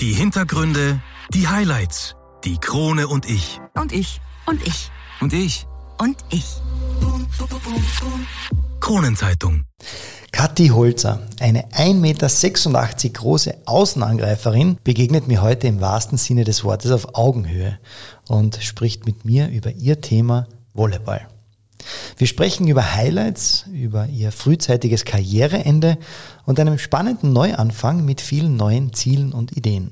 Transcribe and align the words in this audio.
Die 0.00 0.12
Hintergründe, 0.12 1.00
die 1.32 1.48
Highlights, 1.48 2.16
die 2.44 2.58
Krone 2.58 3.08
und 3.08 3.24
ich. 3.24 3.58
Und 3.72 3.92
ich. 3.92 4.20
Und 4.44 4.60
ich. 4.66 4.90
Und 5.22 5.32
ich. 5.32 5.66
Und 5.96 6.18
ich. 6.30 6.44
Kronenzeitung. 8.78 9.64
Kathi 10.32 10.68
Holzer, 10.68 11.26
eine 11.40 11.68
1,86 11.70 11.94
Meter 11.94 13.08
große 13.18 13.54
Außenangreiferin, 13.64 14.76
begegnet 14.84 15.28
mir 15.28 15.40
heute 15.40 15.66
im 15.66 15.80
wahrsten 15.80 16.18
Sinne 16.18 16.44
des 16.44 16.62
Wortes 16.62 16.90
auf 16.90 17.14
Augenhöhe 17.14 17.78
und 18.28 18.58
spricht 18.62 19.06
mit 19.06 19.24
mir 19.24 19.48
über 19.48 19.70
ihr 19.70 20.02
Thema 20.02 20.46
Volleyball. 20.74 21.26
Wir 22.16 22.26
sprechen 22.26 22.68
über 22.68 22.94
Highlights, 22.94 23.66
über 23.72 24.06
ihr 24.06 24.32
frühzeitiges 24.32 25.04
Karriereende 25.04 25.98
und 26.44 26.60
einem 26.60 26.78
spannenden 26.78 27.32
Neuanfang 27.32 28.04
mit 28.04 28.20
vielen 28.20 28.56
neuen 28.56 28.92
Zielen 28.92 29.32
und 29.32 29.56
Ideen. 29.56 29.90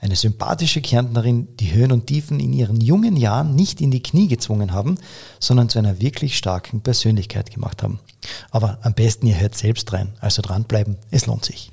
Eine 0.00 0.16
sympathische 0.16 0.82
Kärntnerin, 0.82 1.48
die 1.56 1.72
Höhen 1.72 1.90
und 1.90 2.06
Tiefen 2.06 2.38
in 2.38 2.52
ihren 2.52 2.80
jungen 2.80 3.16
Jahren 3.16 3.54
nicht 3.54 3.80
in 3.80 3.90
die 3.90 4.02
Knie 4.02 4.28
gezwungen 4.28 4.72
haben, 4.72 4.98
sondern 5.40 5.68
zu 5.68 5.78
einer 5.78 6.00
wirklich 6.00 6.36
starken 6.36 6.82
Persönlichkeit 6.82 7.50
gemacht 7.50 7.82
haben. 7.82 7.98
Aber 8.50 8.78
am 8.82 8.92
besten 8.92 9.26
ihr 9.26 9.40
hört 9.40 9.56
selbst 9.56 9.92
rein, 9.92 10.12
also 10.20 10.42
dranbleiben, 10.42 10.96
es 11.10 11.26
lohnt 11.26 11.44
sich. 11.44 11.72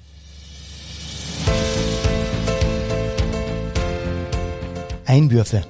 Einwürfe. 5.06 5.64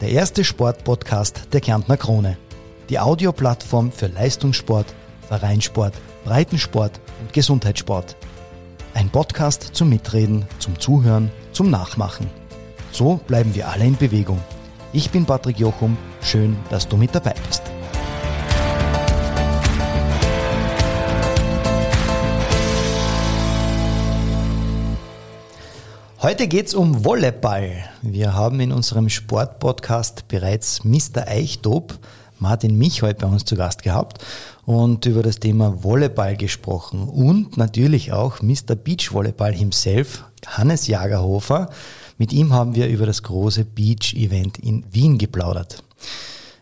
Der 0.00 0.08
erste 0.08 0.42
Sportpodcast 0.42 1.48
der 1.52 1.60
Kärntner 1.60 1.96
Krone. 1.96 2.38
Die 2.90 2.98
Audioplattform 2.98 3.90
für 3.90 4.08
Leistungssport, 4.08 4.86
Vereinssport, 5.26 5.94
Breitensport 6.24 7.00
und 7.20 7.32
Gesundheitssport. 7.32 8.14
Ein 8.92 9.08
Podcast 9.08 9.70
zum 9.72 9.88
Mitreden, 9.88 10.44
zum 10.58 10.78
Zuhören, 10.78 11.30
zum 11.52 11.70
Nachmachen. 11.70 12.28
So 12.92 13.20
bleiben 13.26 13.54
wir 13.54 13.68
alle 13.68 13.86
in 13.86 13.96
Bewegung. 13.96 14.38
Ich 14.92 15.10
bin 15.10 15.24
Patrick 15.24 15.58
Jochum, 15.58 15.96
schön, 16.20 16.58
dass 16.68 16.86
du 16.86 16.98
mit 16.98 17.14
dabei 17.14 17.34
bist. 17.46 17.62
Heute 26.24 26.48
geht's 26.48 26.74
um 26.74 27.04
Volleyball. 27.04 27.84
Wir 28.00 28.32
haben 28.34 28.58
in 28.60 28.72
unserem 28.72 29.10
Sportpodcast 29.10 30.26
bereits 30.28 30.82
Mr. 30.82 31.28
Eichdob, 31.28 31.98
Martin 32.44 32.76
Mich 32.76 33.00
heute 33.00 33.24
bei 33.24 33.32
uns 33.32 33.46
zu 33.46 33.56
Gast 33.56 33.82
gehabt 33.82 34.22
und 34.66 35.06
über 35.06 35.22
das 35.22 35.40
Thema 35.40 35.82
Volleyball 35.82 36.36
gesprochen 36.36 37.08
und 37.08 37.56
natürlich 37.56 38.12
auch 38.12 38.42
Mr. 38.42 38.74
Beach 38.74 39.14
Volleyball 39.14 39.54
himself, 39.54 40.24
Hannes 40.46 40.86
Jagerhofer. 40.86 41.70
Mit 42.18 42.34
ihm 42.34 42.52
haben 42.52 42.74
wir 42.74 42.88
über 42.88 43.06
das 43.06 43.22
große 43.22 43.64
Beach 43.64 44.12
Event 44.14 44.58
in 44.58 44.84
Wien 44.92 45.16
geplaudert. 45.16 45.82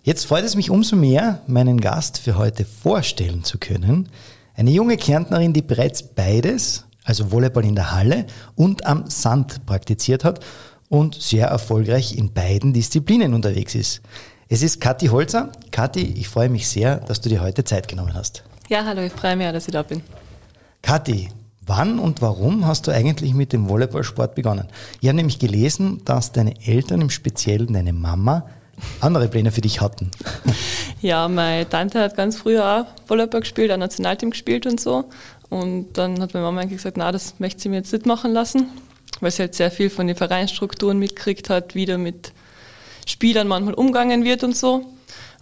Jetzt 0.05 0.27
freut 0.27 0.44
es 0.44 0.55
mich 0.55 0.70
umso 0.70 0.94
mehr, 0.94 1.41
meinen 1.48 1.80
Gast 1.80 2.19
für 2.19 2.39
heute 2.39 2.64
vorstellen 2.64 3.42
zu 3.42 3.58
können. 3.58 4.08
Eine 4.55 4.70
junge 4.70 4.96
Kärntnerin, 4.96 5.52
die 5.52 5.62
bereits 5.62 6.05
beides, 6.05 6.84
also 7.02 7.33
Volleyball 7.33 7.64
in 7.64 7.74
der 7.74 7.91
Halle 7.91 8.27
und 8.55 8.86
am 8.86 9.11
Sand 9.11 9.67
praktiziert 9.67 10.22
hat 10.22 10.39
und 10.89 11.20
sehr 11.20 11.48
erfolgreich 11.48 12.17
in 12.17 12.33
beiden 12.33 12.72
Disziplinen 12.72 13.34
unterwegs 13.34 13.74
ist. 13.74 14.00
Es 14.53 14.61
ist 14.61 14.83
Kathi 14.83 15.06
Holzer. 15.06 15.50
Kathi, 15.70 16.03
ich 16.03 16.28
freue 16.28 16.50
mich 16.50 16.69
sehr, 16.69 16.97
dass 16.97 17.22
du 17.22 17.31
dir 17.31 17.41
heute 17.41 17.64
Zeit 17.64 17.89
genommen 17.89 18.12
hast. 18.12 18.42
Ja, 18.69 18.84
hallo, 18.84 19.00
ich 19.00 19.12
freue 19.14 19.34
mich 19.34 19.47
auch, 19.47 19.53
dass 19.55 19.67
ich 19.67 19.72
da 19.72 19.83
bin. 19.83 20.03
Kathi, 20.83 21.31
wann 21.64 21.98
und 21.98 22.20
warum 22.20 22.67
hast 22.67 22.86
du 22.86 22.91
eigentlich 22.91 23.33
mit 23.33 23.55
dem 23.55 23.70
Volleyballsport 23.70 24.34
begonnen? 24.34 24.69
Ich 25.00 25.08
habe 25.08 25.17
nämlich 25.17 25.39
gelesen, 25.39 26.03
dass 26.05 26.33
deine 26.33 26.53
Eltern, 26.67 27.00
im 27.00 27.08
Speziellen 27.08 27.73
deine 27.73 27.95
Mama, 27.95 28.47
andere 29.00 29.27
Pläne 29.28 29.53
für 29.53 29.62
dich 29.62 29.80
hatten. 29.80 30.11
Ja, 31.00 31.27
meine 31.28 31.67
Tante 31.67 31.98
hat 31.98 32.14
ganz 32.14 32.36
früher 32.36 32.64
auch 32.64 33.08
Volleyball 33.08 33.41
gespielt, 33.41 33.73
auch 33.73 33.79
Nationalteam 33.79 34.30
gespielt 34.30 34.67
und 34.67 34.79
so. 34.79 35.07
Und 35.48 35.95
dann 35.95 36.20
hat 36.20 36.35
meine 36.35 36.45
Mama 36.45 36.61
eigentlich 36.61 36.77
gesagt, 36.77 36.98
na, 36.98 37.11
das 37.11 37.41
möchte 37.41 37.62
sie 37.62 37.70
mir 37.70 37.77
jetzt 37.77 37.92
nicht 37.92 38.05
machen 38.05 38.33
lassen, 38.33 38.68
weil 39.20 39.30
sie 39.30 39.45
halt 39.45 39.55
sehr 39.55 39.70
viel 39.70 39.89
von 39.89 40.07
den 40.07 40.14
Vereinsstrukturen 40.14 40.98
mitgekriegt 40.98 41.48
hat, 41.48 41.74
wieder 41.74 41.96
mit 41.96 42.33
Spielern 43.07 43.48
manchmal 43.48 43.74
umgangen 43.74 44.24
wird 44.24 44.45
und 44.45 44.57
so. 44.57 44.83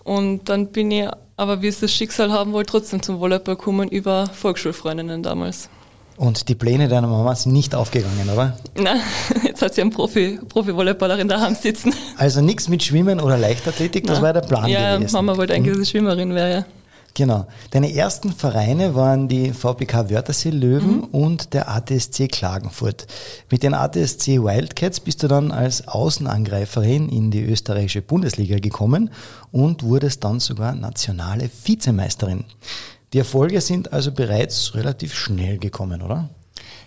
Und 0.05 0.49
dann 0.49 0.69
bin 0.69 0.91
ich, 0.91 1.09
aber 1.37 1.63
wie 1.63 1.69
es 1.69 1.81
das 1.81 1.93
Schicksal 1.93 2.33
haben 2.33 2.53
wollte, 2.53 2.73
trotzdem 2.73 3.03
zum 3.03 3.21
Volleyball 3.21 3.57
kommen 3.57 3.89
über 3.89 4.27
Volksschulfreundinnen 4.27 5.23
damals. 5.23 5.69
Und 6.17 6.51
die 6.51 6.55
Pläne 6.55 6.87
deiner 6.89 7.07
Mama 7.07 7.35
sind 7.35 7.53
nicht 7.53 7.75
aufgegangen, 7.75 8.29
oder? 8.31 8.55
Nein, 8.77 9.01
jetzt 9.43 9.63
hat 9.63 9.75
sie 9.75 9.81
einen 9.81 9.91
Profi, 9.91 10.39
Profi-Volleyballerin 10.47 11.29
daheim 11.29 11.55
sitzen. 11.55 11.95
Also 12.19 12.43
nichts 12.43 12.69
mit 12.69 12.83
Schwimmen 12.83 13.21
oder 13.21 13.39
Leichtathletik, 13.39 14.07
das 14.07 14.17
Nein. 14.17 14.25
war 14.25 14.33
der 14.35 14.41
Plan 14.43 14.69
ja, 14.69 14.97
gewesen. 14.97 15.15
Mama 15.15 15.39
wollte 15.39 15.55
eigentlich, 15.55 15.73
dass 15.75 15.83
ich 15.85 15.89
Schwimmerin 15.89 16.35
wäre, 16.35 16.51
ja. 16.53 16.65
Genau. 17.15 17.47
Deine 17.73 17.93
ersten 17.95 18.33
Vereine 18.33 18.95
waren 18.95 19.29
die 19.29 19.53
VPK 19.53 20.11
Wörthersee 20.11 20.51
Löwen 20.51 20.99
Mhm. 20.99 21.05
und 21.07 21.53
der 21.55 21.69
ATSC 21.69 22.29
Klagenfurt. 22.29 23.07
Mit 23.51 23.63
den 23.63 23.75
ATSC 23.75 24.43
Wildcats 24.43 25.01
bist 25.01 25.23
du 25.23 25.29
dann 25.29 25.51
als 25.51 25.87
Außenangreiferin 25.89 27.09
in 27.09 27.31
die 27.31 27.43
österreichische 27.43 28.03
Bundesliga 28.03 28.59
gekommen 28.59 29.11
und 29.51 29.83
wurdest 29.83 30.23
dann 30.25 30.39
sogar 30.41 30.75
nationale 30.75 31.51
Vizemeisterin. 31.65 32.45
Die 33.13 33.19
Erfolge 33.19 33.61
sind 33.61 33.93
also 33.93 34.13
bereits 34.13 34.75
relativ 34.75 35.15
schnell 35.15 35.59
gekommen, 35.59 36.03
oder? 36.03 36.29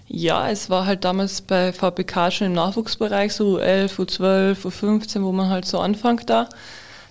Ja, 0.08 0.50
es 0.50 0.70
war 0.70 0.86
halt 0.86 1.04
damals 1.04 1.42
bei 1.42 1.74
VPK 1.74 2.32
schon 2.32 2.48
im 2.48 2.54
Nachwuchsbereich, 2.54 3.34
so 3.34 3.58
U11, 3.58 3.96
U12, 4.00 4.66
U15, 4.66 5.24
wo 5.24 5.32
man 5.32 5.50
halt 5.50 5.66
so 5.66 5.80
anfängt 5.80 6.30
da, 6.30 6.48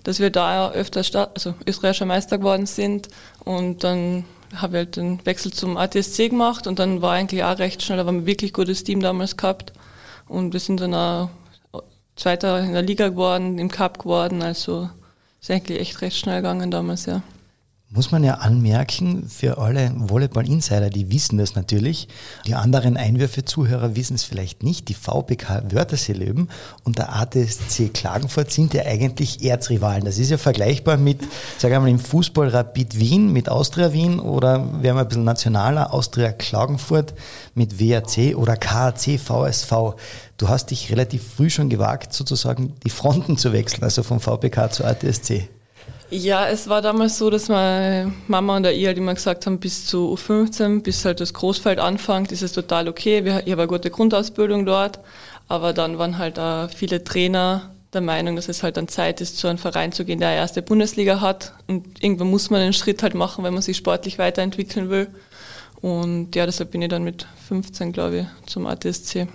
dass 0.03 0.19
wir 0.19 0.29
da 0.29 0.71
öfter 0.71 1.03
Sta 1.03 1.29
also 1.33 1.55
österreichischer 1.65 2.05
Meister 2.05 2.37
geworden 2.37 2.65
sind. 2.65 3.09
Und 3.43 3.83
dann 3.83 4.25
habe 4.55 4.77
ich 4.77 4.85
halt 4.85 4.95
den 4.97 5.25
Wechsel 5.25 5.51
zum 5.51 5.77
ATSC 5.77 6.29
gemacht 6.29 6.67
und 6.67 6.79
dann 6.79 7.01
war 7.01 7.13
eigentlich 7.13 7.43
auch 7.43 7.57
recht 7.57 7.81
schnell, 7.81 7.97
da 7.97 8.05
haben 8.05 8.17
wir 8.17 8.21
ein 8.21 8.25
wirklich 8.27 8.53
gutes 8.53 8.83
Team 8.83 9.01
damals 9.01 9.37
gehabt. 9.37 9.73
Und 10.27 10.53
wir 10.53 10.59
sind 10.59 10.79
dann 10.79 10.93
auch 10.93 11.29
Zweiter 12.15 12.59
in 12.59 12.73
der 12.73 12.83
Liga 12.83 13.09
geworden, 13.09 13.57
im 13.57 13.69
Cup 13.69 13.99
geworden, 13.99 14.43
also 14.43 14.89
ist 15.41 15.49
eigentlich 15.49 15.79
echt 15.79 16.01
recht 16.01 16.17
schnell 16.17 16.37
gegangen 16.37 16.69
damals, 16.69 17.07
ja. 17.07 17.23
Muss 17.95 18.09
man 18.09 18.23
ja 18.23 18.35
anmerken, 18.35 19.29
für 19.29 19.59
alle 19.59 19.91
Volleyball-Insider, 19.95 20.89
die 20.89 21.11
wissen 21.11 21.37
das 21.37 21.53
natürlich. 21.53 22.07
Die 22.47 22.55
anderen 22.55 22.97
Einwürfe-Zuhörer 22.97 23.95
wissen 23.95 24.15
es 24.15 24.23
vielleicht 24.23 24.63
nicht. 24.63 24.89
Die 24.89 24.95
VPK 24.95 25.71
Wörthersee 25.71 26.13
Löwen 26.13 26.49
und 26.83 26.97
der 26.97 27.15
ATSC 27.15 27.93
Klagenfurt 27.93 28.49
sind 28.49 28.73
ja 28.73 28.87
eigentlich 28.87 29.43
Erzrivalen. 29.43 30.05
Das 30.05 30.17
ist 30.17 30.31
ja 30.31 30.39
vergleichbar 30.39 30.97
mit, 30.97 31.19
sagen 31.59 31.75
wir 31.75 31.81
mal, 31.81 31.89
im 31.89 31.99
Fußball 31.99 32.47
Rapid 32.47 32.97
Wien 32.97 33.31
mit 33.31 33.47
Austria 33.47 33.93
Wien 33.93 34.19
oder 34.19 34.81
wir 34.81 34.95
ein 34.95 35.07
bisschen 35.07 35.23
nationaler, 35.23 35.93
Austria 35.93 36.31
Klagenfurt 36.31 37.13
mit 37.53 37.79
WAC 37.79 38.35
oder 38.35 38.57
KAC 38.57 39.19
VSV. 39.19 39.71
Du 40.37 40.49
hast 40.49 40.71
dich 40.71 40.91
relativ 40.91 41.35
früh 41.35 41.51
schon 41.51 41.69
gewagt, 41.69 42.11
sozusagen 42.11 42.73
die 42.83 42.89
Fronten 42.89 43.37
zu 43.37 43.53
wechseln, 43.53 43.83
also 43.83 44.01
vom 44.01 44.19
VPK 44.19 44.71
zur 44.71 44.87
ATSC. 44.87 45.47
Ja, 46.13 46.47
es 46.47 46.69
war 46.69 46.83
damals 46.83 47.17
so, 47.17 47.31
dass 47.31 47.49
meine 47.49 48.13
Mama 48.27 48.57
und 48.57 48.67
ich 48.67 48.85
halt 48.85 48.99
immer 48.99 49.15
gesagt 49.15 49.47
haben, 49.47 49.59
bis 49.59 49.87
zu 49.87 50.13
U15, 50.13 50.83
bis 50.83 51.03
halt 51.05 51.19
das 51.19 51.33
Großfeld 51.33 51.79
anfängt, 51.79 52.31
ist 52.31 52.43
es 52.43 52.51
total 52.51 52.87
okay. 52.87 53.25
Wir, 53.25 53.41
ich 53.47 53.51
habe 53.51 53.63
eine 53.63 53.67
gute 53.67 53.89
Grundausbildung 53.89 54.63
dort, 54.63 54.99
aber 55.47 55.73
dann 55.73 55.97
waren 55.97 56.19
halt 56.19 56.37
auch 56.37 56.69
viele 56.69 57.03
Trainer 57.03 57.71
der 57.93 58.01
Meinung, 58.01 58.35
dass 58.35 58.47
es 58.47 58.61
halt 58.61 58.77
dann 58.77 58.87
Zeit 58.87 59.21
ist, 59.21 59.39
zu 59.39 59.47
einem 59.47 59.57
Verein 59.57 59.91
zu 59.91 60.05
gehen, 60.05 60.19
der 60.19 60.29
eine 60.29 60.37
erste 60.37 60.61
Bundesliga 60.61 61.19
hat. 61.19 61.53
Und 61.65 62.03
irgendwann 62.03 62.29
muss 62.29 62.51
man 62.51 62.61
den 62.61 62.73
Schritt 62.73 63.01
halt 63.01 63.15
machen, 63.15 63.43
wenn 63.43 63.53
man 63.53 63.63
sich 63.63 63.77
sportlich 63.77 64.19
weiterentwickeln 64.19 64.91
will. 64.91 65.07
Und 65.81 66.35
ja, 66.35 66.45
deshalb 66.45 66.69
bin 66.69 66.83
ich 66.83 66.89
dann 66.89 67.03
mit 67.03 67.25
15, 67.47 67.91
glaube 67.91 68.19
ich, 68.19 68.25
zum 68.45 68.67
ATSC. 68.67 69.27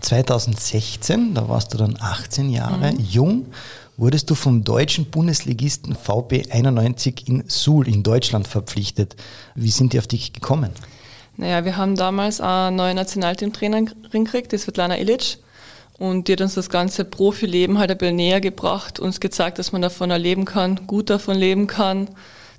2016, 0.00 1.34
da 1.34 1.48
warst 1.48 1.72
du 1.72 1.78
dann 1.78 1.96
18 2.00 2.50
Jahre 2.50 2.94
jung, 2.98 3.46
wurdest 3.98 4.30
du 4.30 4.34
vom 4.34 4.64
deutschen 4.64 5.06
Bundesligisten 5.06 5.94
VB 5.94 6.50
91 6.50 7.28
in 7.28 7.44
Suhl 7.48 7.86
in 7.86 8.02
Deutschland 8.02 8.48
verpflichtet. 8.48 9.16
Wie 9.54 9.70
sind 9.70 9.92
die 9.92 9.98
auf 9.98 10.06
dich 10.06 10.32
gekommen? 10.32 10.70
Naja, 11.36 11.64
wir 11.64 11.76
haben 11.76 11.96
damals 11.96 12.40
eine 12.40 12.74
neue 12.74 12.94
Nationalteamtrainerin 12.94 13.90
gekriegt, 14.10 14.52
die 14.52 14.58
Svetlana 14.58 14.98
Ilic. 14.98 15.38
Und 15.98 16.28
die 16.28 16.32
hat 16.32 16.40
uns 16.40 16.54
das 16.54 16.70
ganze 16.70 17.04
Profileben 17.04 17.78
halt 17.78 17.90
ein 17.90 17.98
bisschen 17.98 18.16
näher 18.16 18.40
gebracht, 18.40 19.00
uns 19.00 19.18
gezeigt, 19.18 19.58
dass 19.58 19.72
man 19.72 19.82
davon 19.82 20.12
erleben 20.12 20.44
kann, 20.44 20.86
gut 20.86 21.10
davon 21.10 21.36
leben 21.36 21.66
kann, 21.66 22.08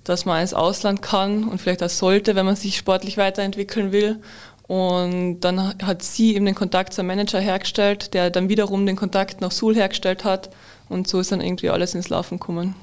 dass 0.04 0.26
man 0.26 0.42
ins 0.42 0.54
Ausland 0.54 1.02
kann 1.02 1.46
und 1.46 1.62
vielleicht 1.62 1.82
auch 1.82 1.90
sollte, 1.90 2.36
wenn 2.36 2.46
man 2.46 2.58
sich 2.58 2.76
sportlich 2.76 3.18
weiterentwickeln 3.18 3.94
will. 3.94 4.20
Und 4.68 5.40
dann 5.40 5.78
hat 5.82 6.04
sie 6.04 6.36
eben 6.36 6.46
den 6.46 6.54
Kontakt 6.54 6.94
zum 6.94 7.08
Manager 7.08 7.40
hergestellt, 7.40 8.14
der 8.14 8.30
dann 8.30 8.50
wiederum 8.50 8.86
den 8.86 8.98
Kontakt 8.98 9.40
nach 9.40 9.52
Suhl 9.52 9.76
hergestellt 9.76 10.26
hat. 10.26 10.50
Und 10.90 11.08
so 11.08 11.20
ist 11.20 11.32
dann 11.32 11.42
irgendwie 11.42 11.70
alles 11.70 11.96
ins 11.96 12.10
Laufen 12.10 12.40
gekommen. 12.40 12.76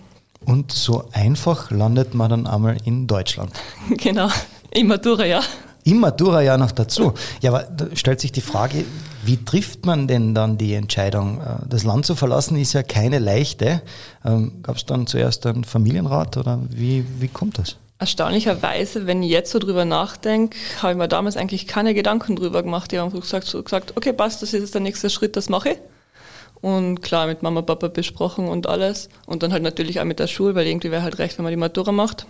Und 0.44 0.72
so 0.72 1.08
einfach 1.12 1.70
landet 1.70 2.14
man 2.14 2.30
dann 2.30 2.46
einmal 2.46 2.76
in 2.84 3.06
Deutschland. 3.06 3.52
genau, 3.90 4.28
im 4.70 4.86
Matura, 4.86 5.24
ja. 5.26 5.42
Im 5.84 6.00
Matura 6.00 6.42
ja 6.42 6.56
noch 6.56 6.72
dazu. 6.72 7.14
Ja, 7.40 7.52
aber 7.52 7.62
da 7.62 7.86
stellt 7.94 8.20
sich 8.20 8.32
die 8.32 8.40
Frage, 8.40 8.84
Wie 9.24 9.44
trifft 9.44 9.86
man 9.86 10.06
denn 10.06 10.34
dann 10.34 10.56
die 10.56 10.74
Entscheidung? 10.74 11.40
Äh, 11.40 11.68
das 11.68 11.84
Land 11.84 12.06
zu 12.06 12.14
verlassen 12.14 12.56
ist 12.56 12.72
ja 12.72 12.82
keine 12.82 13.18
leichte. 13.18 13.82
Ähm, 14.24 14.62
Gab 14.62 14.76
es 14.76 14.86
dann 14.86 15.06
zuerst 15.06 15.46
einen 15.46 15.64
Familienrat 15.64 16.36
oder 16.36 16.60
wie, 16.70 17.04
wie 17.18 17.28
kommt 17.28 17.58
das? 17.58 17.76
Erstaunlicherweise, 17.98 19.06
wenn 19.06 19.22
ich 19.22 19.30
jetzt 19.30 19.50
so 19.50 19.58
drüber 19.58 19.84
nachdenke, 19.84 20.56
habe 20.82 20.92
ich 20.92 20.98
mir 20.98 21.08
damals 21.08 21.36
eigentlich 21.36 21.66
keine 21.66 21.94
Gedanken 21.94 22.36
drüber 22.36 22.62
gemacht. 22.62 22.92
Ich 22.92 22.98
habe 22.98 23.06
einfach 23.06 23.20
gesagt, 23.20 23.46
so 23.46 23.62
gesagt, 23.62 23.96
okay, 23.96 24.12
passt, 24.12 24.42
das 24.42 24.52
ist 24.52 24.60
jetzt 24.60 24.74
der 24.74 24.82
nächste 24.82 25.08
Schritt, 25.08 25.36
das 25.36 25.48
mache 25.48 25.70
ich. 25.70 25.78
Und 26.60 27.02
klar, 27.02 27.26
mit 27.26 27.42
Mama, 27.42 27.62
Papa 27.62 27.88
besprochen 27.88 28.48
und 28.48 28.66
alles. 28.66 29.08
Und 29.26 29.42
dann 29.42 29.52
halt 29.52 29.62
natürlich 29.62 30.00
auch 30.00 30.04
mit 30.04 30.18
der 30.18 30.26
Schule, 30.26 30.54
weil 30.54 30.66
irgendwie 30.66 30.90
wäre 30.90 31.02
halt 31.02 31.18
recht, 31.18 31.38
wenn 31.38 31.44
man 31.44 31.52
die 31.52 31.56
Matura 31.56 31.92
macht. 31.92 32.26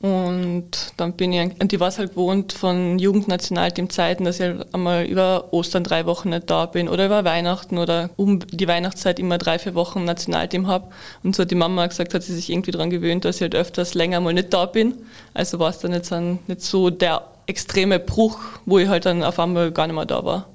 Und 0.00 0.70
dann 0.96 1.14
bin 1.14 1.32
ich, 1.32 1.60
und 1.60 1.72
ich 1.72 1.80
weiß 1.80 1.98
halt 1.98 2.10
gewohnt 2.10 2.52
von 2.52 3.00
Jugendnationalteam-Zeiten, 3.00 4.24
dass 4.24 4.38
ich 4.38 4.46
halt 4.46 4.72
einmal 4.72 5.04
über 5.04 5.52
Ostern 5.52 5.82
drei 5.82 6.06
Wochen 6.06 6.28
nicht 6.28 6.48
da 6.48 6.66
bin 6.66 6.88
oder 6.88 7.06
über 7.06 7.24
Weihnachten 7.24 7.78
oder 7.78 8.10
um 8.16 8.38
die 8.38 8.68
Weihnachtszeit 8.68 9.18
immer 9.18 9.38
drei, 9.38 9.58
vier 9.58 9.74
Wochen 9.74 10.04
Nationalteam 10.04 10.68
habe. 10.68 10.90
Und 11.24 11.34
so 11.34 11.42
hat 11.42 11.50
die 11.50 11.56
Mama 11.56 11.84
gesagt, 11.86 12.14
hat 12.14 12.22
sie 12.22 12.34
sich 12.34 12.50
irgendwie 12.50 12.70
daran 12.70 12.90
gewöhnt, 12.90 13.24
dass 13.24 13.36
ich 13.36 13.42
halt 13.42 13.56
öfters 13.56 13.94
länger 13.94 14.20
mal 14.20 14.32
nicht 14.32 14.54
da 14.54 14.66
bin. 14.66 14.94
Also 15.34 15.58
war 15.58 15.70
es 15.70 15.80
dann 15.80 15.92
jetzt 15.92 16.12
dann 16.12 16.38
nicht 16.46 16.62
so 16.62 16.90
der 16.90 17.22
extreme 17.46 17.98
Bruch, 17.98 18.38
wo 18.66 18.78
ich 18.78 18.88
halt 18.88 19.04
dann 19.04 19.24
auf 19.24 19.40
einmal 19.40 19.72
gar 19.72 19.88
nicht 19.88 19.96
mehr 19.96 20.06
da 20.06 20.24
war. 20.24 20.46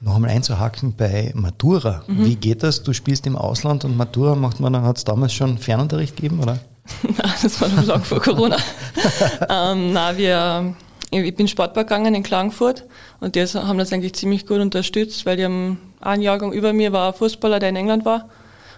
Noch 0.00 0.14
einmal 0.14 0.30
einzuhaken 0.30 0.94
bei 0.96 1.32
Matura. 1.34 2.04
Mhm. 2.06 2.24
Wie 2.24 2.36
geht 2.36 2.62
das? 2.62 2.84
Du 2.84 2.92
spielst 2.92 3.26
im 3.26 3.36
Ausland 3.36 3.84
und 3.84 3.96
Matura 3.96 4.36
macht 4.36 4.60
man, 4.60 4.80
hat 4.82 4.98
es 4.98 5.04
damals 5.04 5.32
schon 5.32 5.58
Fernunterricht 5.58 6.14
gegeben, 6.14 6.40
oder? 6.40 6.58
Nein, 7.02 7.32
das 7.42 7.60
war 7.60 7.68
noch 7.68 7.84
lang 7.84 8.04
vor 8.04 8.20
Corona. 8.20 8.56
ähm, 9.48 9.92
na, 9.92 10.16
wir, 10.16 10.74
ich 11.10 11.34
bin 11.34 11.48
Sportpark 11.48 11.88
gegangen 11.88 12.14
in 12.14 12.22
Klagenfurt 12.22 12.84
und 13.20 13.34
die 13.34 13.44
haben 13.44 13.78
das 13.78 13.92
eigentlich 13.92 14.14
ziemlich 14.14 14.46
gut 14.46 14.60
unterstützt, 14.60 15.26
weil 15.26 15.36
die 15.36 15.44
haben 15.44 15.78
einen 16.00 16.22
Jahrgang 16.22 16.52
über 16.52 16.72
mir 16.72 16.92
war 16.92 17.08
ein 17.08 17.14
Fußballer, 17.14 17.58
der 17.58 17.70
in 17.70 17.76
England 17.76 18.04
war. 18.04 18.28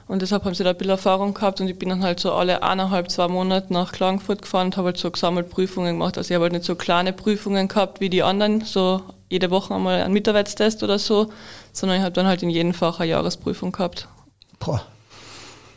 Und 0.09 0.23
deshalb 0.23 0.45
haben 0.45 0.55
sie 0.55 0.65
da 0.65 0.71
ein 0.71 0.77
bisschen 0.77 0.91
Erfahrung 0.91 1.35
gehabt 1.35 1.61
und 1.61 1.69
ich 1.69 1.79
bin 1.79 1.91
dann 1.91 2.03
halt 2.03 2.19
so 2.19 2.33
alle 2.33 2.65
eineinhalb, 2.65 3.11
zwei 3.13 3.29
Monate 3.29 3.73
nach 3.73 3.93
Klagenfurt 3.93 4.43
gefahren 4.43 4.69
und 4.69 4.77
habe 4.77 4.87
halt 4.87 4.97
so 4.97 5.09
gesammelt 5.11 5.51
Prüfungen 5.51 5.99
gemacht. 5.99 6.19
Also 6.19 6.31
ich 6.31 6.35
habe 6.35 6.45
halt 6.45 6.53
nicht 6.53 6.65
so 6.65 6.75
kleine 6.75 7.13
Prüfungen 7.13 7.69
gehabt 7.69 8.01
wie 8.01 8.11
die 8.11 8.25
anderen, 8.25 8.63
so 8.63 9.03
jede 9.31 9.51
Woche 9.51 9.75
einmal 9.75 10.03
einen 10.03 10.13
Mitarbeitstest 10.13 10.83
oder 10.83 10.99
so, 10.99 11.31
sondern 11.73 11.99
ich 11.99 12.05
habe 12.05 12.13
dann 12.13 12.27
halt 12.27 12.43
in 12.43 12.51
jedem 12.51 12.75
Fach 12.75 13.01
eine 13.01 13.11
Jahresprüfung 13.11 13.73
gehabt. 13.73 14.09
Boah, 14.59 14.83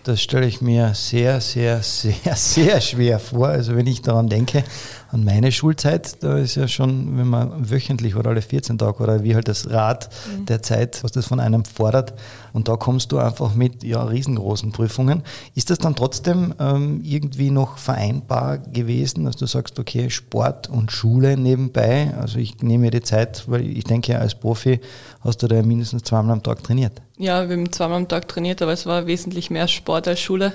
das 0.04 0.22
stelle 0.22 0.46
ich 0.46 0.60
mir 0.60 0.94
sehr, 0.96 1.40
sehr, 1.40 1.82
sehr, 1.82 2.36
sehr 2.36 2.82
schwer 2.82 3.20
vor. 3.20 3.48
Also 3.48 3.76
wenn 3.76 3.88
ich 3.88 4.02
daran 4.02 4.28
denke, 4.28 4.64
an 5.14 5.24
meine 5.24 5.52
Schulzeit, 5.52 6.24
da 6.24 6.38
ist 6.38 6.56
ja 6.56 6.68
schon, 6.68 7.20
wenn 7.20 7.28
man 7.28 7.70
wöchentlich 7.70 8.16
oder 8.16 8.32
alle 8.32 8.42
14 8.42 8.80
Tage 8.80 9.04
oder 9.04 9.24
wie 9.24 9.36
halt 9.36 9.48
das 9.48 9.70
Rad 9.70 10.10
mhm. 10.40 10.48
der 10.48 10.64
Zeit, 10.64 11.04
was 11.04 11.12
das 11.12 11.28
von 11.28 11.40
einem 11.40 11.66
fordert, 11.66 12.14
und 12.52 12.68
da 12.68 12.78
kommst 12.78 13.12
du 13.12 13.20
einfach 13.20 13.54
mit 13.54 13.84
ja, 13.84 14.04
riesengroßen 14.04 14.72
Prüfungen. 14.72 15.22
Ist 15.54 15.70
das 15.70 15.78
dann 15.78 15.96
trotzdem 15.96 16.56
ähm, 16.60 17.02
irgendwie 17.04 17.52
noch 17.52 17.78
vereinbar 17.78 18.58
gewesen, 18.58 19.26
dass 19.26 19.36
du 19.36 19.46
sagst, 19.46 19.78
okay, 19.78 20.10
Sport 20.10 20.68
und 20.70 20.92
Schule 20.92 21.38
nebenbei, 21.38 22.12
also 22.20 22.40
ich 22.40 22.62
nehme 22.64 22.86
mir 22.86 22.92
die 22.92 23.02
Zeit, 23.02 23.44
weil 23.48 23.68
ich 23.68 23.84
denke, 23.84 24.18
als 24.18 24.34
Profi 24.34 24.80
hast 25.22 25.44
du 25.44 25.48
da 25.48 25.62
mindestens 25.62 26.04
zweimal 26.04 26.34
am 26.34 26.44
Tag 26.44 26.64
trainiert. 26.64 27.02
Ja, 27.20 27.48
wir 27.48 27.56
haben 27.56 27.72
zweimal 27.72 27.98
am 27.98 28.08
Tag 28.08 28.28
trainiert, 28.28 28.64
aber 28.64 28.74
es 28.74 28.88
war 28.88 29.06
wesentlich 29.06 29.52
mehr 29.52 29.68
Sport 29.68 30.08
als 30.08 30.20
Schule. 30.20 30.54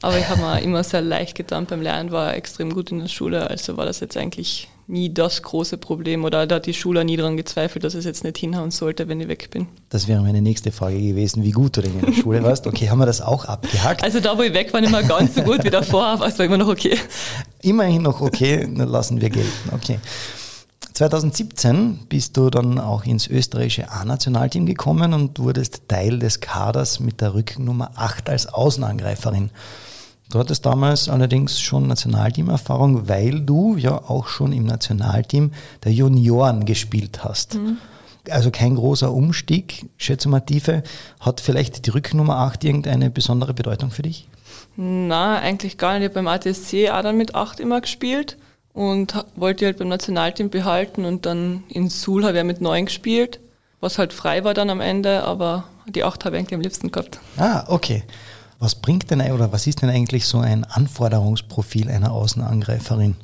Aber 0.00 0.18
ich 0.18 0.28
habe 0.28 0.40
mir 0.40 0.60
immer 0.62 0.82
sehr 0.82 1.02
leicht 1.02 1.36
getan 1.36 1.66
beim 1.66 1.82
Lernen, 1.82 2.10
war 2.10 2.34
extrem 2.34 2.72
gut 2.72 2.90
in 2.90 3.00
der 3.00 3.08
Schule, 3.08 3.48
also 3.48 3.76
war 3.76 3.86
das 3.86 4.00
jetzt 4.00 4.16
eigentlich 4.16 4.68
nie 4.88 5.12
das 5.12 5.42
große 5.42 5.78
Problem 5.78 6.24
oder 6.24 6.46
da 6.46 6.56
hat 6.56 6.66
die 6.66 6.74
Schule 6.74 7.04
nie 7.04 7.16
daran 7.16 7.36
gezweifelt, 7.36 7.84
dass 7.84 7.94
es 7.94 8.04
jetzt 8.04 8.24
nicht 8.24 8.36
hinhauen 8.38 8.70
sollte, 8.70 9.08
wenn 9.08 9.20
ich 9.20 9.28
weg 9.28 9.50
bin. 9.50 9.68
Das 9.90 10.08
wäre 10.08 10.20
meine 10.22 10.42
nächste 10.42 10.72
Frage 10.72 11.00
gewesen, 11.00 11.44
wie 11.44 11.50
gut 11.50 11.76
du 11.76 11.82
denn 11.82 11.98
in 11.98 12.06
der 12.06 12.12
Schule 12.12 12.42
warst. 12.44 12.66
Okay, 12.66 12.90
haben 12.90 12.98
wir 12.98 13.06
das 13.06 13.20
auch 13.20 13.44
abgehakt? 13.44 14.02
Also 14.02 14.20
da, 14.20 14.36
wo 14.36 14.42
ich 14.42 14.52
weg 14.52 14.72
war, 14.72 14.80
nicht 14.80 14.90
mehr 14.90 15.02
ganz 15.02 15.34
so 15.34 15.42
gut 15.42 15.64
wie 15.64 15.70
davor, 15.70 16.04
aber 16.06 16.26
es 16.26 16.38
war 16.38 16.46
immer 16.46 16.58
noch 16.58 16.68
okay. 16.68 16.98
Immerhin 17.62 18.02
noch 18.02 18.20
okay, 18.20 18.60
dann 18.60 18.88
lassen 18.88 19.20
wir 19.20 19.30
gelten. 19.30 19.70
Okay. 19.72 19.98
2017 20.92 22.00
bist 22.08 22.36
du 22.36 22.50
dann 22.50 22.78
auch 22.78 23.04
ins 23.04 23.26
österreichische 23.26 23.90
A-Nationalteam 23.90 24.66
gekommen 24.66 25.14
und 25.14 25.38
wurdest 25.38 25.88
Teil 25.88 26.18
des 26.18 26.40
Kaders 26.40 27.00
mit 27.00 27.20
der 27.20 27.34
Rückennummer 27.34 27.92
8 27.96 28.28
als 28.28 28.46
Außenangreiferin. 28.46 29.50
Du 30.30 30.38
hattest 30.38 30.66
damals 30.66 31.08
allerdings 31.08 31.60
schon 31.60 31.86
Nationalteamerfahrung, 31.86 33.08
weil 33.08 33.40
du 33.40 33.76
ja 33.76 33.96
auch 33.96 34.28
schon 34.28 34.52
im 34.52 34.64
Nationalteam 34.64 35.52
der 35.84 35.92
Junioren 35.92 36.64
gespielt 36.64 37.24
hast. 37.24 37.54
Mhm. 37.54 37.78
Also 38.30 38.50
kein 38.50 38.76
großer 38.76 39.12
Umstieg, 39.12 39.86
schätze 39.96 40.28
mal 40.28 40.40
Tiefe. 40.40 40.82
Hat 41.20 41.40
vielleicht 41.40 41.86
die 41.86 41.90
Rückennummer 41.90 42.36
8 42.36 42.64
irgendeine 42.64 43.10
besondere 43.10 43.52
Bedeutung 43.52 43.90
für 43.90 44.02
dich? 44.02 44.28
Na, 44.76 45.38
eigentlich 45.38 45.76
gar 45.76 45.94
nicht. 45.94 46.02
Ich 46.02 46.08
habe 46.08 46.14
beim 46.14 46.28
ATSC 46.28 46.90
auch 46.90 47.02
dann 47.02 47.16
mit 47.16 47.34
8 47.34 47.60
immer 47.60 47.80
gespielt 47.80 48.36
und 48.74 49.24
wollte 49.36 49.66
halt 49.66 49.78
beim 49.78 49.88
Nationalteam 49.88 50.50
behalten 50.50 51.04
und 51.04 51.26
dann 51.26 51.64
in 51.68 51.90
Suhl 51.90 52.24
habe 52.24 52.38
ich 52.38 52.44
mit 52.44 52.60
9 52.60 52.86
gespielt, 52.86 53.40
was 53.80 53.98
halt 53.98 54.12
frei 54.12 54.44
war 54.44 54.54
dann 54.54 54.70
am 54.70 54.80
Ende, 54.80 55.24
aber 55.24 55.64
die 55.86 56.04
8 56.04 56.24
habe 56.24 56.36
ich 56.36 56.40
eigentlich 56.40 56.54
am 56.54 56.62
liebsten 56.62 56.90
gehabt. 56.90 57.20
Ah, 57.36 57.64
okay. 57.68 58.04
Was 58.58 58.76
bringt 58.76 59.10
denn 59.10 59.20
oder 59.32 59.50
was 59.52 59.66
ist 59.66 59.82
denn 59.82 59.90
eigentlich 59.90 60.24
so 60.24 60.38
ein 60.38 60.64
Anforderungsprofil 60.64 61.90
einer 61.90 62.12
Außenangreiferin? 62.12 63.16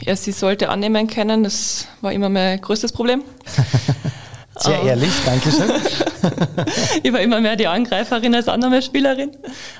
Ja, 0.00 0.16
sie 0.16 0.32
sollte 0.32 0.68
annehmen 0.68 1.06
können, 1.06 1.44
das 1.44 1.86
war 2.00 2.12
immer 2.12 2.28
mein 2.28 2.60
größtes 2.60 2.92
Problem. 2.92 3.22
Sehr 4.58 4.82
ehrlich, 4.82 5.12
danke 5.24 5.50
schön. 5.50 5.70
ich 7.02 7.12
war 7.12 7.20
immer 7.20 7.40
mehr 7.40 7.56
die 7.56 7.66
Angreiferin 7.66 8.34
als 8.34 8.48
Annahmespielerin, 8.48 9.30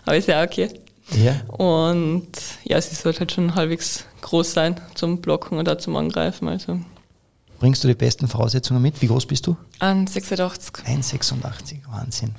aber 0.05 0.17
ist 0.17 0.29
ja 0.29 0.43
okay. 0.43 0.69
Ja. 1.13 1.41
Und 1.49 2.29
ja, 2.65 2.81
sie 2.81 2.95
sollte 2.95 3.21
halt 3.21 3.33
schon 3.33 3.55
halbwegs 3.55 4.05
groß 4.23 4.53
sein 4.53 4.81
zum 4.95 5.21
Blocken 5.21 5.59
oder 5.59 5.79
zum 5.79 5.97
Angreifen. 5.97 6.49
Also. 6.49 6.81
Bringst 7.59 7.85
du 7.85 7.89
die 7.89 7.95
besten 7.95 8.29
Voraussetzungen 8.29 8.83
mit? 8.83 9.01
Wie 9.01 9.07
groß 9.07 9.27
bist 9.27 9.47
du? 9.47 9.57
1,86. 9.81 10.85
1,86, 10.85 11.79
Wahnsinn. 11.89 12.35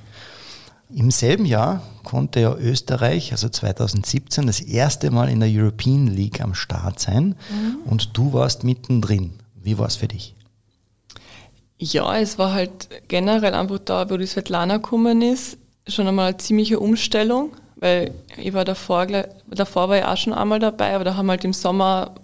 Im 0.93 1.11
selben 1.11 1.45
Jahr 1.45 1.81
konnte 2.03 2.39
ja 2.39 2.55
Österreich, 2.55 3.33
also 3.33 3.49
2017, 3.49 4.47
das 4.47 4.61
erste 4.61 5.11
Mal 5.11 5.29
in 5.29 5.41
der 5.41 5.49
European 5.51 6.07
League 6.07 6.39
am 6.39 6.53
Start 6.53 6.99
sein 6.99 7.35
mhm. 7.49 7.77
und 7.85 8.15
du 8.17 8.31
warst 8.31 8.63
mittendrin. 8.63 9.33
Wie 9.55 9.77
war 9.77 9.87
es 9.87 9.97
für 9.97 10.07
dich? 10.07 10.33
Ja, 11.77 12.17
es 12.17 12.37
war 12.37 12.53
halt 12.53 12.87
generell 13.09 13.53
einfach 13.53 13.79
da, 13.79 14.09
wo 14.09 14.15
die 14.15 14.25
Svetlana 14.25 14.77
gekommen 14.77 15.21
ist, 15.21 15.57
schon 15.87 16.07
einmal 16.07 16.29
eine 16.29 16.37
ziemliche 16.37 16.79
Umstellung, 16.79 17.51
weil 17.79 18.11
ich 18.37 18.53
war 18.53 18.65
davor, 18.65 19.07
davor 19.47 19.89
war 19.89 19.97
ich 19.97 20.05
auch 20.05 20.17
schon 20.17 20.33
einmal 20.33 20.59
dabei, 20.59 20.95
aber 20.95 21.03
da 21.03 21.15
haben 21.15 21.27
wir 21.27 21.31
halt 21.31 21.45
im 21.45 21.53
Sommer 21.53 22.15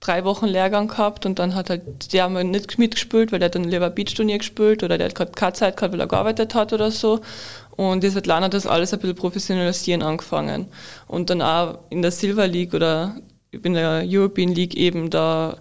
drei 0.00 0.24
Wochen 0.24 0.46
Lehrgang 0.46 0.88
gehabt 0.88 1.26
und 1.26 1.38
dann 1.38 1.54
hat 1.54 1.68
halt 1.68 2.12
der 2.12 2.28
mal 2.28 2.42
nicht 2.42 2.78
mitgespielt, 2.78 3.32
weil 3.32 3.38
der 3.38 3.46
hat 3.46 3.54
dann 3.54 3.64
lieber 3.64 3.90
Beachturnier 3.90 4.38
gespielt 4.38 4.82
oder 4.82 4.96
der 4.96 5.08
hat 5.08 5.14
gerade 5.14 5.32
keine 5.32 5.52
Zeit 5.52 5.76
gehabt, 5.76 5.92
weil 5.92 6.00
er 6.00 6.06
gearbeitet 6.06 6.54
hat 6.54 6.72
oder 6.72 6.90
so. 6.90 7.20
Und 7.76 8.02
die 8.02 8.10
hat 8.10 8.54
das 8.54 8.66
alles 8.66 8.92
ein 8.92 8.98
bisschen 8.98 9.16
professionalisieren 9.16 10.02
angefangen. 10.02 10.66
Und 11.06 11.30
dann 11.30 11.42
auch 11.42 11.78
in 11.90 12.02
der 12.02 12.10
Silver 12.10 12.46
League 12.46 12.74
oder 12.74 13.16
in 13.52 13.74
der 13.74 14.04
European 14.06 14.54
League 14.54 14.74
eben 14.74 15.10
da, 15.10 15.56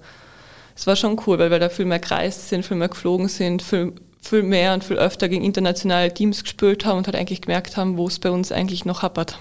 es 0.75 0.87
war 0.87 0.95
schon 0.95 1.19
cool, 1.25 1.37
weil 1.39 1.51
wir 1.51 1.59
da 1.59 1.69
viel 1.69 1.85
mehr 1.85 1.99
gereist 1.99 2.49
sind, 2.49 2.65
viel 2.65 2.77
mehr 2.77 2.89
geflogen 2.89 3.27
sind, 3.27 3.61
viel, 3.61 3.93
viel 4.21 4.43
mehr 4.43 4.73
und 4.73 4.83
viel 4.83 4.97
öfter 4.97 5.29
gegen 5.29 5.43
internationale 5.43 6.13
Teams 6.13 6.43
gespielt 6.43 6.85
haben 6.85 6.97
und 6.97 7.07
halt 7.07 7.15
eigentlich 7.15 7.41
gemerkt 7.41 7.77
haben, 7.77 7.97
wo 7.97 8.07
es 8.07 8.19
bei 8.19 8.31
uns 8.31 8.51
eigentlich 8.51 8.85
noch 8.85 9.01
happert. 9.01 9.39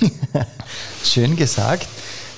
Schön 1.04 1.36
gesagt. 1.36 1.86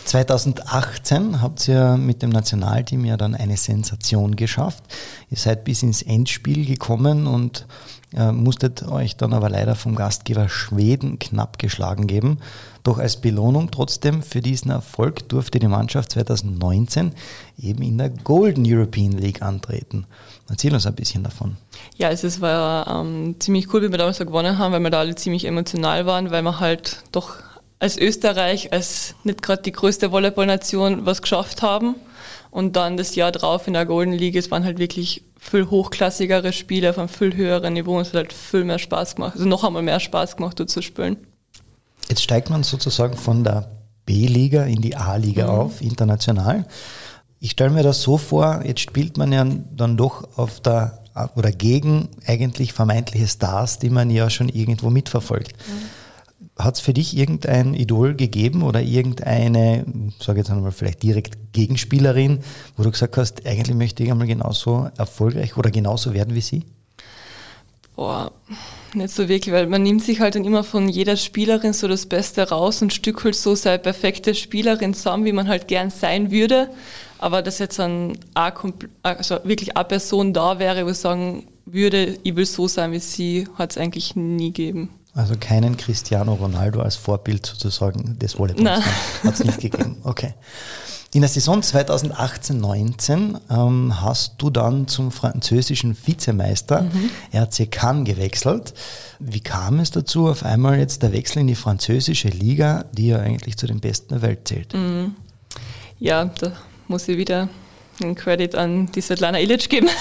2018 0.04 1.40
habt 1.40 1.68
ihr 1.68 1.96
mit 1.96 2.22
dem 2.22 2.30
Nationalteam 2.30 3.04
ja 3.04 3.16
dann 3.16 3.34
eine 3.34 3.56
Sensation 3.56 4.36
geschafft. 4.36 4.82
Ihr 5.30 5.36
seid 5.36 5.64
bis 5.64 5.82
ins 5.82 6.02
Endspiel 6.02 6.66
gekommen 6.66 7.26
und 7.26 7.66
äh, 8.14 8.32
musstet 8.32 8.82
euch 8.82 9.16
dann 9.16 9.32
aber 9.32 9.48
leider 9.48 9.74
vom 9.74 9.94
Gastgeber 9.94 10.48
Schweden 10.48 11.18
knapp 11.18 11.58
geschlagen 11.58 12.06
geben. 12.06 12.38
Doch 12.82 12.98
als 12.98 13.20
Belohnung 13.20 13.70
trotzdem 13.70 14.22
für 14.22 14.40
diesen 14.40 14.70
Erfolg 14.70 15.28
durfte 15.28 15.58
die 15.58 15.68
Mannschaft 15.68 16.12
2019 16.12 17.12
eben 17.60 17.82
in 17.82 17.98
der 17.98 18.10
Golden 18.10 18.64
European 18.66 19.12
League 19.12 19.42
antreten. 19.42 20.06
Erzähl 20.48 20.74
uns 20.74 20.86
ein 20.86 20.94
bisschen 20.94 21.22
davon. 21.22 21.56
Ja, 21.96 22.08
also 22.08 22.26
es 22.26 22.40
war 22.40 22.86
ähm, 22.88 23.36
ziemlich 23.38 23.72
cool, 23.72 23.82
wie 23.82 23.90
wir 23.90 23.98
damals 23.98 24.18
so 24.18 24.26
gewonnen 24.26 24.58
haben, 24.58 24.72
weil 24.72 24.80
wir 24.80 24.90
da 24.90 24.98
alle 24.98 25.14
ziemlich 25.14 25.44
emotional 25.44 26.06
waren, 26.06 26.30
weil 26.30 26.42
wir 26.42 26.58
halt 26.58 27.02
doch 27.12 27.36
als 27.78 27.98
Österreich, 27.98 28.72
als 28.72 29.14
nicht 29.24 29.42
gerade 29.42 29.62
die 29.62 29.72
größte 29.72 30.10
Volleyballnation 30.12 31.06
was 31.06 31.22
geschafft 31.22 31.62
haben. 31.62 31.94
Und 32.50 32.76
dann 32.76 32.96
das 32.96 33.14
Jahr 33.14 33.32
drauf 33.32 33.66
in 33.66 33.72
der 33.72 33.86
Golden 33.86 34.12
League, 34.12 34.36
es 34.36 34.50
waren 34.50 34.64
halt 34.64 34.78
wirklich 34.78 35.24
viel 35.38 35.70
hochklassigere 35.70 36.52
Spiele 36.52 36.90
auf 36.90 36.98
einem 36.98 37.08
viel 37.08 37.34
höheren 37.34 37.72
Niveau 37.72 37.96
und 37.96 38.02
es 38.02 38.08
hat 38.08 38.14
halt 38.14 38.32
viel 38.32 38.64
mehr 38.64 38.78
Spaß 38.78 39.16
gemacht, 39.16 39.32
also 39.34 39.48
noch 39.48 39.64
einmal 39.64 39.82
mehr 39.82 40.00
Spaß 40.00 40.36
gemacht, 40.36 40.60
dort 40.60 40.70
zu 40.70 40.82
spielen. 40.82 41.16
Jetzt 42.08 42.22
steigt 42.22 42.50
man 42.50 42.62
sozusagen 42.62 43.16
von 43.16 43.44
der 43.44 43.70
B-Liga 44.04 44.64
in 44.64 44.80
die 44.80 44.96
A-Liga 44.96 45.44
mhm. 45.44 45.50
auf, 45.50 45.80
international. 45.80 46.66
Ich 47.38 47.52
stelle 47.52 47.70
mir 47.70 47.82
das 47.82 48.02
so 48.02 48.18
vor, 48.18 48.62
jetzt 48.64 48.80
spielt 48.80 49.16
man 49.16 49.32
ja 49.32 49.44
dann 49.44 49.96
doch 49.96 50.36
auf 50.36 50.60
der 50.60 51.02
oder 51.36 51.50
gegen 51.50 52.08
eigentlich 52.26 52.72
vermeintliche 52.72 53.26
Stars, 53.26 53.78
die 53.78 53.90
man 53.90 54.10
ja 54.10 54.30
schon 54.30 54.48
irgendwo 54.48 54.90
mitverfolgt. 54.90 55.52
Mhm. 55.52 56.62
Hat 56.62 56.74
es 56.76 56.80
für 56.80 56.94
dich 56.94 57.16
irgendein 57.16 57.74
Idol 57.74 58.14
gegeben 58.14 58.62
oder 58.62 58.80
irgendeine, 58.82 59.84
sage 60.20 60.38
jetzt 60.38 60.50
einmal 60.50 60.72
vielleicht 60.72 61.02
direkt 61.02 61.52
Gegenspielerin, 61.52 62.40
wo 62.76 62.82
du 62.82 62.90
gesagt 62.90 63.16
hast, 63.16 63.46
eigentlich 63.46 63.76
möchte 63.76 64.02
ich 64.02 64.10
einmal 64.10 64.26
genauso 64.26 64.90
erfolgreich 64.96 65.56
oder 65.56 65.70
genauso 65.70 66.14
werden 66.14 66.34
wie 66.34 66.40
sie? 66.40 66.64
Boah, 67.94 68.32
nicht 68.94 69.14
so 69.14 69.28
wirklich, 69.28 69.54
weil 69.54 69.66
man 69.66 69.82
nimmt 69.82 70.02
sich 70.02 70.20
halt 70.20 70.34
dann 70.34 70.44
immer 70.44 70.64
von 70.64 70.88
jeder 70.88 71.16
Spielerin 71.16 71.72
so 71.72 71.88
das 71.88 72.06
Beste 72.06 72.48
raus 72.48 72.80
und 72.82 72.92
stückelt 72.92 73.34
so 73.34 73.54
seine 73.54 73.78
perfekte 73.78 74.34
Spielerin 74.34 74.94
zusammen, 74.94 75.24
wie 75.24 75.32
man 75.32 75.48
halt 75.48 75.68
gern 75.68 75.90
sein 75.90 76.30
würde. 76.30 76.70
Aber 77.18 77.42
dass 77.42 77.58
jetzt 77.58 77.78
ein, 77.78 78.18
also 78.34 79.38
wirklich 79.44 79.76
eine 79.76 79.84
Person 79.84 80.32
da 80.32 80.58
wäre, 80.58 80.84
wo 80.86 80.90
ich 80.90 80.98
sagen 80.98 81.46
würde, 81.66 82.18
ich 82.22 82.34
will 82.34 82.46
so 82.46 82.66
sein 82.66 82.92
wie 82.92 82.98
sie, 82.98 83.46
hat 83.56 83.72
es 83.72 83.78
eigentlich 83.78 84.16
nie 84.16 84.52
gegeben. 84.52 84.88
Also 85.14 85.34
keinen 85.38 85.76
Cristiano 85.76 86.34
Ronaldo 86.34 86.80
als 86.80 86.96
Vorbild 86.96 87.44
sozusagen 87.44 88.18
des 88.18 88.38
Volleyballs 88.38 88.84
hat 89.22 89.34
es 89.34 89.44
nicht 89.44 89.60
gegeben. 89.60 89.98
Okay. 90.04 90.34
In 91.14 91.20
der 91.20 91.28
Saison 91.28 91.60
2018-19 91.60 93.38
ähm, 93.50 94.00
hast 94.00 94.36
du 94.38 94.48
dann 94.48 94.88
zum 94.88 95.12
französischen 95.12 95.94
Vizemeister 96.06 96.82
mhm. 96.82 97.10
RC 97.34 97.70
Cannes 97.70 98.04
gewechselt. 98.04 98.72
Wie 99.18 99.40
kam 99.40 99.78
es 99.80 99.90
dazu, 99.90 100.28
auf 100.28 100.42
einmal 100.42 100.78
jetzt 100.78 101.02
der 101.02 101.12
Wechsel 101.12 101.40
in 101.40 101.48
die 101.48 101.54
französische 101.54 102.28
Liga, 102.28 102.86
die 102.92 103.08
ja 103.08 103.18
eigentlich 103.18 103.58
zu 103.58 103.66
den 103.66 103.80
besten 103.80 104.08
der 104.14 104.22
Welt 104.22 104.48
zählt? 104.48 104.72
Mhm. 104.72 105.14
Ja, 105.98 106.24
da 106.24 106.52
muss 106.88 107.06
ich 107.08 107.18
wieder 107.18 107.50
einen 108.02 108.14
Credit 108.14 108.54
an 108.54 108.90
die 108.92 109.02
Svetlana 109.02 109.38
Ilic 109.38 109.68
geben. 109.68 109.88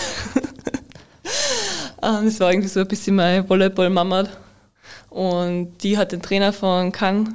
Ähm, 2.04 2.26
das 2.26 2.40
war 2.40 2.52
irgendwie 2.52 2.68
so 2.68 2.80
ein 2.80 2.88
bisschen 2.88 3.16
meine 3.16 3.48
Volleyball-Mama. 3.48 4.28
Und 5.12 5.84
die 5.84 6.00
hat 6.00 6.12
den 6.12 6.22
Trainer 6.24 6.52
von 6.52 6.92
Cannes 6.92 7.30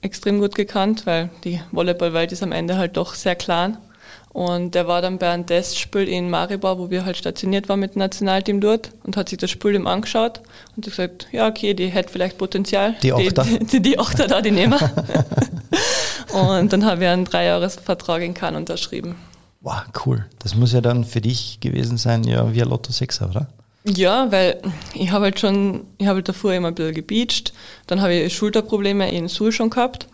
extrem 0.00 0.40
gut 0.40 0.54
gekannt, 0.54 1.06
weil 1.06 1.30
die 1.44 1.60
Volleyballwelt 1.72 2.32
ist 2.32 2.42
am 2.42 2.52
Ende 2.52 2.76
halt 2.76 2.96
doch 2.96 3.14
sehr 3.14 3.34
klein. 3.34 3.78
Und 4.36 4.74
der 4.74 4.86
war 4.86 5.00
dann 5.00 5.18
bei 5.18 5.30
einem 5.30 5.46
Testspiel 5.46 6.06
in 6.06 6.28
Maribor, 6.28 6.78
wo 6.78 6.90
wir 6.90 7.06
halt 7.06 7.16
stationiert 7.16 7.70
waren 7.70 7.80
mit 7.80 7.94
dem 7.94 8.00
Nationalteam 8.00 8.60
dort 8.60 8.90
und 9.04 9.16
hat 9.16 9.30
sich 9.30 9.38
das 9.38 9.50
Spiel 9.50 9.74
ihm 9.74 9.86
angeschaut 9.86 10.42
und 10.76 10.84
hat 10.84 10.90
gesagt, 10.90 11.28
ja 11.32 11.48
okay, 11.48 11.72
die 11.72 11.86
hätte 11.86 12.12
vielleicht 12.12 12.36
Potenzial. 12.36 12.96
Die 13.02 13.14
Achter? 13.14 13.44
Die, 13.44 13.66
die, 13.66 13.80
die 13.80 13.98
Achter 13.98 14.26
da, 14.26 14.42
die 14.42 14.50
nehmen 14.50 14.78
Und 16.32 16.70
dann 16.70 16.84
habe 16.84 17.04
ich 17.04 17.08
einen 17.08 17.24
Dreijahresvertrag 17.24 18.20
in 18.20 18.34
Cannes 18.34 18.58
unterschrieben. 18.58 19.14
Wow, 19.62 19.82
cool. 20.04 20.26
Das 20.40 20.54
muss 20.54 20.72
ja 20.74 20.82
dann 20.82 21.04
für 21.04 21.22
dich 21.22 21.58
gewesen 21.60 21.96
sein, 21.96 22.22
ja, 22.24 22.52
wie 22.52 22.60
ein 22.60 22.68
Lotto 22.68 22.92
6 22.92 23.22
oder? 23.22 23.48
Ja, 23.88 24.30
weil 24.32 24.60
ich 24.94 25.10
habe 25.12 25.26
halt 25.26 25.38
schon, 25.38 25.86
ich 25.98 26.06
habe 26.06 26.16
halt 26.16 26.28
davor 26.28 26.52
immer 26.52 26.68
ein 26.68 26.74
bisschen 26.74 26.94
gebeacht, 26.94 27.52
dann 27.86 28.00
habe 28.00 28.14
ich 28.14 28.34
Schulterprobleme 28.36 29.12
in 29.12 29.28
Sul 29.28 29.52
schon 29.52 29.70
gehabt 29.70 30.08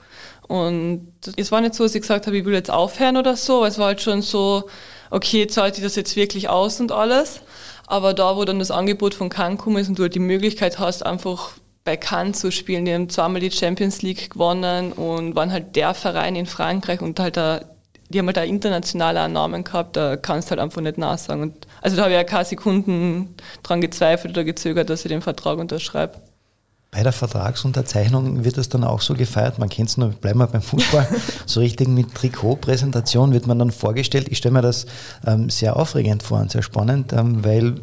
und 0.46 1.08
es 1.36 1.50
war 1.50 1.62
nicht 1.62 1.74
so, 1.74 1.84
dass 1.84 1.94
ich 1.94 2.02
gesagt 2.02 2.26
habe, 2.26 2.36
ich 2.36 2.44
will 2.44 2.52
jetzt 2.52 2.70
aufhören 2.70 3.16
oder 3.16 3.34
so, 3.34 3.58
aber 3.58 3.68
es 3.68 3.78
war 3.78 3.86
halt 3.86 4.02
schon 4.02 4.20
so, 4.20 4.64
okay, 5.10 5.46
zahlt 5.46 5.78
ich 5.78 5.84
das 5.84 5.96
jetzt 5.96 6.16
wirklich 6.16 6.50
aus 6.50 6.80
und 6.80 6.92
alles, 6.92 7.40
aber 7.86 8.12
da, 8.12 8.36
wo 8.36 8.44
dann 8.44 8.58
das 8.58 8.70
Angebot 8.70 9.14
von 9.14 9.30
Cancun 9.30 9.76
ist 9.78 9.88
und 9.88 9.98
du 9.98 10.02
halt 10.02 10.14
die 10.14 10.18
Möglichkeit 10.18 10.78
hast, 10.78 11.06
einfach 11.06 11.52
bei 11.84 11.96
Cannes 11.96 12.38
zu 12.40 12.52
spielen. 12.52 12.84
Die 12.84 12.94
haben 12.94 13.08
zweimal 13.08 13.40
die 13.40 13.50
Champions 13.50 14.02
League 14.02 14.30
gewonnen 14.30 14.92
und 14.92 15.34
waren 15.34 15.50
halt 15.50 15.76
der 15.76 15.94
Verein 15.94 16.36
in 16.36 16.46
Frankreich 16.46 17.00
und 17.00 17.18
halt 17.18 17.36
da, 17.36 17.62
die 18.12 18.18
haben 18.18 18.26
halt 18.26 18.36
da 18.36 18.42
internationale 18.42 19.28
Namen 19.28 19.64
gehabt, 19.64 19.96
da 19.96 20.16
kannst 20.16 20.48
du 20.48 20.50
halt 20.50 20.60
einfach 20.60 20.80
nicht 20.80 20.98
nachsagen. 20.98 21.42
Und 21.42 21.66
also 21.80 21.96
da 21.96 22.02
habe 22.02 22.12
ich 22.12 22.18
ja 22.18 22.24
keine 22.24 22.44
Sekunden 22.44 23.34
dran 23.62 23.80
gezweifelt 23.80 24.34
oder 24.34 24.44
gezögert, 24.44 24.90
dass 24.90 25.04
ich 25.04 25.08
den 25.08 25.22
Vertrag 25.22 25.58
unterschreibe. 25.58 26.14
Bei 26.94 27.02
der 27.02 27.12
Vertragsunterzeichnung 27.12 28.44
wird 28.44 28.58
das 28.58 28.68
dann 28.68 28.84
auch 28.84 29.00
so 29.00 29.14
gefeiert. 29.14 29.58
Man 29.58 29.70
kennt 29.70 29.88
es 29.88 29.96
nur, 29.96 30.10
bleiben 30.10 30.40
wir 30.40 30.46
beim 30.46 30.60
Fußball. 30.60 31.08
so 31.46 31.60
richtig 31.60 31.88
mit 31.88 32.14
Trikotpräsentation 32.14 33.32
wird 33.32 33.46
man 33.46 33.58
dann 33.58 33.70
vorgestellt. 33.70 34.28
Ich 34.28 34.36
stelle 34.36 34.52
mir 34.52 34.60
das 34.60 34.84
ähm, 35.26 35.48
sehr 35.48 35.76
aufregend 35.76 36.22
vor 36.22 36.38
und 36.40 36.50
sehr 36.50 36.60
spannend, 36.60 37.14
ähm, 37.14 37.42
weil 37.46 37.76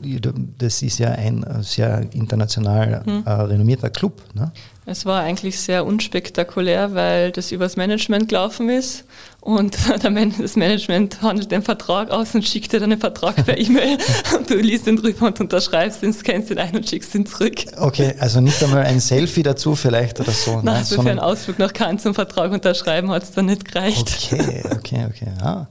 das 0.59 0.83
ist 0.83 0.99
ja 0.99 1.09
ein 1.09 1.43
sehr 1.61 2.05
international 2.13 3.03
hm. 3.03 3.23
äh, 3.25 3.31
renommierter 3.31 3.89
Club. 3.89 4.21
Ne? 4.35 4.51
Es 4.89 5.05
war 5.05 5.21
eigentlich 5.21 5.59
sehr 5.59 5.85
unspektakulär, 5.85 6.95
weil 6.95 7.31
das 7.31 7.51
übers 7.51 7.75
Management 7.75 8.29
gelaufen 8.29 8.69
ist 8.69 9.03
und 9.39 9.77
das 10.39 10.55
Management 10.55 11.21
handelt 11.21 11.51
den 11.51 11.61
Vertrag 11.61 12.09
aus 12.09 12.33
und 12.33 12.43
schickt 12.43 12.73
dir 12.73 12.79
dann 12.79 12.89
den 12.89 12.99
Vertrag 12.99 13.35
per 13.45 13.55
E-Mail 13.59 13.99
und 14.35 14.49
du 14.49 14.55
liest 14.55 14.87
den 14.87 14.95
drüber 14.95 15.27
und 15.27 15.39
unterschreibst 15.39 16.01
ihn, 16.01 16.11
scannst 16.11 16.49
ihn 16.49 16.57
ein 16.57 16.75
und 16.75 16.89
schickst 16.89 17.13
ihn 17.13 17.27
zurück. 17.27 17.65
Okay, 17.77 18.15
also 18.17 18.41
nicht 18.41 18.63
einmal 18.63 18.83
ein 18.83 18.99
Selfie 18.99 19.43
dazu 19.43 19.75
vielleicht 19.75 20.19
oder 20.21 20.31
so. 20.31 20.55
Nein, 20.55 20.65
Nein 20.65 20.83
so 20.83 20.99
für 21.03 21.11
einen 21.11 21.19
Ausflug 21.19 21.59
nach 21.59 21.71
Cannes 21.71 22.01
zum 22.01 22.15
Vertrag 22.15 22.51
unterschreiben 22.51 23.11
hat 23.11 23.21
es 23.21 23.31
dann 23.31 23.45
nicht 23.45 23.65
gereicht. 23.65 24.17
Okay, 24.33 24.63
okay, 24.71 25.05
okay. 25.07 25.31
Ja, 25.39 25.67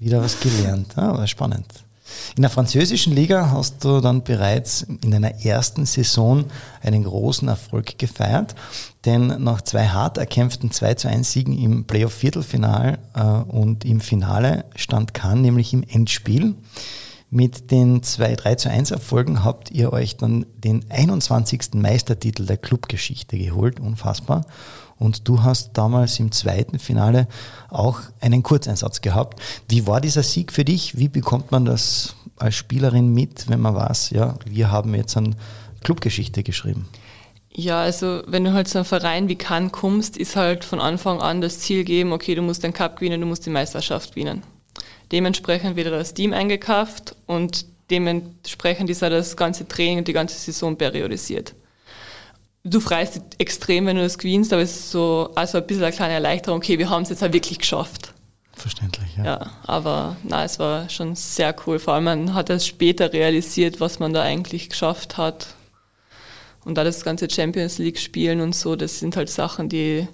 wieder 0.00 0.20
was 0.20 0.40
gelernt. 0.40 0.94
Ja, 0.96 1.16
war 1.16 1.26
spannend. 1.28 1.66
In 2.36 2.42
der 2.42 2.50
französischen 2.50 3.14
Liga 3.14 3.50
hast 3.50 3.84
du 3.84 4.00
dann 4.00 4.22
bereits 4.22 4.82
in 4.82 5.10
deiner 5.10 5.44
ersten 5.44 5.86
Saison 5.86 6.44
einen 6.82 7.04
großen 7.04 7.48
Erfolg 7.48 7.98
gefeiert, 7.98 8.54
denn 9.04 9.42
nach 9.42 9.62
zwei 9.62 9.88
hart 9.88 10.18
erkämpften 10.18 10.70
2 10.70 10.94
zu 10.94 11.08
1 11.08 11.32
Siegen 11.32 11.58
im 11.58 11.84
Playoff-Viertelfinal 11.84 12.98
äh, 13.14 13.22
und 13.22 13.84
im 13.84 14.00
Finale 14.00 14.64
stand 14.76 15.14
Kahn 15.14 15.40
nämlich 15.42 15.72
im 15.72 15.82
Endspiel. 15.82 16.54
Mit 17.32 17.70
den 17.70 18.02
zwei 18.02 18.34
3 18.34 18.56
zu 18.56 18.70
1 18.70 18.90
Erfolgen 18.90 19.44
habt 19.44 19.70
ihr 19.70 19.92
euch 19.92 20.16
dann 20.16 20.46
den 20.56 20.84
21. 20.90 21.74
Meistertitel 21.74 22.44
der 22.44 22.56
Clubgeschichte 22.56 23.38
geholt, 23.38 23.78
unfassbar. 23.78 24.44
Und 25.00 25.26
du 25.26 25.42
hast 25.42 25.70
damals 25.72 26.20
im 26.20 26.30
zweiten 26.30 26.78
Finale 26.78 27.26
auch 27.70 28.00
einen 28.20 28.42
Kurzeinsatz 28.42 29.00
gehabt. 29.00 29.40
Wie 29.66 29.86
war 29.86 30.02
dieser 30.02 30.22
Sieg 30.22 30.52
für 30.52 30.64
dich? 30.64 30.98
Wie 30.98 31.08
bekommt 31.08 31.50
man 31.50 31.64
das 31.64 32.14
als 32.36 32.54
Spielerin 32.54 33.12
mit, 33.12 33.48
wenn 33.48 33.60
man 33.60 33.74
weiß, 33.74 34.10
ja, 34.10 34.34
wir 34.44 34.70
haben 34.70 34.94
jetzt 34.94 35.16
eine 35.16 35.30
Clubgeschichte 35.82 36.42
geschrieben? 36.42 36.86
Ja, 37.50 37.80
also 37.80 38.22
wenn 38.26 38.44
du 38.44 38.52
halt 38.52 38.68
zu 38.68 38.76
einem 38.76 38.84
Verein 38.84 39.28
wie 39.28 39.36
Cannes 39.36 39.72
kommst, 39.72 40.18
ist 40.18 40.36
halt 40.36 40.64
von 40.64 40.80
Anfang 40.80 41.22
an 41.22 41.40
das 41.40 41.60
Ziel 41.60 41.84
geben, 41.84 42.12
okay, 42.12 42.34
du 42.34 42.42
musst 42.42 42.62
den 42.62 42.74
Cup 42.74 42.96
gewinnen, 42.96 43.22
du 43.22 43.26
musst 43.26 43.46
die 43.46 43.50
Meisterschaft 43.50 44.14
gewinnen. 44.14 44.42
Dementsprechend 45.12 45.76
wird 45.76 45.88
das 45.88 46.12
Team 46.12 46.34
eingekauft 46.34 47.16
und 47.26 47.64
dementsprechend 47.90 48.90
ist 48.90 49.02
auch 49.02 49.08
das 49.08 49.34
ganze 49.34 49.66
Training 49.66 49.98
und 49.98 50.08
die 50.08 50.12
ganze 50.12 50.38
Saison 50.38 50.76
periodisiert 50.76 51.54
du 52.64 52.80
freust 52.80 53.16
dich 53.16 53.22
extrem, 53.38 53.86
wenn 53.86 53.96
du 53.96 54.02
das 54.02 54.18
gewinnst, 54.18 54.52
aber 54.52 54.62
es 54.62 54.70
ist 54.70 54.90
so 54.90 55.30
also 55.34 55.58
ein 55.58 55.66
bisschen 55.66 55.84
eine 55.84 55.94
kleine 55.94 56.14
Erleichterung, 56.14 56.58
okay, 56.58 56.78
wir 56.78 56.90
haben 56.90 57.02
es 57.02 57.08
jetzt 57.08 57.22
halt 57.22 57.32
wirklich 57.32 57.58
geschafft. 57.58 58.12
Verständlich, 58.52 59.16
ja. 59.16 59.24
Ja, 59.24 59.50
aber 59.64 60.16
na, 60.22 60.44
es 60.44 60.58
war 60.58 60.88
schon 60.90 61.16
sehr 61.16 61.54
cool. 61.66 61.78
Vor 61.78 61.94
allem 61.94 62.04
man 62.04 62.34
hat 62.34 62.50
es 62.50 62.66
später 62.66 63.12
realisiert, 63.12 63.80
was 63.80 63.98
man 63.98 64.12
da 64.12 64.22
eigentlich 64.22 64.68
geschafft 64.68 65.16
hat. 65.16 65.54
Und 66.64 66.74
da 66.74 66.84
das 66.84 67.02
ganze 67.02 67.30
Champions 67.30 67.78
League 67.78 67.98
spielen 67.98 68.42
und 68.42 68.54
so, 68.54 68.76
das 68.76 68.98
sind 68.98 69.16
halt 69.16 69.30
Sachen, 69.30 69.70
die 69.70 70.06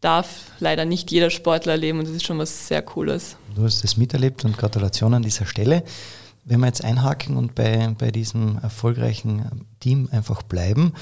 darf 0.00 0.50
leider 0.58 0.84
nicht 0.84 1.12
jeder 1.12 1.30
Sportler 1.30 1.72
erleben 1.72 2.00
und 2.00 2.08
das 2.08 2.14
ist 2.16 2.26
schon 2.26 2.38
was 2.38 2.66
sehr 2.66 2.82
Cooles. 2.82 3.36
Du 3.54 3.62
hast 3.62 3.84
es 3.84 3.96
miterlebt 3.96 4.44
und 4.44 4.58
Gratulation 4.58 5.14
an 5.14 5.22
dieser 5.22 5.46
Stelle. 5.46 5.84
Wenn 6.44 6.60
wir 6.60 6.66
jetzt 6.66 6.84
einhaken 6.84 7.36
und 7.36 7.54
bei, 7.54 7.94
bei 7.98 8.10
diesem 8.10 8.58
erfolgreichen 8.58 9.66
Team 9.80 10.08
einfach 10.12 10.42
bleiben, 10.42 10.92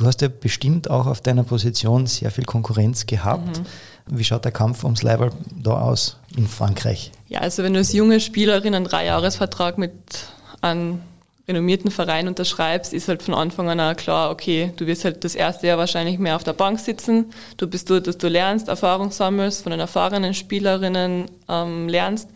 Du 0.00 0.06
hast 0.06 0.22
ja 0.22 0.28
bestimmt 0.28 0.88
auch 0.88 1.06
auf 1.06 1.20
deiner 1.20 1.44
Position 1.44 2.06
sehr 2.06 2.30
viel 2.30 2.44
Konkurrenz 2.44 3.04
gehabt. 3.04 3.58
Mhm. 3.58 4.18
Wie 4.18 4.24
schaut 4.24 4.46
der 4.46 4.50
Kampf 4.50 4.82
ums 4.82 5.02
Leiberl 5.02 5.30
da 5.62 5.78
aus 5.78 6.16
in 6.34 6.48
Frankreich? 6.48 7.12
Ja, 7.28 7.40
also 7.40 7.62
wenn 7.62 7.74
du 7.74 7.80
als 7.80 7.92
junge 7.92 8.18
Spielerin 8.18 8.74
einen 8.74 8.86
Dreijahresvertrag 8.86 9.76
mit 9.76 9.92
einem 10.62 11.02
renommierten 11.46 11.90
Verein 11.90 12.28
unterschreibst, 12.28 12.94
ist 12.94 13.08
halt 13.08 13.22
von 13.22 13.34
Anfang 13.34 13.68
an 13.68 13.78
auch 13.78 13.94
klar, 13.94 14.30
okay, 14.30 14.72
du 14.76 14.86
wirst 14.86 15.04
halt 15.04 15.22
das 15.22 15.34
erste 15.34 15.66
Jahr 15.66 15.76
wahrscheinlich 15.76 16.18
mehr 16.18 16.36
auf 16.36 16.44
der 16.44 16.54
Bank 16.54 16.80
sitzen. 16.80 17.26
Du 17.58 17.66
bist 17.66 17.90
dort, 17.90 18.06
dass 18.06 18.16
du 18.16 18.28
lernst, 18.28 18.68
Erfahrung 18.68 19.10
sammelst, 19.10 19.64
von 19.64 19.70
den 19.70 19.80
erfahrenen 19.80 20.32
Spielerinnen 20.32 21.26
ähm, 21.46 21.90
lernst 21.90 22.30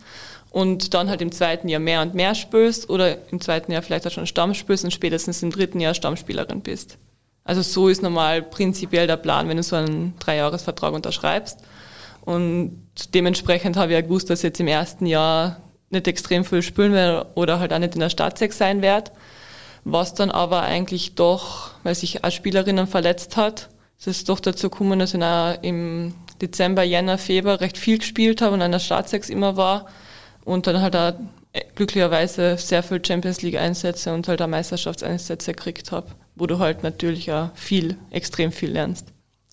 und 0.51 0.93
dann 0.93 1.09
halt 1.09 1.23
im 1.23 1.31
zweiten 1.31 1.67
Jahr 1.67 1.81
mehr 1.81 2.03
und 2.03 2.13
mehr 2.13 2.35
spielst 2.35 2.91
oder 2.91 3.17
im 3.31 3.41
zweiten 3.41 3.71
Jahr 3.71 3.81
vielleicht 3.81 4.05
auch 4.05 4.11
schon 4.11 4.27
Stamm 4.27 4.53
spielst 4.53 4.83
und 4.83 4.91
spätestens 4.91 5.41
im 5.41 5.49
dritten 5.49 5.79
Jahr 5.79 5.95
Stammspielerin 5.95 6.61
bist. 6.61 6.99
Also 7.45 7.61
so 7.61 7.87
ist 7.87 8.01
normal 8.01 8.41
prinzipiell 8.41 9.07
der 9.07 9.17
Plan, 9.17 9.47
wenn 9.47 9.57
du 9.57 9.63
so 9.63 9.77
einen 9.77 10.15
Dreijahresvertrag 10.19 10.93
unterschreibst. 10.93 11.59
Und 12.25 12.81
dementsprechend 13.13 13.77
habe 13.77 13.91
ich 13.91 13.95
ja 13.95 14.01
gewusst, 14.01 14.29
dass 14.29 14.39
ich 14.39 14.45
jetzt 14.45 14.59
im 14.59 14.67
ersten 14.67 15.05
Jahr 15.05 15.57
nicht 15.91 16.07
extrem 16.07 16.43
viel 16.43 16.63
spielen 16.63 16.91
werde 16.91 17.27
oder 17.35 17.59
halt 17.59 17.71
auch 17.71 17.79
nicht 17.79 17.93
in 17.93 18.01
der 18.01 18.09
Stadtsex 18.09 18.57
sein 18.57 18.81
werde. 18.81 19.11
Was 19.83 20.15
dann 20.15 20.31
aber 20.31 20.63
eigentlich 20.63 21.13
doch, 21.13 21.69
weil 21.83 21.93
sich 21.93 22.23
als 22.25 22.33
Spielerinnen 22.33 22.87
verletzt 22.87 23.37
hat, 23.37 23.69
ist 23.99 24.07
es 24.07 24.23
doch 24.23 24.39
dazu 24.39 24.71
gekommen, 24.71 24.97
dass 24.97 25.13
ich 25.13 25.21
im 25.61 26.15
Dezember, 26.41 26.81
Jänner, 26.81 27.19
Februar 27.19 27.61
recht 27.61 27.77
viel 27.77 27.99
gespielt 27.99 28.41
habe 28.41 28.55
und 28.55 28.63
an 28.63 28.71
der 28.71 28.79
Stadtsex 28.79 29.29
immer 29.29 29.55
war 29.55 29.85
und 30.43 30.65
dann 30.65 30.81
halt 30.81 30.95
auch 30.95 31.13
glücklicherweise 31.75 32.57
sehr 32.57 32.81
viel 32.81 33.05
Champions 33.05 33.43
League 33.43 33.57
Einsätze 33.57 34.13
und 34.13 34.27
halt 34.27 34.41
auch 34.41 34.47
Meisterschaftseinsätze 34.47 35.53
gekriegt 35.53 35.91
habe, 35.91 36.07
wo 36.35 36.47
du 36.47 36.59
halt 36.59 36.83
natürlich 36.83 37.31
auch 37.31 37.49
viel, 37.55 37.97
extrem 38.11 38.51
viel 38.51 38.71
lernst. 38.71 39.07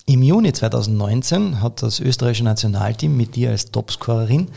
Im 0.05 0.21
Juni 0.21 0.51
2019 0.51 1.61
hat 1.61 1.81
das 1.81 1.99
österreichische 1.99 2.43
Nationalteam 2.43 3.15
mit 3.15 3.35
dir 3.35 3.51
als 3.51 3.71
Topscorerin 3.71 4.49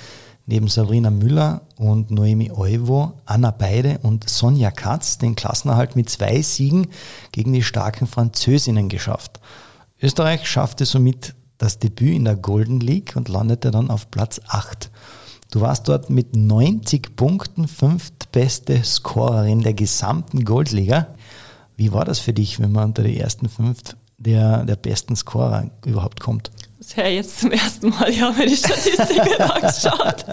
neben 0.46 0.68
Sabrina 0.68 1.10
Müller 1.10 1.62
und 1.76 2.10
Noemi 2.10 2.50
Euvo, 2.52 3.12
Anna 3.26 3.50
Beide 3.50 3.98
und 4.02 4.28
Sonja 4.28 4.70
Katz 4.70 5.18
den 5.18 5.34
Klassenerhalt 5.34 5.96
mit 5.96 6.08
zwei 6.08 6.40
Siegen 6.40 6.88
gegen 7.32 7.52
die 7.52 7.62
starken 7.62 8.06
Französinnen 8.06 8.88
geschafft. 8.88 9.40
Österreich 10.00 10.48
schaffte 10.48 10.84
somit 10.84 11.34
das 11.58 11.78
Debüt 11.78 12.14
in 12.14 12.24
der 12.24 12.36
Golden 12.36 12.80
League 12.80 13.14
und 13.16 13.28
landete 13.28 13.70
dann 13.70 13.90
auf 13.90 14.10
Platz 14.10 14.40
8. 14.46 14.90
Du 15.50 15.60
warst 15.60 15.88
dort 15.88 16.10
mit 16.10 16.36
90 16.36 17.16
Punkten 17.16 17.66
fünftbeste 17.66 18.82
Scorerin 18.84 19.62
der 19.62 19.74
gesamten 19.74 20.44
Goldliga. 20.44 21.08
Wie 21.76 21.92
war 21.92 22.04
das 22.04 22.18
für 22.18 22.32
dich, 22.32 22.58
wenn 22.58 22.72
man 22.72 22.86
unter 22.86 23.02
die 23.02 23.18
ersten 23.18 23.48
fünf 23.48 23.78
der, 24.18 24.64
der 24.64 24.76
besten 24.76 25.14
Scorer 25.14 25.70
überhaupt 25.84 26.20
kommt? 26.20 26.50
Das 26.78 26.96
wäre 26.96 27.08
jetzt 27.08 27.40
zum 27.40 27.52
ersten 27.52 27.90
Mal, 27.90 28.08
ich 28.08 28.20
habe 28.20 28.38
mir 28.38 28.46
die 28.46 28.56
Statistiken 28.56 29.40
angeschaut. 29.42 30.24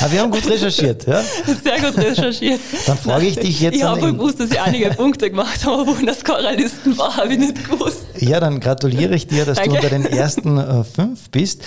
Aber 0.00 0.12
wir 0.12 0.20
haben 0.20 0.30
gut 0.30 0.46
recherchiert, 0.48 1.06
ja? 1.06 1.22
Sehr 1.64 1.80
gut 1.80 1.96
recherchiert. 1.96 2.60
Dann 2.86 2.98
frage 2.98 3.26
ich 3.26 3.36
dich 3.36 3.60
jetzt. 3.60 3.76
Ich 3.76 3.82
habe 3.82 4.12
gewusst, 4.12 4.40
dass 4.40 4.50
ich 4.50 4.60
einige 4.60 4.90
Punkte 4.90 5.30
gemacht 5.30 5.64
habe, 5.64 5.82
aber 5.82 5.86
wo 5.86 5.92
in 5.94 6.06
der 6.06 6.14
Scorerlisten 6.14 6.98
war, 6.98 7.16
habe 7.16 7.32
ich 7.32 7.38
nicht 7.38 7.68
gewusst. 7.68 8.04
Ja, 8.18 8.40
dann 8.40 8.60
gratuliere 8.60 9.14
ich 9.14 9.26
dir, 9.26 9.44
dass 9.44 9.56
Danke. 9.56 9.70
du 9.70 9.76
unter 9.76 9.88
den 9.88 10.04
ersten 10.04 10.58
äh, 10.58 10.84
fünf 10.84 11.30
bist. 11.30 11.62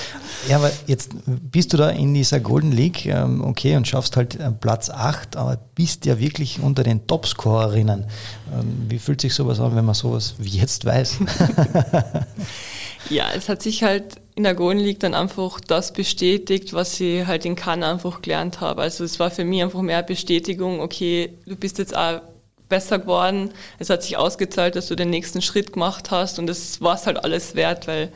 Ja, 0.48 0.58
aber 0.58 0.72
jetzt 0.86 1.12
bist 1.26 1.74
du 1.74 1.78
da 1.78 1.90
in 1.90 2.14
dieser 2.14 2.40
Golden 2.40 2.72
League, 2.72 3.06
ähm, 3.06 3.44
okay, 3.44 3.76
und 3.76 3.88
schaffst 3.88 4.16
halt 4.16 4.36
äh, 4.36 4.52
Platz 4.52 4.90
8, 4.90 5.36
aber 5.36 5.58
bist 5.76 6.06
ja 6.06 6.20
wirklich 6.20 6.60
unter 6.62 6.84
den 6.84 7.08
Topscorerinnen. 7.08 8.06
Ähm, 8.54 8.86
wie 8.90 9.00
fühlt 9.00 9.22
sich 9.22 9.34
sowas 9.34 9.60
an, 9.60 9.76
wenn 9.76 9.86
man 9.86 9.96
sowas 9.96 10.36
wie 10.38 10.58
jetzt 10.58 10.86
weiß? 10.86 11.18
ja, 13.10 13.26
es 13.36 13.50
hat 13.50 13.62
sich 13.62 13.84
halt 13.84 14.22
in 14.40 14.44
der 14.44 14.56
League 14.56 15.02
dann 15.02 15.14
einfach 15.14 15.60
das 15.60 15.92
bestätigt, 15.92 16.74
was 16.74 16.98
ich 17.02 17.28
halt 17.28 17.44
in 17.44 17.58
Cannes 17.58 17.90
einfach 17.90 18.22
gelernt 18.22 18.62
habe. 18.62 18.82
Also 18.82 19.04
es 19.04 19.20
war 19.20 19.30
für 19.32 19.44
mich 19.44 19.62
einfach 19.62 19.82
mehr 19.82 20.02
Bestätigung, 20.02 20.80
okay, 20.80 21.34
du 21.46 21.58
bist 21.58 21.78
jetzt 21.78 21.94
auch 21.94 22.22
besser 22.70 23.00
geworden, 23.00 23.52
es 23.80 23.90
hat 23.90 24.02
sich 24.02 24.16
ausgezahlt, 24.16 24.78
dass 24.78 24.88
du 24.88 24.96
den 24.96 25.10
nächsten 25.10 25.42
Schritt 25.42 25.74
gemacht 25.74 26.10
hast 26.10 26.40
und 26.40 26.48
das 26.48 26.80
war 26.80 26.96
es 26.96 27.06
halt 27.06 27.22
alles 27.22 27.56
wert, 27.56 27.86
weil 27.88 28.14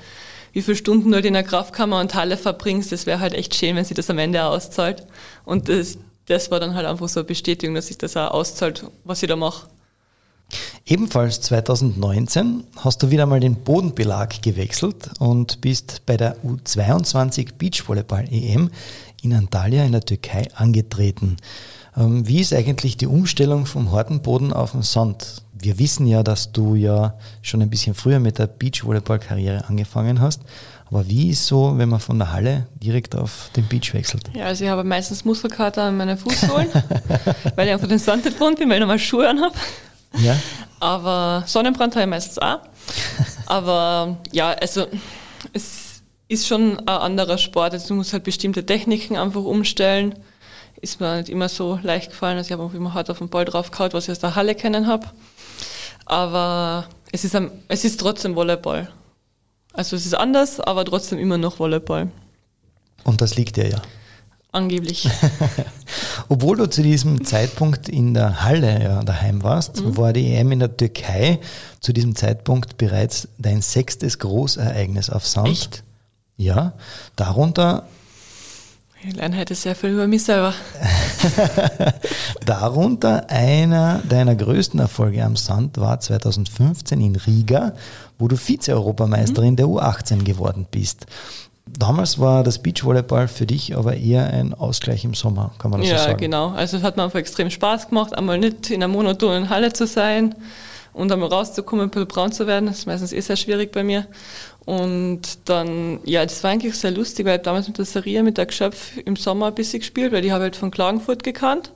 wie 0.53 0.61
viele 0.61 0.77
Stunden 0.77 1.09
du 1.09 1.15
halt 1.15 1.25
in 1.25 1.33
der 1.33 1.43
Kraftkammer 1.43 1.99
und 1.99 2.15
Halle 2.15 2.37
verbringst, 2.37 2.93
das 2.93 3.05
wäre 3.05 3.19
halt 3.19 3.33
echt 3.33 3.53
schön, 3.53 3.75
wenn 3.75 3.83
sie 3.83 3.93
das 3.93 4.09
am 4.09 4.17
Ende 4.17 4.45
auszahlt. 4.45 5.05
Und 5.43 5.67
das, 5.67 5.97
das 6.27 6.51
war 6.51 6.61
dann 6.61 6.73
halt 6.73 6.85
einfach 6.85 7.09
so 7.09 7.19
eine 7.19 7.27
Bestätigung, 7.27 7.75
dass 7.75 7.87
sich 7.87 7.97
das 7.97 8.15
auch 8.15 8.31
auszahlt, 8.31 8.85
was 9.03 9.21
ich 9.23 9.27
da 9.27 9.35
mache. 9.35 9.67
Ebenfalls 10.85 11.39
2019 11.41 12.65
hast 12.77 13.01
du 13.01 13.09
wieder 13.09 13.25
mal 13.25 13.39
den 13.39 13.55
Bodenbelag 13.55 14.41
gewechselt 14.41 15.11
und 15.19 15.61
bist 15.61 16.05
bei 16.05 16.17
der 16.17 16.37
U22 16.43 17.53
Beachvolleyball 17.57 18.27
EM 18.29 18.69
in 19.21 19.33
Antalya 19.33 19.85
in 19.85 19.93
der 19.93 20.01
Türkei 20.01 20.47
angetreten. 20.55 21.37
Ähm, 21.95 22.27
wie 22.27 22.41
ist 22.41 22.53
eigentlich 22.53 22.97
die 22.97 23.07
Umstellung 23.07 23.65
vom 23.65 23.91
harten 23.91 24.21
Boden 24.21 24.51
auf 24.51 24.71
den 24.71 24.81
Sand? 24.81 25.43
Wir 25.53 25.79
wissen 25.79 26.05
ja, 26.05 26.23
dass 26.23 26.51
du 26.51 26.75
ja 26.75 27.17
schon 27.41 27.61
ein 27.61 27.69
bisschen 27.69 27.95
früher 27.95 28.19
mit 28.19 28.37
der 28.37 28.47
Beachvolleyball-Karriere 28.47 29.69
angefangen 29.69 30.19
hast. 30.19 30.41
Aber 30.87 31.07
wie 31.07 31.29
ist 31.29 31.47
so, 31.47 31.77
wenn 31.77 31.89
man 31.89 32.01
von 32.01 32.19
der 32.19 32.33
Halle 32.33 32.67
direkt 32.75 33.15
auf 33.15 33.49
den 33.55 33.65
Beach 33.65 33.93
wechselt? 33.93 34.29
Ja, 34.35 34.45
also 34.45 34.65
ich 34.65 34.69
habe 34.69 34.83
meistens 34.83 35.23
Muskelkater 35.23 35.83
an 35.83 35.97
meinen 35.97 36.17
Fußsohlen, 36.17 36.67
weil 37.55 37.67
ich 37.67 37.73
einfach 37.73 37.87
den 37.87 37.99
Sand 37.99 38.25
nicht 38.25 38.37
gewohnt 38.37 38.59
bin, 38.59 38.67
weil 38.67 38.75
ich 38.75 38.81
nochmal 38.81 38.99
Schuhe 38.99 39.29
anhabe. 39.29 39.55
Ja. 40.19 40.37
Aber 40.79 41.43
Sonnenbrand 41.47 41.95
habe 41.95 42.03
ich 42.03 42.09
meistens 42.09 42.39
auch. 42.39 42.59
Aber 43.45 44.17
ja, 44.31 44.51
also 44.51 44.87
es 45.53 46.01
ist 46.27 46.47
schon 46.47 46.79
ein 46.79 46.87
anderer 46.87 47.37
Sport. 47.37 47.73
Also 47.73 47.89
du 47.89 47.95
musst 47.95 48.13
halt 48.13 48.23
bestimmte 48.23 48.65
Techniken 48.65 49.17
einfach 49.17 49.43
umstellen. 49.43 50.15
Ist 50.81 50.99
mir 50.99 51.17
nicht 51.17 51.29
immer 51.29 51.49
so 51.49 51.79
leicht 51.81 52.11
gefallen. 52.11 52.37
Also 52.37 52.47
ich 52.47 52.51
habe 52.53 52.63
auch 52.63 52.73
immer 52.73 52.93
hart 52.93 53.09
auf 53.09 53.19
den 53.19 53.29
Ball 53.29 53.45
drauf 53.45 53.71
gehauen, 53.71 53.93
was 53.93 54.05
ich 54.05 54.11
aus 54.11 54.19
der 54.19 54.35
Halle 54.35 54.55
kennen 54.55 54.87
habe. 54.87 55.07
Aber 56.05 56.87
es 57.11 57.23
ist, 57.23 57.37
es 57.67 57.85
ist 57.85 57.99
trotzdem 57.99 58.35
Volleyball. 58.35 58.89
Also 59.71 59.95
es 59.95 60.05
ist 60.05 60.13
anders, 60.13 60.59
aber 60.59 60.85
trotzdem 60.85 61.19
immer 61.19 61.37
noch 61.37 61.59
Volleyball. 61.59 62.11
Und 63.03 63.21
das 63.21 63.35
liegt 63.35 63.55
dir 63.55 63.69
ja. 63.69 63.81
Angeblich. 64.53 65.09
Obwohl 66.29 66.57
du 66.57 66.69
zu 66.69 66.83
diesem 66.83 67.25
Zeitpunkt 67.25 67.89
in 67.89 68.13
der 68.13 68.43
Halle 68.43 68.83
ja, 68.83 69.03
daheim 69.03 69.41
warst, 69.41 69.83
mhm. 69.83 69.97
war 69.97 70.13
die 70.13 70.31
EM 70.31 70.51
in 70.51 70.59
der 70.59 70.77
Türkei 70.77 71.39
zu 71.79 71.91
diesem 71.91 72.15
Zeitpunkt 72.15 72.77
bereits 72.77 73.27
dein 73.39 73.63
sechstes 73.63 74.19
Großereignis 74.19 75.09
auf 75.09 75.25
Sand. 75.25 75.49
Echt? 75.49 75.83
Ja, 76.37 76.73
darunter 77.15 77.87
ich 79.05 79.15
lerne 79.17 79.37
heute 79.37 79.53
sehr 79.53 79.75
viel 79.75 79.89
über 79.89 80.07
mich 80.07 80.23
selber. 80.23 80.53
Darunter 82.45 83.29
einer 83.29 84.01
deiner 84.07 84.33
größten 84.33 84.79
Erfolge 84.79 85.25
am 85.25 85.35
Sand 85.35 85.77
war 85.77 85.99
2015 85.99 87.01
in 87.01 87.17
Riga, 87.17 87.73
wo 88.17 88.29
du 88.29 88.37
Vize-Europameisterin 88.37 89.51
mhm. 89.51 89.55
der 89.57 89.65
U18 89.65 90.23
geworden 90.23 90.67
bist. 90.71 91.05
Damals 91.65 92.19
war 92.19 92.43
das 92.43 92.61
Beachvolleyball 92.61 93.27
für 93.27 93.45
dich 93.45 93.75
aber 93.75 93.95
eher 93.95 94.27
ein 94.27 94.53
Ausgleich 94.53 95.05
im 95.05 95.13
Sommer, 95.13 95.53
kann 95.59 95.71
man 95.71 95.79
das 95.79 95.89
ja, 95.89 95.97
so 95.97 96.03
sagen? 96.03 96.19
Ja, 96.19 96.25
genau. 96.27 96.49
Also 96.49 96.77
es 96.77 96.83
hat 96.83 96.97
mir 96.97 97.03
einfach 97.03 97.19
extrem 97.19 97.49
Spaß 97.49 97.89
gemacht, 97.89 98.15
einmal 98.15 98.37
nicht 98.37 98.69
in 98.69 98.83
einer 98.83 98.91
monotonen 98.91 99.49
Halle 99.49 99.71
zu 99.71 99.87
sein 99.87 100.35
und 100.93 101.11
einmal 101.11 101.29
rauszukommen, 101.29 101.85
ein 101.85 101.89
bisschen 101.89 102.07
braun 102.07 102.31
zu 102.31 102.47
werden. 102.47 102.67
Das 102.67 102.79
ist 102.79 102.85
meistens 102.85 103.13
eh 103.13 103.19
sehr 103.21 103.37
schwierig 103.37 103.71
bei 103.71 103.83
mir. 103.83 104.07
Und 104.65 105.21
dann, 105.45 105.99
ja, 106.05 106.23
das 106.23 106.43
war 106.43 106.51
eigentlich 106.51 106.75
sehr 106.75 106.91
lustig, 106.91 107.25
weil 107.25 107.37
ich 107.37 107.43
damals 107.43 107.67
mit 107.67 107.77
der 107.77 107.85
Saria, 107.85 108.23
mit 108.23 108.37
der 108.37 108.45
Geschöpf 108.45 108.97
im 108.97 109.15
Sommer 109.15 109.47
ein 109.47 109.55
bisschen 109.55 109.79
gespielt, 109.79 110.11
weil 110.11 110.21
die 110.21 110.31
habe 110.31 110.43
halt 110.43 110.55
von 110.55 110.69
Klagenfurt 110.69 111.23
gekannt. 111.23 111.71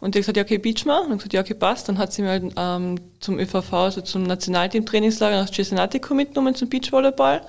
Und 0.00 0.14
die 0.14 0.18
hat 0.18 0.22
gesagt, 0.22 0.36
ja, 0.36 0.42
okay, 0.42 0.58
Beach 0.58 0.84
mal. 0.84 1.00
Und 1.00 1.10
dann 1.10 1.18
gesagt, 1.18 1.32
ja, 1.32 1.40
okay, 1.40 1.54
passt. 1.54 1.88
Dann 1.88 1.98
hat 1.98 2.12
sie 2.12 2.22
mir 2.22 2.30
halt 2.30 2.52
ähm, 2.56 3.00
zum 3.20 3.38
ÖVV, 3.38 3.72
also 3.72 4.00
zum 4.00 4.24
Nationalteam-Trainingslager 4.24 5.42
nach 5.42 5.50
Cesenatico 5.50 6.14
mitgenommen 6.14 6.54
zum 6.54 6.68
Beachvolleyball. 6.68 7.42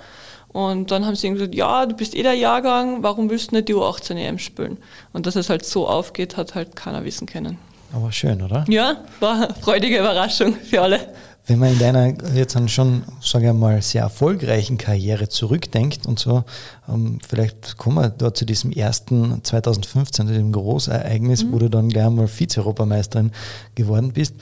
Und 0.56 0.90
dann 0.90 1.06
haben 1.06 1.18
sie 1.18 1.30
gesagt, 1.30 1.54
ja, 1.54 1.86
du 1.86 1.98
bist 1.98 2.16
eh 2.16 2.24
der 2.24 2.34
Jahrgang, 2.34 3.04
warum 3.04 3.30
willst 3.30 3.52
du 3.52 3.56
nicht 3.56 3.68
die 3.68 3.76
U18 3.76 4.16
EM 4.16 4.40
spielen? 4.40 4.78
Und 5.12 5.26
dass 5.26 5.36
es 5.36 5.50
halt 5.50 5.66
so 5.66 5.86
aufgeht, 5.86 6.38
hat 6.38 6.56
halt 6.56 6.78
keiner 6.78 7.04
wissen 7.04 7.28
können. 7.28 7.58
Aber 7.92 8.10
schön, 8.14 8.42
oder? 8.42 8.64
Ja, 8.70 9.04
war 9.20 9.36
eine 9.36 9.54
freudige 9.54 10.00
Überraschung 10.00 10.54
für 10.54 10.82
alle. 10.82 11.10
Wenn 11.46 11.60
man 11.60 11.74
in 11.74 11.80
deiner 11.80 12.14
jetzt 12.34 12.56
dann 12.56 12.70
schon, 12.70 13.04
sage 13.22 13.48
ich 13.48 13.54
mal, 13.54 13.82
sehr 13.82 14.04
erfolgreichen 14.04 14.78
Karriere 14.78 15.28
zurückdenkt 15.28 16.08
und 16.08 16.20
so, 16.20 16.46
ähm, 16.88 17.20
vielleicht 17.28 17.76
kommen 17.76 17.98
wir 17.98 18.08
dort 18.08 18.38
zu 18.38 18.46
diesem 18.46 18.72
ersten 18.72 19.44
2015, 19.44 20.28
zu 20.28 20.34
dem 20.34 20.54
Großereignis, 20.54 21.44
mhm. 21.44 21.52
wo 21.52 21.60
du 21.60 21.70
dann 21.70 21.90
gleich 21.90 22.06
einmal 22.06 22.30
Vize-Europameisterin 22.30 23.34
geworden 23.76 24.14
bist. 24.14 24.36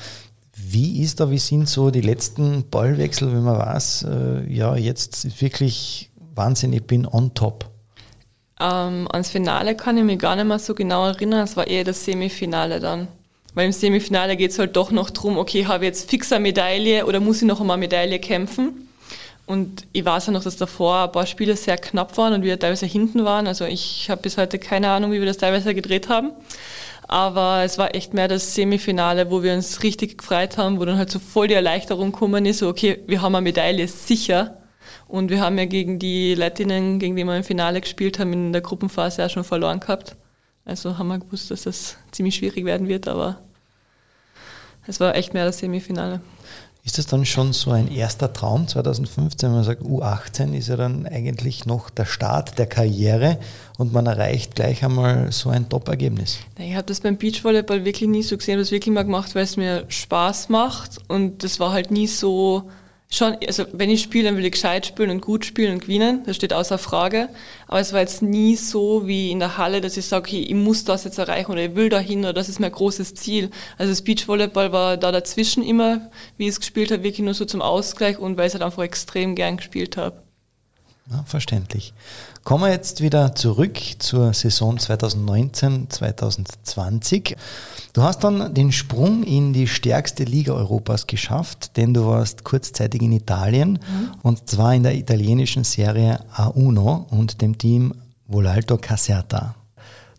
Wie 0.66 1.02
ist 1.02 1.20
da, 1.20 1.30
wie 1.30 1.40
sind 1.40 1.68
so 1.68 1.92
die 1.92 2.02
letzten 2.02 2.70
Ballwechsel, 2.70 3.32
wenn 3.32 3.44
man 3.44 3.60
weiß, 3.60 4.06
äh, 4.10 4.54
ja, 4.54 4.76
jetzt 4.76 5.26
ist 5.26 5.42
wirklich 5.42 6.10
Wahnsinn, 6.36 6.74
ich 6.74 6.84
bin 6.84 7.06
on 7.06 7.34
top? 7.34 7.70
Ähm, 8.60 9.08
ans 9.12 9.30
Finale 9.30 9.76
kann 9.76 9.98
ich 9.98 10.04
mich 10.04 10.20
gar 10.20 10.36
nicht 10.36 10.46
mehr 10.46 10.60
so 10.60 10.74
genau 10.74 11.06
erinnern, 11.08 11.44
es 11.44 11.58
war 11.58 11.68
eher 11.68 11.84
das 11.84 12.06
Semifinale 12.06 12.80
dann. 12.80 13.08
Weil 13.54 13.68
im 13.68 13.72
Semifinale 13.72 14.36
geht 14.38 14.52
es 14.52 14.60
halt 14.60 14.76
doch 14.76 14.92
noch 14.92 15.10
darum, 15.10 15.38
okay, 15.38 15.66
habe 15.68 15.86
ich 15.86 15.90
jetzt 15.90 16.10
fixer 16.10 16.40
Medaille 16.40 17.06
oder 17.06 17.20
muss 17.20 17.42
ich 17.42 17.48
noch 17.48 17.62
einmal 17.62 17.78
Medaille 17.78 18.20
kämpfen? 18.20 18.88
Und 19.46 19.86
ich 19.92 20.06
weiß 20.06 20.28
ja 20.28 20.34
noch, 20.34 20.44
dass 20.44 20.56
davor 20.56 21.04
ein 21.04 21.12
paar 21.12 21.26
Spiele 21.26 21.58
sehr 21.58 21.78
knapp 21.78 22.18
waren 22.18 22.34
und 22.34 22.44
wir 22.44 22.58
teilweise 22.58 22.86
hinten 22.86 23.26
waren. 23.26 23.46
Also 23.46 23.66
ich 23.66 24.10
habe 24.10 24.22
bis 24.22 24.38
heute 24.38 24.58
keine 24.58 24.90
Ahnung, 24.90 25.12
wie 25.12 25.20
wir 25.20 25.26
das 25.26 25.38
teilweise 25.38 25.76
gedreht 25.76 26.08
haben. 26.08 26.32
Aber 27.08 27.64
es 27.64 27.78
war 27.78 27.94
echt 27.96 28.14
mehr 28.14 28.28
das 28.28 28.56
Semifinale, 28.56 29.30
wo 29.30 29.44
wir 29.44 29.54
uns 29.54 29.84
richtig 29.84 30.18
gefreut 30.18 30.58
haben, 30.58 30.80
wo 30.80 30.86
dann 30.86 30.98
halt 30.98 31.12
so 31.12 31.20
voll 31.20 31.48
die 31.48 31.54
Erleichterung 31.54 32.12
gekommen 32.12 32.46
ist, 32.46 32.60
so 32.60 32.70
okay, 32.70 33.00
wir 33.08 33.22
haben 33.22 33.36
eine 33.36 33.44
Medaille 33.44 33.88
sicher. 33.88 34.58
Und 35.08 35.30
wir 35.30 35.42
haben 35.42 35.58
ja 35.58 35.66
gegen 35.66 36.00
die 36.00 36.34
Leitinnen, 36.34 36.98
gegen 36.98 37.16
die 37.16 37.24
wir 37.24 37.36
im 37.36 37.44
Finale 37.44 37.82
gespielt 37.82 38.20
haben, 38.20 38.34
in 38.34 38.52
der 38.52 38.62
Gruppenphase 38.62 39.26
auch 39.26 39.30
schon 39.30 39.44
verloren 39.44 39.80
gehabt. 39.80 40.16
Also 40.66 40.98
haben 40.98 41.10
wir 41.10 41.20
gewusst, 41.20 41.52
dass 41.52 41.64
das 41.64 41.98
ziemlich 42.12 42.36
schwierig 42.36 42.66
werden 42.66 42.88
wird, 42.88 43.08
aber 43.08 43.40
es 44.88 45.00
war 45.00 45.16
echt 45.16 45.34
mehr 45.34 45.46
das 45.46 45.60
Semifinale. 45.60 46.22
Ist 46.86 46.98
das 46.98 47.06
dann 47.06 47.26
schon 47.26 47.54
so 47.54 47.72
ein 47.72 47.90
erster 47.90 48.34
Traum 48.34 48.68
2015, 48.68 49.48
wenn 49.48 49.56
man 49.56 49.64
sagt, 49.64 49.84
U18 49.84 50.54
ist 50.54 50.68
ja 50.68 50.76
dann 50.76 51.06
eigentlich 51.06 51.66
noch 51.66 51.90
der 51.90 52.04
Start 52.04 52.60
der 52.60 52.68
Karriere 52.68 53.40
und 53.78 53.94
man 53.94 54.06
erreicht 54.06 54.56
gleich 54.56 54.84
einmal 54.84 55.32
so 55.32 55.50
ein 55.50 55.70
Top-Ergebnis? 55.70 56.40
Ich 56.60 56.76
habe 56.76 56.86
das 56.86 57.00
beim 57.00 57.16
Beachvolleyball 57.16 57.86
wirklich 57.86 58.10
nie 58.10 58.22
so 58.22 58.38
gesehen, 58.38 58.60
ich 58.60 58.66
das 58.66 58.72
wirklich 58.72 58.94
mal 58.94 59.04
gemacht, 59.04 59.34
weil 59.34 59.46
es 59.46 59.56
mir 59.56 59.86
Spaß 59.88 60.50
macht 60.50 61.00
und 61.08 61.46
das 61.46 61.62
war 61.62 61.72
halt 61.72 61.90
nie 61.90 62.08
so 62.08 62.70
schon, 63.14 63.38
also 63.46 63.66
wenn 63.72 63.90
ich 63.90 64.02
spiele, 64.02 64.26
dann 64.26 64.38
will 64.38 64.46
ich 64.46 64.54
gescheit 64.54 64.86
spielen 64.86 65.10
und 65.10 65.22
gut 65.22 65.46
spielen 65.46 65.74
und 65.74 65.82
gewinnen. 65.82 66.24
Das 66.26 66.36
steht 66.36 66.54
außer 66.54 66.78
Frage. 66.78 67.30
Aber 67.68 67.80
es 67.80 67.94
war 67.94 68.00
jetzt 68.00 68.22
nie 68.22 68.56
so 68.56 69.08
wie 69.08 69.32
in 69.32 69.40
der 69.40 69.58
Halle, 69.58 69.82
dass 69.82 69.98
ich 69.98 70.06
sage, 70.06 70.24
okay, 70.28 70.42
ich 70.42 70.56
muss 70.56 70.84
das 70.84 71.04
jetzt 71.04 71.18
erreichen 71.18 71.52
oder 71.52 71.64
ich 71.64 71.76
will 71.76 71.90
dahin 71.90 72.20
oder 72.20 72.34
das 72.34 72.50
ist 72.50 72.60
mein 72.60 72.72
großes 72.72 73.16
Ziel. 73.16 73.50
Also 73.78 73.92
das 73.92 74.02
Beachvolleyball 74.04 74.72
war 74.72 74.98
da 74.98 75.12
dazwischen 75.12 75.64
immer, 75.64 76.10
wie 76.38 76.46
ich 76.46 76.52
es 76.52 76.60
gespielt 76.60 76.92
habe, 76.92 77.04
wirklich 77.04 77.24
nur 77.24 77.34
so 77.34 77.46
zum 77.46 77.62
Ausgleich 77.62 78.18
und 78.18 78.38
weil 78.38 78.48
ich 78.48 78.54
es 78.54 78.54
halt 78.56 78.64
einfach 78.64 78.84
extrem 78.84 79.36
gern 79.36 79.58
gespielt 79.58 79.98
habe. 79.98 80.24
Ja, 81.12 81.22
verständlich. 81.26 81.94
Kommen 82.46 82.64
wir 82.64 82.72
jetzt 82.72 83.02
wieder 83.02 83.36
zurück 83.36 83.78
zur 84.00 84.32
Saison 84.34 84.78
2019-2020. 84.78 87.36
Du 87.92 88.04
hast 88.04 88.24
dann 88.24 88.54
den 88.54 88.72
Sprung 88.72 89.24
in 89.24 89.52
die 89.52 89.68
stärkste 89.68 90.24
Liga 90.24 90.54
Europas 90.54 91.06
geschafft, 91.06 91.76
denn 91.76 91.94
du 91.94 92.06
warst 92.06 92.46
kurzzeitig 92.46 93.02
in 93.02 93.12
Italien 93.12 93.74
mhm. 93.74 94.12
und 94.22 94.50
zwar 94.50 94.74
in 94.74 94.84
der 94.84 94.96
italienischen 94.96 95.66
Serie 95.66 96.22
A1 96.36 97.10
und 97.10 97.42
dem 97.42 97.58
Team 97.58 97.94
Volalto 98.28 98.78
Caserta. 98.78 99.56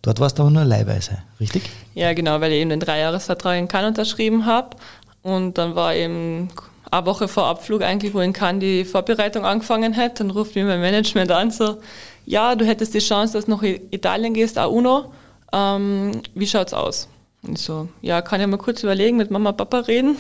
Dort 0.03 0.21
warst 0.21 0.39
du 0.39 0.43
aber 0.43 0.51
nur 0.51 0.65
leihweise, 0.65 1.17
richtig? 1.41 1.71
Ja, 1.95 2.13
genau, 2.13 2.43
weil 2.43 2.53
ich 2.53 2.61
eben 2.61 2.69
den 2.69 2.81
Dreijahresvertrag 2.81 3.59
in 3.59 3.69
Cannes 3.69 3.89
unterschrieben 3.89 4.45
habe 4.45 4.77
und 5.23 5.57
dann 5.57 5.75
war 5.75 5.95
eben 5.95 6.51
eine 6.91 7.07
Woche 7.07 7.29
vor 7.29 7.47
Abflug 7.47 7.83
eigentlich, 7.83 8.15
wo 8.15 8.21
in 8.21 8.33
Cannes 8.33 8.61
die 8.61 8.85
Vorbereitung 8.85 9.45
angefangen 9.45 9.97
hat, 9.97 10.21
dann 10.21 10.31
ruft 10.31 10.55
mir 10.55 10.65
mein 10.65 10.81
Management 10.81 11.31
an, 11.31 11.51
so, 11.51 11.79
ja, 12.27 12.55
du 12.55 12.65
hättest 12.65 12.95
die 12.95 13.01
Chance, 13.01 13.35
dass 13.35 13.47
du 13.47 13.53
nach 13.53 13.63
Italien 13.63 14.35
gehst, 14.35 14.59
auch 14.59 14.71
UNO, 14.71 15.13
ähm, 15.53 16.23
wie 16.35 16.47
schaut's 16.47 16.75
aus? 16.75 17.09
Und 17.43 17.59
ich 17.59 17.65
so, 17.65 17.89
ja, 18.01 18.23
kann 18.23 18.41
ich 18.41 18.47
mal 18.47 18.57
kurz 18.57 18.83
überlegen, 18.83 19.17
mit 19.17 19.31
Mama, 19.31 19.53
Papa 19.53 19.81
reden? 19.81 20.17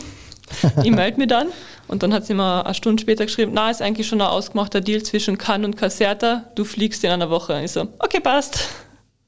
ich 0.82 0.90
melde 0.90 1.18
mich 1.18 1.28
dann. 1.28 1.48
Und 1.88 2.02
dann 2.02 2.12
hat 2.12 2.26
sie 2.26 2.34
mir 2.34 2.64
eine 2.64 2.74
Stunde 2.74 3.00
später 3.00 3.24
geschrieben, 3.24 3.52
na, 3.54 3.70
ist 3.70 3.82
eigentlich 3.82 4.06
schon 4.06 4.20
ein 4.20 4.26
ausgemachter 4.26 4.80
Deal 4.80 5.02
zwischen 5.02 5.38
Cannes 5.38 5.66
und 5.66 5.76
Caserta, 5.76 6.44
du 6.54 6.64
fliegst 6.64 7.04
in 7.04 7.10
einer 7.10 7.30
Woche. 7.30 7.62
Ich 7.62 7.72
so, 7.72 7.88
okay, 7.98 8.20
passt. 8.20 8.68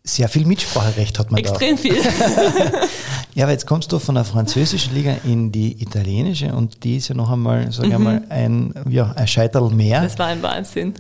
Sehr 0.09 0.29
viel 0.29 0.47
Mitspracherecht 0.47 1.19
hat 1.19 1.33
man 1.33 1.41
Extrem 1.41 1.75
da. 1.75 1.83
viel. 1.83 1.97
ja, 3.35 3.45
aber 3.45 3.53
jetzt 3.53 3.67
kommst 3.67 3.91
du 3.91 3.99
von 3.99 4.15
der 4.15 4.25
französischen 4.25 4.95
Liga 4.95 5.17
in 5.25 5.51
die 5.51 5.83
italienische 5.83 6.55
und 6.55 6.85
die 6.85 6.97
ist 6.97 7.09
ja 7.09 7.17
noch 7.17 7.29
einmal, 7.29 7.73
sag 7.73 7.87
ich 7.87 7.91
mhm. 7.91 7.97
einmal, 7.97 8.23
ein, 8.29 8.75
ja, 8.89 9.13
ein 9.17 9.27
Scheiterl 9.27 9.71
mehr. 9.71 10.03
Das 10.03 10.17
war 10.19 10.27
ein 10.27 10.43
Wahnsinn. 10.43 10.95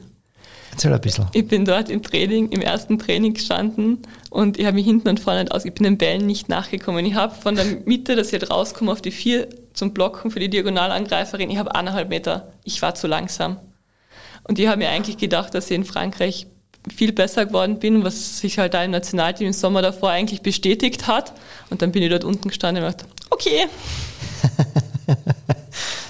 Erzähl 0.73 0.92
ein 0.92 1.01
bisschen. 1.01 1.27
Ich 1.33 1.47
bin 1.47 1.64
dort 1.64 1.88
im 1.88 2.03
Training, 2.03 2.51
im 2.51 2.61
ersten 2.61 2.99
Training 2.99 3.35
gestanden 3.35 3.99
und 4.29 4.59
ich 4.59 4.66
habe 4.66 4.75
mich 4.75 4.85
hinten 4.85 5.09
und 5.09 5.21
vorne 5.21 5.47
aus, 5.51 5.64
ich 5.64 5.73
bin 5.73 5.85
den 5.85 5.99
Bällen 5.99 6.27
nicht 6.27 6.49
nachgekommen. 6.49 7.07
Ich 7.07 7.14
habe 7.14 7.35
von 7.35 7.55
der 7.55 7.64
Mitte, 7.87 8.16
dass 8.16 8.27
ich 8.27 8.33
halt 8.35 8.51
rauskomme 8.51 8.90
auf 8.90 9.01
die 9.01 9.12
vier 9.12 9.49
zum 9.73 9.95
Blocken 9.95 10.33
für 10.33 10.40
die 10.40 10.51
Diagonalangreiferin, 10.51 11.49
ich 11.49 11.59
habe 11.59 11.75
eineinhalb 11.75 12.09
Meter. 12.09 12.53
Ich 12.64 12.83
war 12.83 12.95
zu 12.97 13.07
langsam. 13.07 13.59
Und 14.42 14.59
ich 14.59 14.66
habe 14.66 14.79
mir 14.79 14.90
eigentlich 14.90 15.16
gedacht, 15.16 15.55
dass 15.55 15.71
ich 15.71 15.77
in 15.77 15.85
Frankreich 15.85 16.47
viel 16.94 17.12
besser 17.12 17.46
geworden 17.46 17.79
bin, 17.79 18.05
was 18.05 18.38
sich 18.38 18.59
halt 18.59 18.75
da 18.75 18.85
im 18.85 18.90
Nationalteam 18.90 19.49
im 19.49 19.53
Sommer 19.53 19.83
davor 19.83 20.11
eigentlich 20.11 20.42
bestätigt 20.42 21.07
hat. 21.07 21.33
Und 21.70 21.83
dann 21.83 21.92
bin 21.92 22.03
ich 22.03 22.11
dort 22.11 22.25
unten 22.25 22.49
gestanden 22.49 22.85
und 22.85 22.92
dachte, 22.92 23.07
okay. 23.31 23.66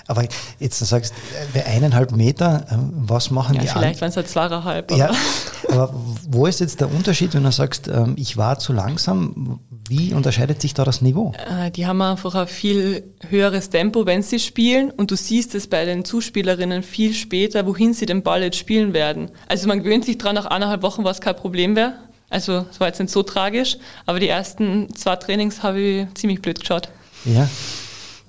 Aber 0.09 0.25
jetzt 0.61 0.79
sagst 0.79 1.15
du, 1.53 1.67
eineinhalb 1.67 2.13
Meter, 2.13 2.67
ähm, 2.71 2.93
was 2.95 3.31
machen 3.31 3.57
ja, 3.57 3.63
die 3.63 3.69
Vielleicht 3.69 4.01
waren 4.01 4.11
es 4.11 4.17
halt 4.17 4.29
zweieinhalb. 4.29 4.93
Ja, 4.93 5.11
aber 5.69 5.93
wo 6.29 6.47
ist 6.47 6.61
jetzt 6.61 6.81
der 6.81 6.93
Unterschied, 6.93 7.35
wenn 7.35 7.43
du 7.43 7.51
sagst, 7.51 7.89
ähm, 7.89 8.15
ich 8.17 8.37
war 8.37 8.59
zu 8.59 8.73
langsam? 8.73 9.61
Wie 9.89 10.15
unterscheidet 10.15 10.61
sich 10.61 10.75
da 10.75 10.85
das 10.85 11.01
Niveau? 11.01 11.33
Äh, 11.51 11.71
die 11.71 11.87
haben 11.87 12.01
einfach 12.03 12.35
ein 12.35 12.47
viel 12.47 13.05
höheres 13.29 13.71
Tempo, 13.71 14.07
wenn 14.07 14.23
sie 14.23 14.39
spielen 14.39 14.91
und 14.91 15.11
du 15.11 15.17
siehst 15.17 15.55
es 15.55 15.67
bei 15.67 15.85
den 15.85 16.05
Zuspielerinnen 16.05 16.83
viel 16.83 17.13
später, 17.15 17.67
wohin 17.67 17.93
sie 17.93 18.07
den 18.07 18.23
Ball 18.23 18.43
jetzt 18.43 18.59
spielen 18.59 18.95
werden. 18.95 19.31
Also 19.49 19.67
man 19.67 19.83
gewöhnt 19.83 20.05
sich 20.05 20.19
dran, 20.19 20.35
nach 20.37 20.47
eineinhalb 20.47 20.83
Wochen 20.83 21.05
war 21.05 21.11
es 21.11 21.21
kein 21.21 21.37
Problem 21.37 21.73
mehr. 21.73 21.95
Also 22.29 22.67
es 22.71 22.81
war 22.81 22.89
jetzt 22.89 22.99
nicht 22.99 23.13
so 23.13 23.23
tragisch, 23.23 23.79
aber 24.05 24.19
die 24.19 24.29
ersten 24.29 24.93
zwei 24.95 25.15
Trainings 25.17 25.63
habe 25.63 25.81
ich 25.81 26.15
ziemlich 26.15 26.43
blöd 26.43 26.59
geschaut. 26.59 26.89
Ja, 27.25 27.49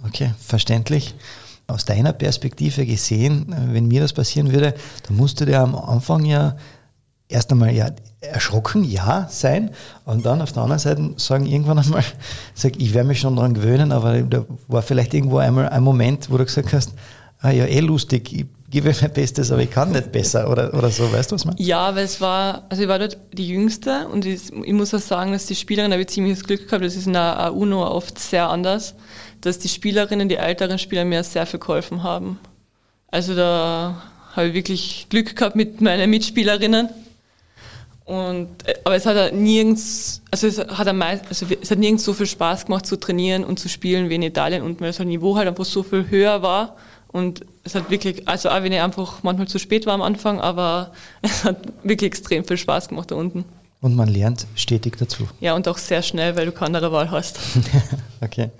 okay, 0.05 0.31
verständlich 0.39 1.15
aus 1.67 1.85
deiner 1.85 2.13
Perspektive 2.13 2.85
gesehen, 2.85 3.53
äh, 3.53 3.73
wenn 3.73 3.87
mir 3.87 4.01
das 4.01 4.13
passieren 4.13 4.51
würde, 4.51 4.73
dann 5.07 5.17
musst 5.17 5.39
du 5.39 5.45
dir 5.45 5.59
am 5.59 5.75
Anfang 5.75 6.25
ja 6.25 6.55
erst 7.29 7.51
einmal 7.51 7.73
ja 7.73 7.89
erschrocken, 8.21 8.83
ja, 8.83 9.27
sein 9.29 9.71
und 10.05 10.25
dann 10.25 10.41
auf 10.41 10.53
der 10.53 10.63
anderen 10.63 10.79
Seite 10.79 11.11
sagen 11.17 11.45
irgendwann 11.45 11.79
einmal, 11.79 12.03
sag, 12.53 12.77
ich 12.77 12.93
werde 12.93 13.07
mich 13.07 13.19
schon 13.19 13.35
daran 13.35 13.53
gewöhnen, 13.53 13.91
aber 13.91 14.21
da 14.21 14.45
war 14.67 14.81
vielleicht 14.81 15.13
irgendwo 15.13 15.37
einmal 15.37 15.69
ein 15.69 15.83
Moment, 15.83 16.31
wo 16.31 16.37
du 16.37 16.45
gesagt 16.45 16.73
hast, 16.73 16.93
ah 17.41 17.51
ja, 17.51 17.65
eh 17.65 17.79
lustig, 17.81 18.33
ich 18.33 18.45
gebe 18.69 18.93
mein 19.01 19.13
Bestes, 19.13 19.51
aber 19.51 19.61
ich 19.61 19.71
kann 19.71 19.91
nicht 19.91 20.11
besser 20.11 20.49
oder, 20.49 20.73
oder 20.73 20.89
so, 20.89 21.11
weißt 21.11 21.31
du 21.31 21.35
was 21.35 21.45
man? 21.45 21.55
Ja, 21.57 21.95
weil 21.95 22.05
es 22.05 22.19
war, 22.19 22.63
also 22.69 22.83
ich 22.83 22.89
war 22.89 22.99
dort 22.99 23.17
die 23.33 23.47
Jüngste 23.47 24.07
und 24.07 24.25
ich, 24.25 24.51
ich 24.51 24.73
muss 24.73 24.93
auch 24.93 24.99
sagen, 24.99 25.31
dass 25.31 25.45
die 25.45 25.55
Spielerin, 25.55 25.91
da 25.91 25.95
habe 25.95 26.01
ich 26.01 26.09
ziemliches 26.09 26.43
Glück 26.43 26.65
gehabt, 26.65 26.83
das 26.83 26.95
ist 26.95 27.07
in 27.07 27.13
der 27.13 27.53
UNO 27.53 27.85
oft 27.87 28.17
sehr 28.19 28.49
anders, 28.49 28.95
dass 29.47 29.59
die 29.59 29.69
Spielerinnen, 29.69 30.29
die 30.29 30.35
älteren 30.35 30.79
Spieler 30.79 31.05
mir 31.05 31.23
sehr 31.23 31.45
viel 31.45 31.59
geholfen 31.59 32.03
haben. 32.03 32.39
Also 33.09 33.35
da 33.35 34.01
habe 34.35 34.47
ich 34.47 34.53
wirklich 34.53 35.07
Glück 35.09 35.35
gehabt 35.35 35.55
mit 35.55 35.81
meinen 35.81 36.09
Mitspielerinnen. 36.09 36.89
Und, 38.05 38.49
aber 38.85 38.95
es 38.95 39.05
hat 39.05 39.33
nirgends, 39.33 40.21
also 40.31 40.47
es 40.47 40.59
hat, 40.59 40.87
am 40.87 40.97
meisten, 40.97 41.27
also 41.27 41.45
es 41.61 41.71
hat 41.71 41.77
nirgends 41.77 42.05
so 42.05 42.13
viel 42.13 42.25
Spaß 42.25 42.65
gemacht 42.65 42.85
zu 42.85 42.97
trainieren 42.97 43.43
und 43.43 43.59
zu 43.59 43.67
spielen 43.67 44.09
wie 44.09 44.15
in 44.15 44.21
Italien 44.21 44.63
und 44.63 44.79
weil 44.79 44.87
das 44.87 44.99
Niveau 44.99 45.35
halt 45.35 45.47
einfach 45.47 45.65
so 45.65 45.83
viel 45.83 46.09
höher 46.09 46.41
war 46.41 46.77
und 47.09 47.45
es 47.65 47.75
hat 47.75 47.89
wirklich, 47.89 48.25
also 48.25 48.49
auch 48.49 48.63
wenn 48.63 48.71
ich 48.71 48.79
einfach 48.79 49.23
manchmal 49.23 49.49
zu 49.49 49.59
spät 49.59 49.85
war 49.85 49.93
am 49.93 50.01
Anfang, 50.01 50.39
aber 50.39 50.93
es 51.21 51.43
hat 51.43 51.57
wirklich 51.83 52.07
extrem 52.07 52.45
viel 52.45 52.57
Spaß 52.57 52.87
gemacht 52.89 53.11
da 53.11 53.15
unten. 53.15 53.43
Und 53.81 53.95
man 53.95 54.07
lernt 54.07 54.47
stetig 54.55 54.97
dazu. 54.97 55.27
Ja, 55.39 55.53
und 55.55 55.67
auch 55.67 55.77
sehr 55.77 56.01
schnell, 56.01 56.35
weil 56.35 56.45
du 56.45 56.51
keine 56.51 56.77
andere 56.77 56.91
Wahl 56.91 57.11
hast. 57.11 57.39
okay. 58.21 58.51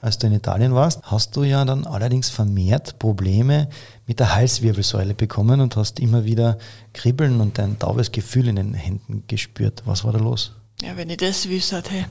Als 0.00 0.18
du 0.18 0.26
in 0.26 0.34
Italien 0.34 0.74
warst, 0.74 1.02
hast 1.04 1.34
du 1.36 1.42
ja 1.42 1.64
dann 1.64 1.86
allerdings 1.86 2.28
vermehrt 2.28 2.98
Probleme 2.98 3.68
mit 4.06 4.20
der 4.20 4.34
Halswirbelsäule 4.34 5.14
bekommen 5.14 5.60
und 5.60 5.74
hast 5.76 5.98
immer 6.00 6.24
wieder 6.24 6.58
Kribbeln 6.92 7.40
und 7.40 7.58
ein 7.58 7.78
taubes 7.78 8.12
Gefühl 8.12 8.48
in 8.48 8.56
den 8.56 8.74
Händen 8.74 9.24
gespürt. 9.26 9.82
Was 9.86 10.04
war 10.04 10.12
da 10.12 10.18
los? 10.18 10.52
Ja, 10.82 10.94
wenn 10.96 11.08
ich 11.08 11.16
das 11.16 11.48
wüsste, 11.48 11.82
hey. 11.88 12.04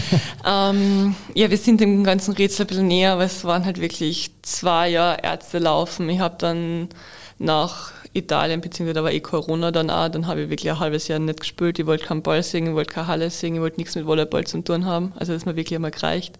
ähm, 0.46 1.14
ja, 1.34 1.50
wir 1.50 1.56
sind 1.56 1.80
dem 1.80 2.04
ganzen 2.04 2.34
Rätsel 2.34 2.64
ein 2.64 2.68
bisschen 2.68 2.88
näher, 2.88 3.14
aber 3.14 3.24
es 3.24 3.44
waren 3.44 3.64
halt 3.64 3.80
wirklich 3.80 4.30
zwei 4.42 4.90
Jahre 4.90 5.22
Ärzte 5.22 5.58
laufen. 5.58 6.08
Ich 6.10 6.20
habe 6.20 6.36
dann 6.36 6.90
nach 7.38 7.92
Italien, 8.12 8.60
beziehungsweise 8.60 8.94
da 8.94 9.04
war 9.04 9.12
eh 9.12 9.20
Corona 9.20 9.70
dann 9.70 9.88
auch, 9.88 10.10
dann 10.10 10.26
habe 10.26 10.42
ich 10.42 10.50
wirklich 10.50 10.70
ein 10.70 10.78
halbes 10.78 11.08
Jahr 11.08 11.18
nicht 11.18 11.40
gespielt. 11.40 11.78
Ich 11.78 11.86
wollte 11.86 12.04
keinen 12.04 12.22
Ball 12.22 12.42
singen, 12.42 12.68
ich 12.68 12.74
wollte 12.74 12.92
keine 12.92 13.06
Halle 13.06 13.30
singen, 13.30 13.56
ich 13.56 13.62
wollte 13.62 13.78
nichts 13.78 13.94
mit 13.94 14.04
Volleyball 14.04 14.46
zu 14.46 14.60
tun 14.60 14.84
haben. 14.84 15.12
Also 15.16 15.32
das 15.32 15.42
hat 15.42 15.46
mir 15.46 15.56
wirklich 15.56 15.76
einmal 15.76 15.90
gereicht. 15.90 16.38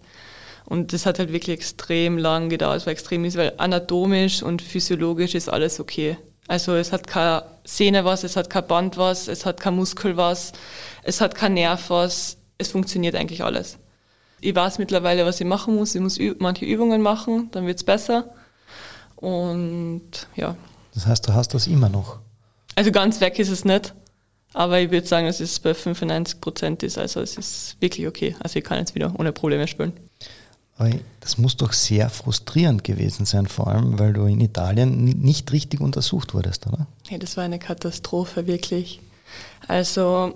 Und 0.71 0.93
das 0.93 1.05
hat 1.05 1.19
halt 1.19 1.33
wirklich 1.33 1.57
extrem 1.57 2.17
lang 2.17 2.47
gedauert, 2.47 2.77
es 2.77 2.85
war 2.85 2.93
extrem 2.93 3.23
mies, 3.23 3.35
weil 3.35 3.51
anatomisch 3.57 4.41
und 4.41 4.61
physiologisch 4.61 5.35
ist 5.35 5.49
alles 5.49 5.81
okay. 5.81 6.15
Also 6.47 6.75
es 6.75 6.93
hat 6.93 7.07
keine 7.07 7.43
Sehne 7.65 8.05
was, 8.05 8.23
es 8.23 8.37
hat 8.37 8.49
kein 8.49 8.67
Band 8.67 8.95
was, 8.95 9.27
es 9.27 9.45
hat 9.45 9.59
kein 9.59 9.75
Muskel 9.75 10.15
was, 10.15 10.53
es 11.03 11.19
hat 11.19 11.35
kein 11.35 11.55
Nerv 11.55 11.89
was, 11.89 12.37
es 12.57 12.69
funktioniert 12.69 13.15
eigentlich 13.15 13.43
alles. 13.43 13.79
Ich 14.39 14.55
weiß 14.55 14.77
mittlerweile, 14.77 15.25
was 15.25 15.41
ich 15.41 15.45
machen 15.45 15.75
muss. 15.75 15.93
Ich 15.93 15.99
muss 15.99 16.17
manche 16.39 16.63
Übungen 16.63 17.01
machen, 17.01 17.49
dann 17.51 17.67
wird 17.67 17.75
es 17.75 17.83
besser. 17.83 18.33
Und 19.17 20.25
ja. 20.37 20.55
Das 20.93 21.05
heißt, 21.05 21.27
du 21.27 21.33
hast 21.33 21.53
das 21.53 21.67
immer 21.67 21.89
noch? 21.89 22.19
Also 22.75 22.93
ganz 22.93 23.19
weg 23.19 23.39
ist 23.39 23.49
es 23.49 23.65
nicht. 23.65 23.93
Aber 24.53 24.79
ich 24.79 24.89
würde 24.89 25.05
sagen, 25.05 25.27
dass 25.27 25.41
es 25.41 25.59
bei 25.59 25.73
95 25.73 26.39
Prozent 26.39 26.83
ist. 26.83 26.97
Also 26.97 27.19
es 27.19 27.37
ist 27.37 27.75
wirklich 27.81 28.07
okay. 28.07 28.37
Also 28.39 28.57
ich 28.57 28.63
kann 28.63 28.79
jetzt 28.79 28.95
wieder 28.95 29.13
ohne 29.19 29.33
Probleme 29.33 29.67
spielen. 29.67 29.91
Das 31.19 31.37
muss 31.37 31.57
doch 31.57 31.73
sehr 31.73 32.09
frustrierend 32.09 32.83
gewesen 32.83 33.25
sein, 33.25 33.47
vor 33.47 33.67
allem, 33.67 33.99
weil 33.99 34.13
du 34.13 34.25
in 34.25 34.41
Italien 34.41 35.03
nicht 35.03 35.51
richtig 35.51 35.81
untersucht 35.81 36.33
wurdest, 36.33 36.67
oder? 36.67 36.87
Ja, 37.09 37.17
das 37.17 37.37
war 37.37 37.43
eine 37.43 37.59
Katastrophe, 37.59 38.47
wirklich. 38.47 38.99
Also, 39.67 40.33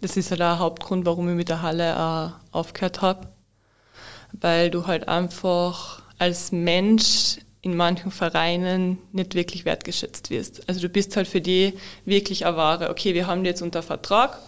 das 0.00 0.16
ist 0.16 0.30
ja 0.30 0.36
der 0.36 0.58
Hauptgrund, 0.58 1.06
warum 1.06 1.28
ich 1.28 1.34
mit 1.34 1.48
der 1.48 1.62
Halle 1.62 1.98
auch 1.98 2.32
aufgehört 2.52 3.02
habe. 3.02 3.28
Weil 4.32 4.70
du 4.70 4.86
halt 4.86 5.08
einfach 5.08 6.02
als 6.18 6.52
Mensch 6.52 7.38
in 7.62 7.74
manchen 7.74 8.10
Vereinen 8.12 8.98
nicht 9.12 9.34
wirklich 9.34 9.64
wertgeschätzt 9.64 10.30
wirst. 10.30 10.68
Also 10.68 10.80
du 10.80 10.88
bist 10.88 11.16
halt 11.16 11.26
für 11.26 11.40
die 11.40 11.74
wirklich 12.04 12.46
eine 12.46 12.56
Ware. 12.56 12.90
Okay, 12.90 13.14
wir 13.14 13.26
haben 13.26 13.42
die 13.42 13.50
jetzt 13.50 13.62
unter 13.62 13.82
Vertrag 13.82 14.38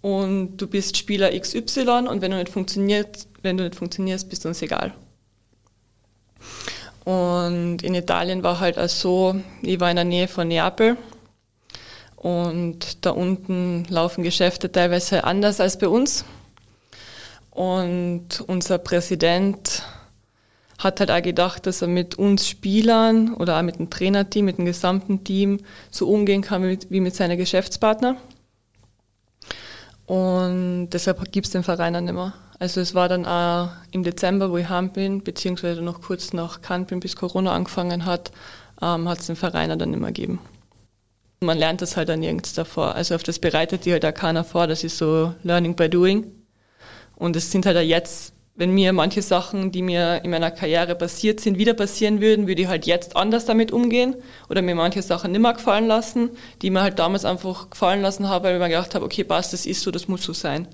und 0.00 0.56
du 0.56 0.66
bist 0.66 0.96
Spieler 0.96 1.38
XY 1.38 2.08
und 2.08 2.20
wenn 2.20 2.30
du 2.30 2.36
nicht 2.36 2.48
funktioniert, 2.48 3.26
wenn 3.42 3.56
du 3.56 3.64
nicht 3.64 3.76
funktionierst, 3.76 4.28
bist 4.28 4.44
du 4.44 4.48
uns 4.48 4.62
egal. 4.62 4.92
Und 7.04 7.82
in 7.82 7.94
Italien 7.94 8.42
war 8.42 8.58
halt 8.58 8.78
auch 8.78 8.88
so, 8.88 9.36
ich 9.62 9.78
war 9.78 9.90
in 9.90 9.96
der 9.96 10.04
Nähe 10.04 10.28
von 10.28 10.48
Neapel 10.48 10.96
und 12.16 13.04
da 13.06 13.10
unten 13.10 13.84
laufen 13.88 14.24
Geschäfte 14.24 14.72
teilweise 14.72 15.24
anders 15.24 15.60
als 15.60 15.78
bei 15.78 15.88
uns. 15.88 16.24
Und 17.50 18.42
unser 18.46 18.78
Präsident 18.78 19.82
hat 20.78 21.00
halt 21.00 21.10
auch 21.10 21.22
gedacht, 21.22 21.66
dass 21.66 21.82
er 21.82 21.88
mit 21.88 22.16
uns 22.16 22.48
Spielern 22.48 23.32
oder 23.34 23.56
auch 23.58 23.62
mit 23.62 23.78
dem 23.78 23.88
Trainerteam, 23.88 24.44
mit 24.44 24.58
dem 24.58 24.66
gesamten 24.66 25.24
Team 25.24 25.60
so 25.90 26.08
umgehen 26.08 26.42
kann 26.42 26.62
wie 26.62 26.66
mit, 26.66 26.90
wie 26.90 27.00
mit 27.00 27.14
seinen 27.14 27.38
Geschäftspartnern. 27.38 28.18
Und 30.06 30.90
deshalb 30.90 31.32
gibt 31.32 31.46
es 31.46 31.52
den 31.52 31.64
Verein 31.64 31.94
dann 31.94 32.04
mehr. 32.04 32.32
Also 32.58 32.80
es 32.80 32.94
war 32.94 33.08
dann 33.08 33.26
auch 33.26 33.70
im 33.90 34.02
Dezember, 34.02 34.50
wo 34.50 34.56
ich 34.56 34.68
heim 34.68 34.90
bin, 34.90 35.22
beziehungsweise 35.22 35.82
noch 35.82 36.00
kurz 36.00 36.32
nach 36.32 36.62
Cannes 36.62 36.86
bin, 36.86 37.00
bis 37.00 37.16
Corona 37.16 37.52
angefangen 37.52 38.06
hat, 38.06 38.30
ähm, 38.80 39.08
hat 39.08 39.20
es 39.20 39.26
den 39.26 39.36
Verein 39.36 39.78
dann 39.78 39.90
mehr 39.90 40.12
gegeben. 40.12 40.38
Man 41.40 41.58
lernt 41.58 41.82
das 41.82 41.96
halt 41.96 42.08
dann 42.08 42.20
nirgends 42.20 42.54
davor. 42.54 42.94
Also 42.94 43.14
auf 43.14 43.22
das 43.22 43.38
bereitet 43.38 43.84
die 43.84 43.92
halt 43.92 44.06
auch 44.06 44.14
keiner 44.14 44.42
vor. 44.42 44.66
Das 44.66 44.84
ist 44.84 44.96
so 44.96 45.34
Learning 45.42 45.76
by 45.76 45.90
Doing. 45.90 46.32
Und 47.16 47.36
es 47.36 47.50
sind 47.50 47.66
halt 47.66 47.76
auch 47.76 47.82
jetzt 47.82 48.32
wenn 48.56 48.70
mir 48.70 48.92
manche 48.94 49.20
Sachen, 49.20 49.70
die 49.70 49.82
mir 49.82 50.22
in 50.24 50.30
meiner 50.30 50.50
Karriere 50.50 50.94
passiert 50.94 51.40
sind, 51.40 51.58
wieder 51.58 51.74
passieren 51.74 52.20
würden, 52.20 52.48
würde 52.48 52.62
ich 52.62 52.68
halt 52.68 52.86
jetzt 52.86 53.14
anders 53.14 53.44
damit 53.44 53.70
umgehen 53.70 54.16
oder 54.48 54.62
mir 54.62 54.74
manche 54.74 55.02
Sachen 55.02 55.32
nimmer 55.32 55.52
gefallen 55.52 55.86
lassen, 55.86 56.30
die 56.62 56.70
mir 56.70 56.82
halt 56.82 56.98
damals 56.98 57.26
einfach 57.26 57.68
gefallen 57.68 58.00
lassen 58.00 58.28
habe, 58.28 58.44
weil 58.44 58.54
ich 58.54 58.60
mir 58.60 58.68
gedacht 58.68 58.94
habe, 58.94 59.04
okay, 59.04 59.24
passt, 59.24 59.52
das 59.52 59.66
ist 59.66 59.82
so, 59.82 59.90
das 59.90 60.08
muss 60.08 60.22
so 60.22 60.32
sein. 60.32 60.68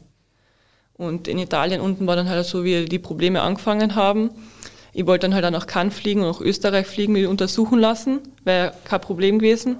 Und 0.94 1.26
in 1.26 1.38
Italien 1.38 1.80
unten 1.80 2.06
war 2.06 2.14
dann 2.14 2.28
halt 2.28 2.46
so, 2.46 2.62
wie 2.62 2.84
die 2.84 3.00
Probleme 3.00 3.42
angefangen 3.42 3.96
haben. 3.96 4.30
Ich 4.92 5.06
wollte 5.06 5.26
dann 5.26 5.34
halt 5.34 5.44
auch 5.44 5.50
nach 5.50 5.66
Cannes 5.66 5.94
fliegen 5.94 6.22
und 6.22 6.28
nach 6.28 6.40
Österreich 6.40 6.86
fliegen, 6.86 7.14
mich 7.14 7.26
untersuchen 7.26 7.80
lassen, 7.80 8.20
wäre 8.44 8.74
kein 8.84 9.00
Problem 9.00 9.40
gewesen 9.40 9.78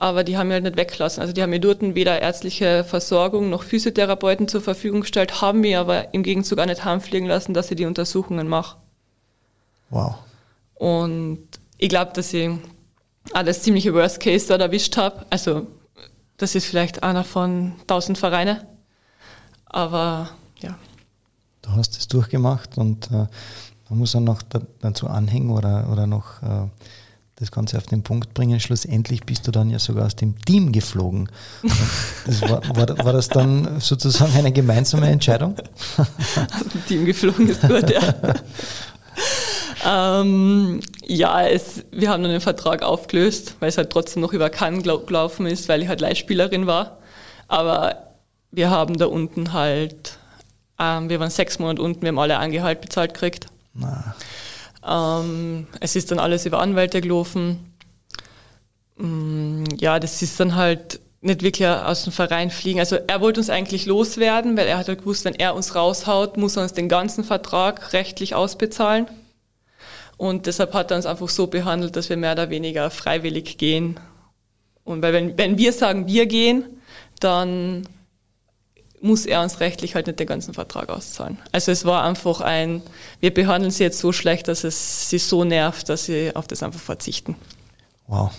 aber 0.00 0.24
die 0.24 0.38
haben 0.38 0.48
mir 0.48 0.54
halt 0.54 0.64
nicht 0.64 0.78
weggelassen. 0.78 1.20
Also 1.20 1.34
die 1.34 1.42
haben 1.42 1.50
mir 1.50 1.60
dort 1.60 1.82
weder 1.82 2.22
ärztliche 2.22 2.84
Versorgung 2.84 3.50
noch 3.50 3.62
Physiotherapeuten 3.62 4.48
zur 4.48 4.62
Verfügung 4.62 5.02
gestellt, 5.02 5.42
haben 5.42 5.60
mir 5.60 5.78
aber 5.78 6.14
im 6.14 6.22
Gegenzug 6.22 6.58
auch 6.58 6.64
nicht 6.64 6.86
heimfliegen 6.86 7.28
lassen, 7.28 7.52
dass 7.52 7.70
ich 7.70 7.76
die 7.76 7.84
Untersuchungen 7.84 8.48
mache. 8.48 8.78
Wow. 9.90 10.14
Und 10.74 11.46
ich 11.76 11.90
glaube, 11.90 12.12
dass 12.14 12.32
ich 12.32 12.48
alles 13.34 13.62
ziemliche 13.62 13.92
Worst 13.92 14.20
Case 14.20 14.48
dort 14.48 14.62
erwischt 14.62 14.96
habe. 14.96 15.26
Also 15.28 15.66
das 16.38 16.54
ist 16.54 16.64
vielleicht 16.64 17.02
einer 17.02 17.22
von 17.22 17.74
tausend 17.86 18.16
Vereine. 18.16 18.66
Aber 19.66 20.30
ja. 20.60 20.78
Du 21.60 21.72
hast 21.72 21.98
es 21.98 22.08
durchgemacht 22.08 22.78
und 22.78 23.10
äh, 23.10 23.26
man 23.90 23.98
muss 23.98 24.12
dann 24.12 24.24
noch 24.24 24.40
dazu 24.80 25.08
anhängen 25.08 25.50
oder, 25.50 25.90
oder 25.92 26.06
noch 26.06 26.42
äh, 26.42 26.68
das 27.40 27.50
Ganze 27.50 27.78
auf 27.78 27.86
den 27.86 28.02
Punkt 28.02 28.34
bringen. 28.34 28.60
Schlussendlich 28.60 29.24
bist 29.24 29.46
du 29.46 29.50
dann 29.50 29.70
ja 29.70 29.78
sogar 29.78 30.06
aus 30.06 30.14
dem 30.14 30.38
Team 30.44 30.72
geflogen. 30.72 31.28
Das 32.26 32.42
war, 32.42 32.62
war, 32.76 33.04
war, 33.04 33.12
das 33.14 33.28
dann 33.28 33.80
sozusagen 33.80 34.34
eine 34.36 34.52
gemeinsame 34.52 35.08
Entscheidung? 35.08 35.56
Aus 35.96 36.68
dem 36.72 36.86
Team 36.86 37.06
geflogen 37.06 37.48
ist 37.48 37.62
gut, 37.62 37.90
ja. 37.90 38.14
ähm, 40.20 40.80
ja, 41.06 41.48
es, 41.48 41.82
wir 41.90 42.10
haben 42.10 42.22
dann 42.22 42.30
den 42.30 42.42
Vertrag 42.42 42.82
aufgelöst, 42.82 43.56
weil 43.58 43.70
es 43.70 43.78
halt 43.78 43.90
trotzdem 43.90 44.20
noch 44.20 44.34
über 44.34 44.50
Cannes 44.50 44.82
gelaufen 44.82 45.46
ist, 45.46 45.68
weil 45.68 45.82
ich 45.82 45.88
halt 45.88 46.00
Leihspielerin 46.00 46.66
war. 46.66 46.98
Aber 47.48 48.10
wir 48.52 48.70
haben 48.70 48.98
da 48.98 49.06
unten 49.06 49.54
halt, 49.54 50.18
ähm, 50.78 51.08
wir 51.08 51.18
waren 51.20 51.30
sechs 51.30 51.58
Monate 51.58 51.80
unten, 51.80 52.02
wir 52.02 52.08
haben 52.08 52.18
alle 52.18 52.38
Angehalt 52.38 52.82
bezahlt 52.82 53.14
gekriegt. 53.14 53.46
Na. 53.72 54.14
Ähm, 54.86 55.66
es 55.80 55.96
ist 55.96 56.10
dann 56.10 56.18
alles 56.18 56.46
über 56.46 56.60
Anwälte 56.60 57.00
gelaufen. 57.00 57.74
Ähm, 58.98 59.64
ja, 59.78 59.98
das 59.98 60.22
ist 60.22 60.38
dann 60.40 60.54
halt 60.54 61.00
nicht 61.22 61.42
wirklich 61.42 61.68
aus 61.68 62.04
dem 62.04 62.12
Verein 62.12 62.50
fliegen. 62.50 62.80
Also 62.80 62.96
er 62.96 63.20
wollte 63.20 63.40
uns 63.40 63.50
eigentlich 63.50 63.86
loswerden, 63.86 64.56
weil 64.56 64.66
er 64.66 64.78
hat 64.78 64.88
halt 64.88 65.00
gewusst, 65.00 65.24
wenn 65.24 65.34
er 65.34 65.54
uns 65.54 65.74
raushaut, 65.74 66.36
muss 66.38 66.56
er 66.56 66.62
uns 66.62 66.72
den 66.72 66.88
ganzen 66.88 67.24
Vertrag 67.24 67.92
rechtlich 67.92 68.34
ausbezahlen. 68.34 69.06
Und 70.16 70.46
deshalb 70.46 70.72
hat 70.74 70.90
er 70.90 70.96
uns 70.96 71.06
einfach 71.06 71.28
so 71.28 71.46
behandelt, 71.46 71.96
dass 71.96 72.08
wir 72.08 72.16
mehr 72.16 72.32
oder 72.32 72.50
weniger 72.50 72.90
freiwillig 72.90 73.58
gehen. 73.58 74.00
Und 74.84 75.02
weil 75.02 75.12
wenn, 75.12 75.38
wenn 75.38 75.58
wir 75.58 75.72
sagen, 75.72 76.06
wir 76.06 76.26
gehen, 76.26 76.64
dann 77.20 77.86
muss 79.00 79.26
er 79.26 79.42
uns 79.42 79.60
rechtlich 79.60 79.94
halt 79.94 80.06
nicht 80.06 80.20
den 80.20 80.26
ganzen 80.26 80.54
Vertrag 80.54 80.88
auszahlen. 80.88 81.38
Also 81.52 81.72
es 81.72 81.84
war 81.84 82.04
einfach 82.04 82.40
ein, 82.40 82.82
wir 83.20 83.32
behandeln 83.32 83.70
sie 83.70 83.82
jetzt 83.82 83.98
so 83.98 84.12
schlecht, 84.12 84.48
dass 84.48 84.64
es 84.64 85.08
sie 85.08 85.18
so 85.18 85.44
nervt, 85.44 85.88
dass 85.88 86.04
sie 86.04 86.34
auf 86.34 86.46
das 86.46 86.62
einfach 86.62 86.80
verzichten. 86.80 87.36
Wow. 88.06 88.30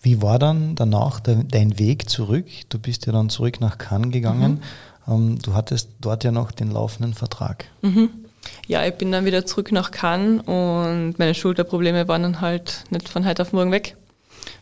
Wie 0.00 0.22
war 0.22 0.38
dann 0.38 0.76
danach 0.76 1.20
dein 1.20 1.78
Weg 1.78 2.08
zurück? 2.08 2.46
Du 2.68 2.78
bist 2.78 3.06
ja 3.06 3.12
dann 3.12 3.30
zurück 3.30 3.60
nach 3.60 3.78
Cannes 3.78 4.12
gegangen. 4.12 4.62
Mhm. 5.06 5.12
Ähm, 5.12 5.38
du 5.42 5.54
hattest 5.54 5.90
dort 6.00 6.22
ja 6.22 6.30
noch 6.30 6.52
den 6.52 6.70
laufenden 6.70 7.14
Vertrag. 7.14 7.64
Mhm. 7.82 8.10
Ja, 8.68 8.86
ich 8.86 8.94
bin 8.94 9.10
dann 9.10 9.24
wieder 9.24 9.44
zurück 9.44 9.72
nach 9.72 9.90
Cannes 9.90 10.42
und 10.46 11.18
meine 11.18 11.34
Schulterprobleme 11.34 12.06
waren 12.06 12.22
dann 12.22 12.40
halt 12.40 12.84
nicht 12.90 13.08
von 13.08 13.26
heute 13.26 13.42
auf 13.42 13.52
morgen 13.52 13.72
weg 13.72 13.96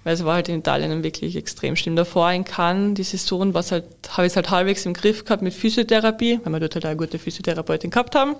weil 0.04 0.14
es 0.14 0.24
war 0.24 0.34
halt 0.34 0.48
in 0.48 0.60
Italien 0.60 1.02
wirklich 1.02 1.36
extrem 1.36 1.76
schlimm. 1.76 1.96
Davor 1.96 2.30
in 2.32 2.44
Cannes, 2.44 2.94
die 2.94 3.02
Saison, 3.02 3.54
was 3.54 3.72
halt, 3.72 3.84
habe 4.10 4.26
ich 4.26 4.32
es 4.32 4.36
halt 4.36 4.50
halbwegs 4.50 4.86
im 4.86 4.94
Griff 4.94 5.24
gehabt 5.24 5.42
mit 5.42 5.54
Physiotherapie, 5.54 6.40
weil 6.44 6.52
wir 6.52 6.60
dort 6.60 6.74
halt 6.74 6.86
eine 6.86 6.96
gute 6.96 7.18
Physiotherapeutin 7.18 7.90
gehabt 7.90 8.14
haben. 8.14 8.36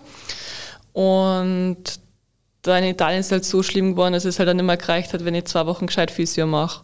Und 0.92 2.00
da 2.62 2.78
in 2.78 2.84
Italien 2.84 3.20
ist 3.20 3.26
es 3.26 3.32
halt 3.32 3.44
so 3.44 3.62
schlimm 3.62 3.92
geworden, 3.92 4.14
dass 4.14 4.24
es 4.24 4.38
halt 4.38 4.48
dann 4.48 4.56
nicht 4.56 4.66
mehr 4.66 4.76
gereicht 4.76 5.12
hat, 5.12 5.24
wenn 5.24 5.34
ich 5.34 5.44
zwei 5.44 5.66
Wochen 5.66 5.86
gescheit 5.86 6.10
Physio 6.10 6.46
mache. 6.46 6.82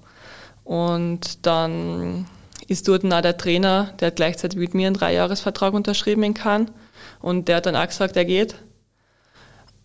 Und 0.65 1.47
dann 1.47 2.27
ist 2.69 2.89
dort 2.89 3.05
auch 3.05 3.21
der 3.21 3.37
Trainer, 3.37 3.95
der 4.01 4.09
hat 4.09 4.17
gleichzeitig 4.17 4.59
mit 4.59 4.75
mir 4.75 4.87
einen 4.87 4.97
Dreijahresvertrag 4.97 5.75
unterschrieben 5.75 6.23
in 6.23 6.35
Cannes. 6.35 6.69
Und 7.21 7.49
der 7.49 7.57
hat 7.57 7.67
dann 7.67 7.77
auch 7.77 7.87
gesagt, 7.87 8.17
er 8.17 8.25
geht. 8.25 8.55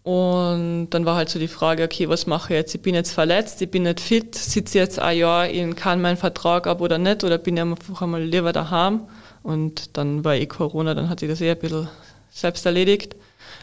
Und 0.07 0.91
dann 0.91 1.05
war 1.05 1.17
halt 1.17 1.27
so 1.27 1.37
die 1.37 1.49
Frage, 1.49 1.83
okay, 1.83 2.07
was 2.07 2.27
mache 2.27 2.53
ich 2.53 2.57
jetzt? 2.57 2.73
Ich 2.73 2.81
bin 2.81 2.95
jetzt 2.95 3.11
verletzt, 3.11 3.61
ich 3.61 3.69
bin 3.69 3.83
nicht 3.83 3.99
fit, 3.99 4.35
sitze 4.35 4.77
jetzt 4.77 4.99
ein 4.99 5.17
Jahr 5.17 5.49
in 5.49 5.75
kann 5.75 5.99
meinen 5.99 6.15
Vertrag 6.15 6.65
ab 6.65 6.79
oder 6.79 6.97
nicht 6.97 7.25
oder 7.25 7.37
bin 7.37 7.57
ich 7.57 7.63
einfach 7.63 8.01
einmal 8.01 8.23
lieber 8.23 8.53
daheim? 8.53 9.01
Und 9.43 9.97
dann 9.97 10.23
war 10.23 10.35
eh 10.35 10.45
Corona, 10.45 10.93
dann 10.93 11.09
hat 11.09 11.19
sich 11.19 11.27
das 11.27 11.41
eh 11.41 11.51
ein 11.51 11.59
bisschen 11.59 11.89
selbst 12.31 12.65
erledigt. 12.65 13.17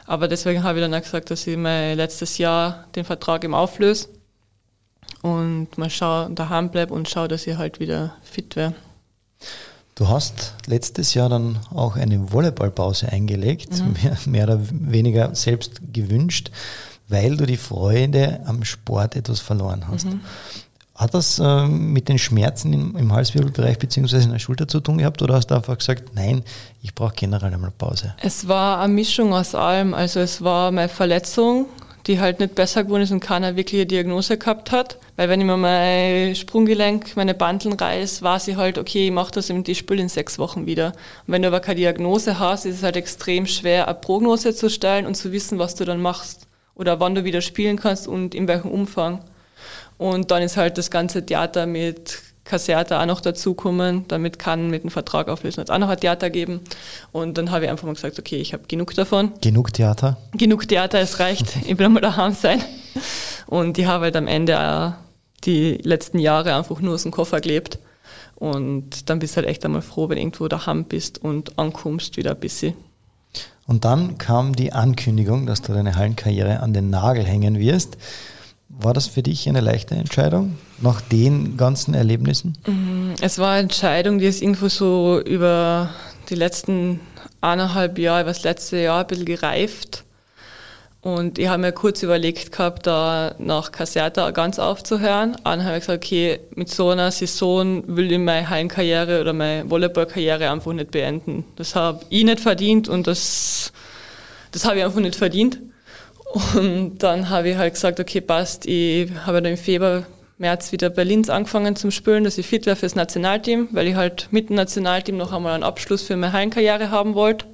Aber 0.04 0.28
deswegen 0.28 0.64
habe 0.64 0.80
ich 0.80 0.84
dann 0.84 0.92
auch 0.92 1.00
gesagt, 1.00 1.30
dass 1.30 1.46
ich 1.46 1.56
mein 1.56 1.96
letztes 1.96 2.36
Jahr 2.36 2.88
den 2.94 3.06
Vertrag 3.06 3.42
im 3.44 3.54
auflöse 3.54 4.10
und 5.22 5.78
mal 5.78 5.88
schaue, 5.88 6.28
daheim 6.30 6.70
bleibe 6.70 6.92
und 6.92 7.08
schaue, 7.08 7.28
dass 7.28 7.46
ich 7.46 7.56
halt 7.56 7.80
wieder 7.80 8.16
fit 8.22 8.54
wäre. 8.54 8.74
Du 9.94 10.08
hast 10.08 10.54
letztes 10.66 11.14
Jahr 11.14 11.28
dann 11.28 11.60
auch 11.72 11.96
eine 11.96 12.32
Volleyballpause 12.32 13.12
eingelegt, 13.12 13.70
mhm. 13.80 13.94
mehr, 14.02 14.16
mehr, 14.26 14.44
oder 14.44 14.60
weniger 14.70 15.34
selbst 15.34 15.80
gewünscht, 15.92 16.50
weil 17.08 17.36
du 17.36 17.46
die 17.46 17.56
Freude 17.56 18.40
am 18.44 18.64
Sport 18.64 19.14
etwas 19.14 19.40
verloren 19.40 19.86
hast. 19.88 20.06
Mhm. 20.06 20.20
Hat 20.96 21.12
das 21.12 21.40
äh, 21.40 21.66
mit 21.66 22.08
den 22.08 22.18
Schmerzen 22.18 22.72
im, 22.72 22.96
im 22.96 23.12
Halswirbelbereich 23.12 23.78
bzw. 23.78 24.22
in 24.22 24.30
der 24.30 24.38
Schulter 24.38 24.68
zu 24.68 24.80
tun 24.80 24.98
gehabt 24.98 25.22
oder 25.22 25.34
hast 25.34 25.48
du 25.48 25.54
einfach 25.56 25.76
gesagt, 25.76 26.14
nein, 26.14 26.44
ich 26.82 26.94
brauche 26.94 27.14
generell 27.14 27.52
einmal 27.52 27.72
Pause? 27.72 28.14
Es 28.22 28.46
war 28.46 28.80
eine 28.80 28.92
Mischung 28.92 29.32
aus 29.32 29.56
allem. 29.56 29.92
Also 29.92 30.20
es 30.20 30.42
war 30.42 30.70
meine 30.70 30.88
Verletzung, 30.88 31.66
die 32.06 32.20
halt 32.20 32.40
nicht 32.40 32.54
besser 32.54 32.84
geworden 32.84 33.02
ist 33.02 33.12
und 33.12 33.20
keiner 33.20 33.56
wirkliche 33.56 33.86
Diagnose 33.86 34.36
gehabt 34.36 34.72
hat. 34.72 34.98
Weil 35.16 35.28
wenn 35.28 35.40
ich 35.40 35.46
mir 35.46 35.56
mein 35.56 36.34
Sprunggelenk, 36.34 37.16
meine 37.16 37.34
Bandeln 37.34 37.74
reiß, 37.74 38.22
weiß 38.22 38.48
ich 38.48 38.56
halt, 38.56 38.78
okay, 38.78 39.06
ich 39.06 39.12
mache 39.12 39.32
das 39.32 39.48
im 39.48 39.64
Spiel 39.64 40.00
in 40.00 40.08
sechs 40.08 40.38
Wochen 40.38 40.66
wieder. 40.66 40.88
Und 41.26 41.32
wenn 41.32 41.42
du 41.42 41.48
aber 41.48 41.60
keine 41.60 41.76
Diagnose 41.76 42.38
hast, 42.38 42.66
ist 42.66 42.76
es 42.76 42.82
halt 42.82 42.96
extrem 42.96 43.46
schwer, 43.46 43.88
eine 43.88 43.96
Prognose 43.96 44.54
zu 44.54 44.68
stellen 44.68 45.06
und 45.06 45.14
zu 45.14 45.32
wissen, 45.32 45.58
was 45.58 45.74
du 45.74 45.84
dann 45.84 46.02
machst. 46.02 46.46
Oder 46.74 47.00
wann 47.00 47.14
du 47.14 47.24
wieder 47.24 47.40
spielen 47.40 47.78
kannst 47.78 48.08
und 48.08 48.34
in 48.34 48.48
welchem 48.48 48.70
Umfang. 48.70 49.20
Und 49.96 50.30
dann 50.30 50.42
ist 50.42 50.56
halt 50.56 50.76
das 50.76 50.90
ganze 50.90 51.24
Theater 51.24 51.66
mit 51.66 52.20
Caserta 52.44 53.00
auch 53.00 53.06
noch 53.06 53.20
dazukommen, 53.20 54.04
damit 54.08 54.38
kann 54.38 54.68
mit 54.68 54.82
dem 54.82 54.90
Vertrag 54.90 55.28
auflösen, 55.28 55.62
hat 55.62 55.70
auch 55.70 55.78
noch 55.78 55.88
ein 55.88 55.98
Theater 55.98 56.28
geben. 56.28 56.60
Und 57.10 57.38
dann 57.38 57.50
habe 57.50 57.64
ich 57.64 57.70
einfach 57.70 57.86
mal 57.86 57.94
gesagt, 57.94 58.18
okay, 58.18 58.36
ich 58.36 58.52
habe 58.52 58.64
genug 58.68 58.94
davon. 58.94 59.32
Genug 59.40 59.72
Theater? 59.72 60.18
Genug 60.32 60.68
Theater, 60.68 61.00
es 61.00 61.20
reicht. 61.20 61.56
ich 61.66 61.78
will 61.78 61.88
mal 61.88 62.00
daheim 62.00 62.34
sein. 62.34 62.62
Und 63.46 63.78
ich 63.78 63.86
habe 63.86 64.04
halt 64.04 64.16
am 64.16 64.26
Ende 64.26 64.58
auch 64.58 64.92
die 65.44 65.78
letzten 65.82 66.18
Jahre 66.18 66.54
einfach 66.54 66.80
nur 66.80 66.94
aus 66.94 67.02
dem 67.02 67.12
Koffer 67.12 67.40
gelebt. 67.40 67.78
Und 68.36 69.08
dann 69.08 69.20
bist 69.20 69.34
du 69.34 69.36
halt 69.36 69.48
echt 69.48 69.64
einmal 69.64 69.82
froh, 69.82 70.08
wenn 70.08 70.16
du 70.16 70.22
irgendwo 70.22 70.48
daheim 70.48 70.84
bist 70.84 71.22
und 71.22 71.58
ankommst 71.58 72.16
wieder 72.16 72.32
ein 72.32 72.40
bisschen. 72.40 72.74
Und 73.66 73.84
dann 73.84 74.18
kam 74.18 74.54
die 74.54 74.72
Ankündigung, 74.72 75.46
dass 75.46 75.62
du 75.62 75.72
deine 75.72 75.96
Hallenkarriere 75.96 76.60
an 76.60 76.74
den 76.74 76.90
Nagel 76.90 77.24
hängen 77.24 77.58
wirst. 77.58 77.96
War 78.78 78.92
das 78.92 79.06
für 79.06 79.22
dich 79.22 79.48
eine 79.48 79.60
leichte 79.60 79.94
Entscheidung 79.94 80.58
nach 80.80 81.00
den 81.00 81.56
ganzen 81.56 81.94
Erlebnissen? 81.94 82.58
Mhm. 82.66 83.14
Es 83.20 83.38
war 83.38 83.52
eine 83.52 83.62
Entscheidung, 83.62 84.18
die 84.18 84.26
ist 84.26 84.42
irgendwo 84.42 84.68
so 84.68 85.20
über 85.24 85.90
die 86.28 86.34
letzten 86.34 87.00
eineinhalb 87.40 87.98
Jahre, 87.98 88.22
über 88.22 88.30
das 88.30 88.42
letzte 88.42 88.78
Jahr 88.78 89.00
ein 89.00 89.06
bisschen 89.06 89.26
gereift. 89.26 90.04
Und 91.04 91.38
ich 91.38 91.48
habe 91.48 91.60
mir 91.60 91.72
kurz 91.72 92.02
überlegt 92.02 92.50
gehabt, 92.50 92.86
da 92.86 93.34
nach 93.38 93.72
Caserta 93.72 94.30
ganz 94.30 94.58
aufzuhören. 94.58 95.36
Dann 95.44 95.62
habe 95.62 95.76
ich 95.76 95.80
gesagt, 95.80 96.02
okay, 96.02 96.40
mit 96.54 96.70
so 96.70 96.88
einer 96.88 97.10
Saison 97.10 97.84
will 97.86 98.10
ich 98.10 98.18
meine 98.18 98.48
Heimkarriere 98.48 99.20
oder 99.20 99.34
meine 99.34 99.68
Volleyballkarriere 99.68 100.50
einfach 100.50 100.72
nicht 100.72 100.92
beenden. 100.92 101.44
Das 101.56 101.76
habe 101.76 102.00
ich 102.08 102.24
nicht 102.24 102.40
verdient 102.40 102.88
und 102.88 103.06
das, 103.06 103.70
das 104.50 104.64
habe 104.64 104.78
ich 104.78 104.84
einfach 104.84 105.00
nicht 105.00 105.16
verdient. 105.16 105.58
Und 106.34 106.98
dann 106.98 107.30
habe 107.30 107.50
ich 107.50 107.56
halt 107.56 107.74
gesagt, 107.74 108.00
okay, 108.00 108.20
passt, 108.20 108.66
ich 108.66 109.08
habe 109.24 109.40
dann 109.40 109.52
im 109.52 109.56
Februar, 109.56 110.04
März 110.36 110.72
wieder 110.72 110.90
bei 110.90 111.04
Linz 111.04 111.28
angefangen 111.28 111.76
zum 111.76 111.92
Spielen, 111.92 112.24
dass 112.24 112.38
ich 112.38 112.46
fit 112.46 112.66
wäre 112.66 112.74
fürs 112.74 112.96
Nationalteam, 112.96 113.68
weil 113.70 113.86
ich 113.86 113.94
halt 113.94 114.28
mit 114.32 114.48
dem 114.48 114.56
Nationalteam 114.56 115.16
noch 115.16 115.32
einmal 115.32 115.54
einen 115.54 115.62
Abschluss 115.62 116.02
für 116.02 116.16
meine 116.16 116.32
Hallenkarriere 116.32 116.90
haben 116.90 117.14
wollte. 117.14 117.46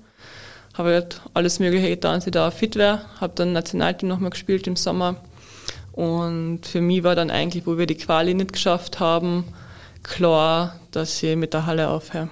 Habe 0.72 0.94
halt 0.94 1.20
alles 1.34 1.58
Mögliche 1.58 1.90
getan, 1.90 2.16
dass 2.16 2.26
ich 2.26 2.32
da 2.32 2.50
fit 2.50 2.76
wäre. 2.76 3.02
Habe 3.20 3.34
dann 3.36 3.52
Nationalteam 3.52 4.08
nochmal 4.08 4.30
gespielt 4.30 4.66
im 4.66 4.76
Sommer. 4.76 5.16
Und 5.92 6.60
für 6.64 6.80
mich 6.80 7.02
war 7.02 7.14
dann 7.14 7.30
eigentlich, 7.30 7.66
wo 7.66 7.76
wir 7.76 7.86
die 7.86 7.96
Quali 7.96 8.32
nicht 8.32 8.54
geschafft 8.54 8.98
haben, 8.98 9.44
klar, 10.02 10.80
dass 10.90 11.22
ich 11.22 11.36
mit 11.36 11.52
der 11.52 11.66
Halle 11.66 11.90
aufhöre. 11.90 12.30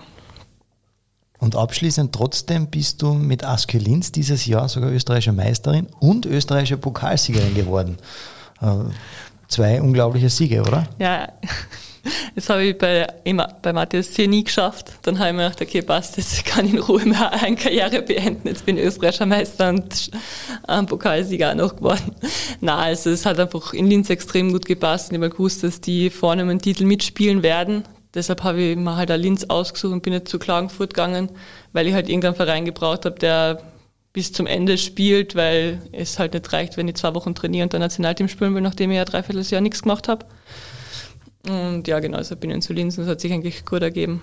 Und 1.38 1.54
abschließend 1.54 2.12
trotzdem 2.12 2.66
bist 2.66 3.00
du 3.00 3.14
mit 3.14 3.44
Aske 3.44 3.78
Linz 3.78 4.10
dieses 4.10 4.46
Jahr 4.46 4.68
sogar 4.68 4.90
österreichische 4.90 5.32
Meisterin 5.32 5.86
und 6.00 6.26
österreichische 6.26 6.78
Pokalsiegerin 6.78 7.54
geworden. 7.54 7.98
Äh, 8.60 8.90
zwei 9.46 9.80
unglaubliche 9.80 10.30
Siege, 10.30 10.62
oder? 10.62 10.88
Ja, 10.98 11.28
das 12.34 12.48
habe 12.50 12.64
ich 12.64 12.76
bei, 12.76 13.06
bei 13.62 13.72
Matthias 13.72 14.12
C 14.12 14.26
nie 14.26 14.42
geschafft. 14.42 14.90
Dann 15.02 15.20
habe 15.20 15.28
ich 15.28 15.36
mir 15.36 15.42
gedacht, 15.44 15.62
okay, 15.62 15.82
passt, 15.82 16.16
jetzt 16.16 16.44
kann 16.44 16.66
ich 16.66 16.74
in 16.74 16.80
Ruhe 16.80 17.06
meine 17.06 17.56
Karriere 17.56 18.02
beenden. 18.02 18.48
Jetzt 18.48 18.66
bin 18.66 18.76
ich 18.76 18.84
österreichischer 18.84 19.26
Meister 19.26 19.68
und 19.68 20.10
ein 20.66 20.86
Pokalsieger 20.86 21.52
auch 21.52 21.54
noch 21.54 21.76
geworden. 21.76 22.16
Na, 22.60 22.78
also 22.78 23.10
es 23.10 23.24
hat 23.24 23.38
einfach 23.38 23.72
in 23.74 23.86
Linz 23.86 24.10
extrem 24.10 24.50
gut 24.50 24.66
gepasst. 24.66 25.12
Ich 25.12 25.16
habe 25.16 25.30
gewusst, 25.30 25.62
dass 25.62 25.80
die 25.80 26.10
vorne 26.10 26.42
um 26.42 26.58
Titel 26.60 26.84
mitspielen 26.84 27.44
werden. 27.44 27.84
Deshalb 28.18 28.42
habe 28.42 28.60
ich 28.60 28.76
mir 28.76 28.96
halt 28.96 29.10
ein 29.10 29.20
Linz 29.20 29.44
ausgesucht 29.44 29.92
und 29.92 30.02
bin 30.02 30.12
nicht 30.12 30.28
zu 30.28 30.38
Klagenfurt 30.38 30.92
gegangen, 30.92 31.30
weil 31.72 31.86
ich 31.86 31.94
halt 31.94 32.08
irgendeinen 32.08 32.34
Verein 32.34 32.64
gebraucht 32.64 33.04
habe, 33.04 33.18
der 33.18 33.62
bis 34.12 34.32
zum 34.32 34.46
Ende 34.46 34.78
spielt, 34.78 35.36
weil 35.36 35.80
es 35.92 36.18
halt 36.18 36.34
nicht 36.34 36.52
reicht, 36.52 36.76
wenn 36.76 36.88
ich 36.88 36.96
zwei 36.96 37.14
Wochen 37.14 37.34
trainiere 37.34 37.64
und 37.64 37.74
ein 37.74 37.80
Nationalteam 37.80 38.28
spielen 38.28 38.54
will, 38.54 38.62
nachdem 38.62 38.90
ich 38.90 38.96
ja 38.96 39.04
dreiviertel 39.04 39.42
Jahr 39.42 39.60
nichts 39.60 39.82
gemacht 39.82 40.08
habe. 40.08 40.26
Und 41.48 41.86
ja, 41.86 42.00
genau, 42.00 42.22
so 42.22 42.34
bin 42.34 42.50
ich 42.50 42.60
zu 42.62 42.72
Linz 42.72 42.98
und 42.98 43.04
das 43.04 43.12
hat 43.12 43.20
sich 43.20 43.32
eigentlich 43.32 43.64
gut 43.64 43.82
ergeben. 43.82 44.20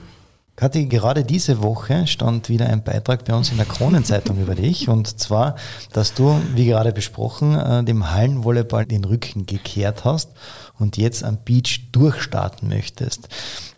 Kathi, 0.56 0.86
gerade 0.86 1.26
diese 1.26 1.62
Woche 1.62 2.08
stand 2.08 2.48
wieder 2.48 2.68
ein 2.68 2.82
Beitrag 2.82 3.26
bei 3.26 3.34
uns 3.34 3.52
in 3.52 3.58
der 3.58 3.66
Kronenzeitung 3.66 4.42
über 4.42 4.56
dich 4.56 4.88
und 4.88 5.20
zwar, 5.20 5.58
dass 5.92 6.14
du, 6.14 6.40
wie 6.54 6.66
gerade 6.66 6.94
besprochen, 6.94 7.60
äh, 7.60 7.84
dem 7.84 8.10
Hallenvolleyball 8.12 8.86
den 8.86 9.04
Rücken 9.04 9.46
gekehrt 9.46 10.06
hast 10.06 10.32
und 10.80 10.96
jetzt 10.96 11.26
am 11.26 11.40
Beach 11.44 11.88
durchstarten 11.92 12.70
möchtest. 12.70 13.28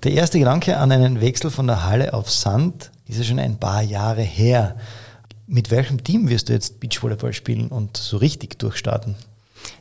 Der 0.03 0.11
erste 0.11 0.37
Gedanke 0.37 0.77
an 0.77 0.91
einen 0.91 1.19
Wechsel 1.19 1.49
von 1.49 1.65
der 1.65 1.83
Halle 1.83 2.13
auf 2.13 2.29
Sand 2.29 2.91
ist 3.07 3.17
ja 3.17 3.23
schon 3.23 3.39
ein 3.39 3.57
paar 3.57 3.81
Jahre 3.81 4.21
her. 4.21 4.75
Mit 5.47 5.71
welchem 5.71 6.03
Team 6.03 6.29
wirst 6.29 6.49
du 6.49 6.53
jetzt 6.53 6.79
Beachvolleyball 6.79 7.33
spielen 7.33 7.69
und 7.69 7.97
so 7.97 8.17
richtig 8.17 8.59
durchstarten? 8.59 9.15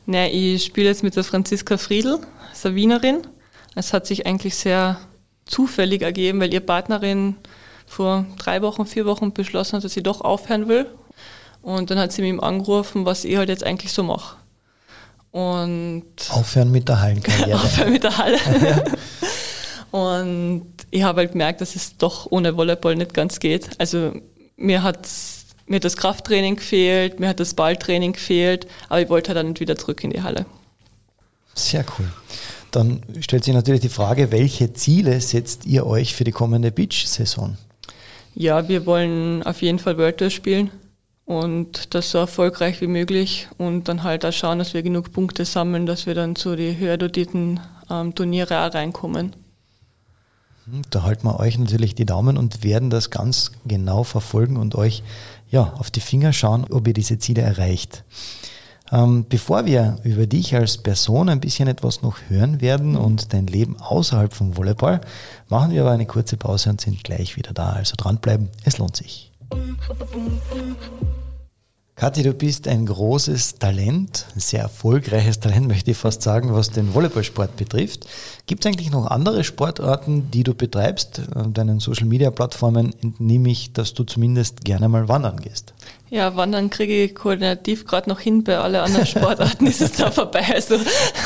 Na, 0.07 0.27
ich 0.27 0.65
spiele 0.65 0.87
jetzt 0.87 1.03
mit 1.03 1.15
der 1.15 1.23
Franziska 1.23 1.77
Friedl, 1.77 2.17
ist 2.51 2.65
Wienerin. 2.73 3.27
Es 3.75 3.93
hat 3.93 4.07
sich 4.07 4.25
eigentlich 4.25 4.55
sehr 4.55 4.97
zufällig 5.47 6.01
ergeben, 6.01 6.39
weil 6.39 6.53
ihre 6.53 6.61
Partnerin 6.61 7.35
vor 7.85 8.25
drei 8.37 8.61
Wochen, 8.61 8.85
vier 8.85 9.05
Wochen 9.05 9.33
beschlossen 9.33 9.77
hat, 9.77 9.83
dass 9.83 9.93
sie 9.93 10.03
doch 10.03 10.21
aufhören 10.21 10.67
will. 10.67 10.85
Und 11.61 11.89
dann 11.89 11.99
hat 11.99 12.11
sie 12.11 12.21
mich 12.21 12.41
angerufen, 12.41 13.05
was 13.05 13.25
ich 13.25 13.37
halt 13.37 13.49
jetzt 13.49 13.63
eigentlich 13.63 13.91
so 13.91 14.03
mache. 14.03 14.35
Und 15.31 16.05
aufhören 16.29 16.71
mit 16.71 16.87
der 16.87 17.01
Hallenkarriere. 17.01 17.55
aufhören 17.63 17.91
mit 17.91 18.03
der 18.03 18.17
Halle. 18.17 18.37
Und 19.91 20.65
ich 20.91 21.03
habe 21.03 21.21
halt 21.21 21.31
gemerkt, 21.31 21.61
dass 21.61 21.75
es 21.75 21.97
doch 21.97 22.27
ohne 22.29 22.55
Volleyball 22.55 22.95
nicht 22.95 23.13
ganz 23.13 23.39
geht. 23.39 23.69
Also 23.79 24.13
mir 24.55 24.83
hat 24.83 25.07
mir 25.65 25.79
das 25.79 25.97
Krafttraining 25.97 26.55
gefehlt, 26.55 27.19
mir 27.19 27.29
hat 27.29 27.39
das 27.39 27.53
Balltraining 27.53 28.13
gefehlt, 28.13 28.67
aber 28.89 29.01
ich 29.01 29.09
wollte 29.09 29.29
halt 29.29 29.37
dann 29.37 29.49
nicht 29.49 29.59
wieder 29.59 29.75
zurück 29.75 30.03
in 30.03 30.11
die 30.11 30.21
Halle. 30.21 30.45
Sehr 31.55 31.83
cool. 31.97 32.09
Dann 32.71 33.01
stellt 33.21 33.43
sich 33.43 33.53
natürlich 33.53 33.81
die 33.81 33.89
Frage, 33.89 34.31
welche 34.31 34.73
Ziele 34.73 35.19
setzt 35.21 35.65
ihr 35.65 35.85
euch 35.85 36.15
für 36.15 36.23
die 36.23 36.31
kommende 36.31 36.71
Beach-Saison? 36.71 37.57
Ja, 38.35 38.67
wir 38.67 38.85
wollen 38.85 39.41
auf 39.43 39.61
jeden 39.61 39.79
Fall 39.79 39.97
World 39.97 40.17
Tour 40.17 40.29
spielen 40.29 40.69
und 41.25 41.93
das 41.95 42.11
so 42.11 42.19
erfolgreich 42.19 42.81
wie 42.81 42.87
möglich 42.87 43.47
und 43.57 43.87
dann 43.87 44.03
halt 44.03 44.25
auch 44.25 44.31
schauen, 44.31 44.59
dass 44.59 44.73
wir 44.73 44.83
genug 44.83 45.11
Punkte 45.11 45.43
sammeln, 45.43 45.85
dass 45.85 46.05
wir 46.05 46.13
dann 46.13 46.35
zu 46.35 46.55
den 46.55 46.77
höher 46.77 46.97
dotierten 46.97 47.59
ähm, 47.89 48.13
Turniere 48.13 48.65
auch 48.65 48.73
reinkommen. 48.73 49.35
Hm, 50.65 50.83
da 50.89 51.03
halten 51.03 51.25
wir 51.27 51.39
euch 51.39 51.57
natürlich 51.57 51.95
die 51.95 52.05
Daumen 52.05 52.37
und 52.37 52.63
werden 52.63 52.89
das 52.89 53.09
ganz 53.09 53.51
genau 53.65 54.03
verfolgen 54.03 54.57
und 54.57 54.75
euch 54.75 55.03
ja, 55.49 55.73
auf 55.77 55.91
die 55.91 56.01
Finger 56.01 56.33
schauen, 56.33 56.65
ob 56.69 56.87
ihr 56.87 56.93
diese 56.93 57.19
Ziele 57.19 57.41
erreicht. 57.41 58.03
Ähm, 58.91 59.25
bevor 59.27 59.65
wir 59.65 59.97
über 60.03 60.27
dich 60.27 60.55
als 60.55 60.77
Person 60.77 61.29
ein 61.29 61.39
bisschen 61.39 61.67
etwas 61.67 62.01
noch 62.01 62.17
hören 62.29 62.61
werden 62.61 62.95
und 62.95 63.33
dein 63.33 63.47
Leben 63.47 63.77
außerhalb 63.79 64.33
vom 64.33 64.55
Volleyball, 64.55 65.01
machen 65.49 65.71
wir 65.71 65.81
aber 65.81 65.91
eine 65.91 66.05
kurze 66.05 66.37
Pause 66.37 66.69
und 66.69 66.81
sind 66.81 67.03
gleich 67.03 67.35
wieder 67.35 67.53
da. 67.53 67.71
Also 67.71 67.95
dranbleiben, 67.97 68.49
es 68.63 68.77
lohnt 68.77 68.95
sich. 68.95 69.31
Kathi, 71.99 72.21
du 72.21 72.35
bist 72.35 72.67
ein 72.67 72.85
großes 72.85 73.55
Talent, 73.55 74.27
ein 74.35 74.39
sehr 74.39 74.61
erfolgreiches 74.61 75.39
Talent, 75.39 75.67
möchte 75.67 75.89
ich 75.89 75.97
fast 75.97 76.21
sagen, 76.21 76.53
was 76.53 76.69
den 76.69 76.93
Volleyballsport 76.93 77.57
betrifft. 77.57 78.05
Gibt 78.45 78.63
es 78.63 78.69
eigentlich 78.69 78.91
noch 78.91 79.07
andere 79.07 79.43
Sportarten, 79.43 80.29
die 80.29 80.43
du 80.43 80.53
betreibst? 80.53 81.23
Deinen 81.55 81.79
Social-Media-Plattformen 81.79 82.93
entnehme 83.01 83.49
ich, 83.49 83.73
dass 83.73 83.95
du 83.95 84.03
zumindest 84.03 84.63
gerne 84.63 84.89
mal 84.89 85.07
wandern 85.07 85.37
gehst. 85.37 85.73
Ja, 86.11 86.35
Wandern 86.35 86.69
kriege 86.69 87.03
ich 87.05 87.15
koordinativ 87.15 87.87
gerade 87.87 88.11
noch 88.11 88.19
hin, 88.19 88.43
bei 88.43 88.59
allen 88.59 88.75
anderen 88.75 89.05
Sportarten 89.07 89.65
ist 89.65 89.81
es 89.81 89.93
da 89.93 90.11
vorbei. 90.11 90.45
Also 90.53 90.75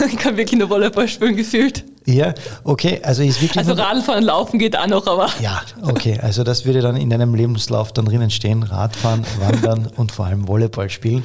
ich 0.06 0.16
kann 0.16 0.38
wirklich 0.38 0.58
nur 0.58 0.70
Volleyball 0.70 1.10
spielen 1.10 1.36
gefühlt. 1.36 1.84
Ja, 2.06 2.34
okay, 2.64 3.00
also 3.04 3.22
ist 3.22 3.42
wirklich. 3.42 3.58
Also 3.58 3.74
Radfahren, 3.74 4.24
Laufen 4.24 4.58
geht 4.58 4.76
auch 4.76 4.88
noch, 4.88 5.06
aber. 5.06 5.30
Ja, 5.40 5.62
okay, 5.84 6.20
also 6.20 6.44
das 6.44 6.66
würde 6.66 6.82
dann 6.82 6.96
in 6.96 7.10
deinem 7.10 7.36
Lebenslauf 7.36 7.94
dann 7.94 8.06
drinnen 8.06 8.32
stehen: 8.32 8.64
Radfahren, 8.64 9.24
Wandern 9.40 9.88
und 9.98 10.12
vor 10.12 10.26
allem 10.26 10.48
Volleyball 10.48 10.90
spielen. 10.90 11.24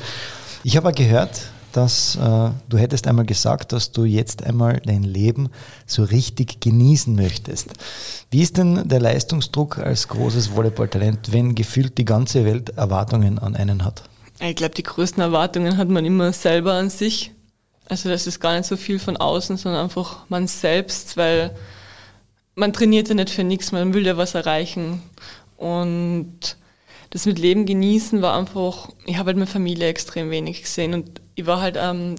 Ich 0.64 0.76
habe 0.76 0.92
gehört, 0.92 1.30
dass 1.72 2.16
äh, 2.16 2.50
du 2.68 2.78
hättest 2.78 3.06
einmal 3.06 3.26
gesagt, 3.26 3.72
dass 3.72 3.92
du 3.92 4.04
jetzt 4.04 4.44
einmal 4.44 4.80
dein 4.84 5.02
Leben 5.02 5.50
so 5.86 6.04
richtig 6.04 6.60
genießen 6.60 7.14
möchtest. 7.14 7.68
Wie 8.30 8.42
ist 8.42 8.56
denn 8.56 8.88
der 8.88 9.00
Leistungsdruck 9.00 9.78
als 9.78 10.08
großes 10.08 10.54
Volleyballtalent, 10.56 11.32
wenn 11.32 11.54
gefühlt 11.54 11.98
die 11.98 12.04
ganze 12.04 12.44
Welt 12.44 12.70
Erwartungen 12.70 13.38
an 13.38 13.56
einen 13.56 13.84
hat? 13.84 14.02
Ich 14.40 14.56
glaube, 14.56 14.74
die 14.74 14.82
größten 14.82 15.22
Erwartungen 15.22 15.76
hat 15.76 15.88
man 15.88 16.04
immer 16.04 16.32
selber 16.32 16.74
an 16.74 16.90
sich. 16.90 17.32
Also 17.88 18.08
das 18.08 18.26
ist 18.26 18.40
gar 18.40 18.56
nicht 18.56 18.66
so 18.66 18.76
viel 18.76 18.98
von 18.98 19.16
außen, 19.16 19.56
sondern 19.56 19.84
einfach 19.84 20.28
man 20.28 20.48
selbst, 20.48 21.16
weil 21.16 21.54
man 22.54 22.72
trainiert 22.72 23.08
ja 23.08 23.14
nicht 23.14 23.30
für 23.30 23.44
nichts, 23.44 23.72
man 23.72 23.94
will 23.94 24.06
ja 24.06 24.16
was 24.16 24.34
erreichen. 24.34 25.02
Und 25.56 26.56
das 27.10 27.26
mit 27.26 27.38
Leben 27.38 27.66
genießen 27.66 28.22
war 28.22 28.36
einfach, 28.36 28.88
ich 29.04 29.16
habe 29.16 29.28
halt 29.28 29.36
meine 29.36 29.46
Familie 29.46 29.88
extrem 29.88 30.30
wenig 30.30 30.62
gesehen 30.62 30.94
und 30.94 31.20
ich 31.34 31.46
war 31.46 31.60
halt 31.60 31.76
ähm, 31.80 32.16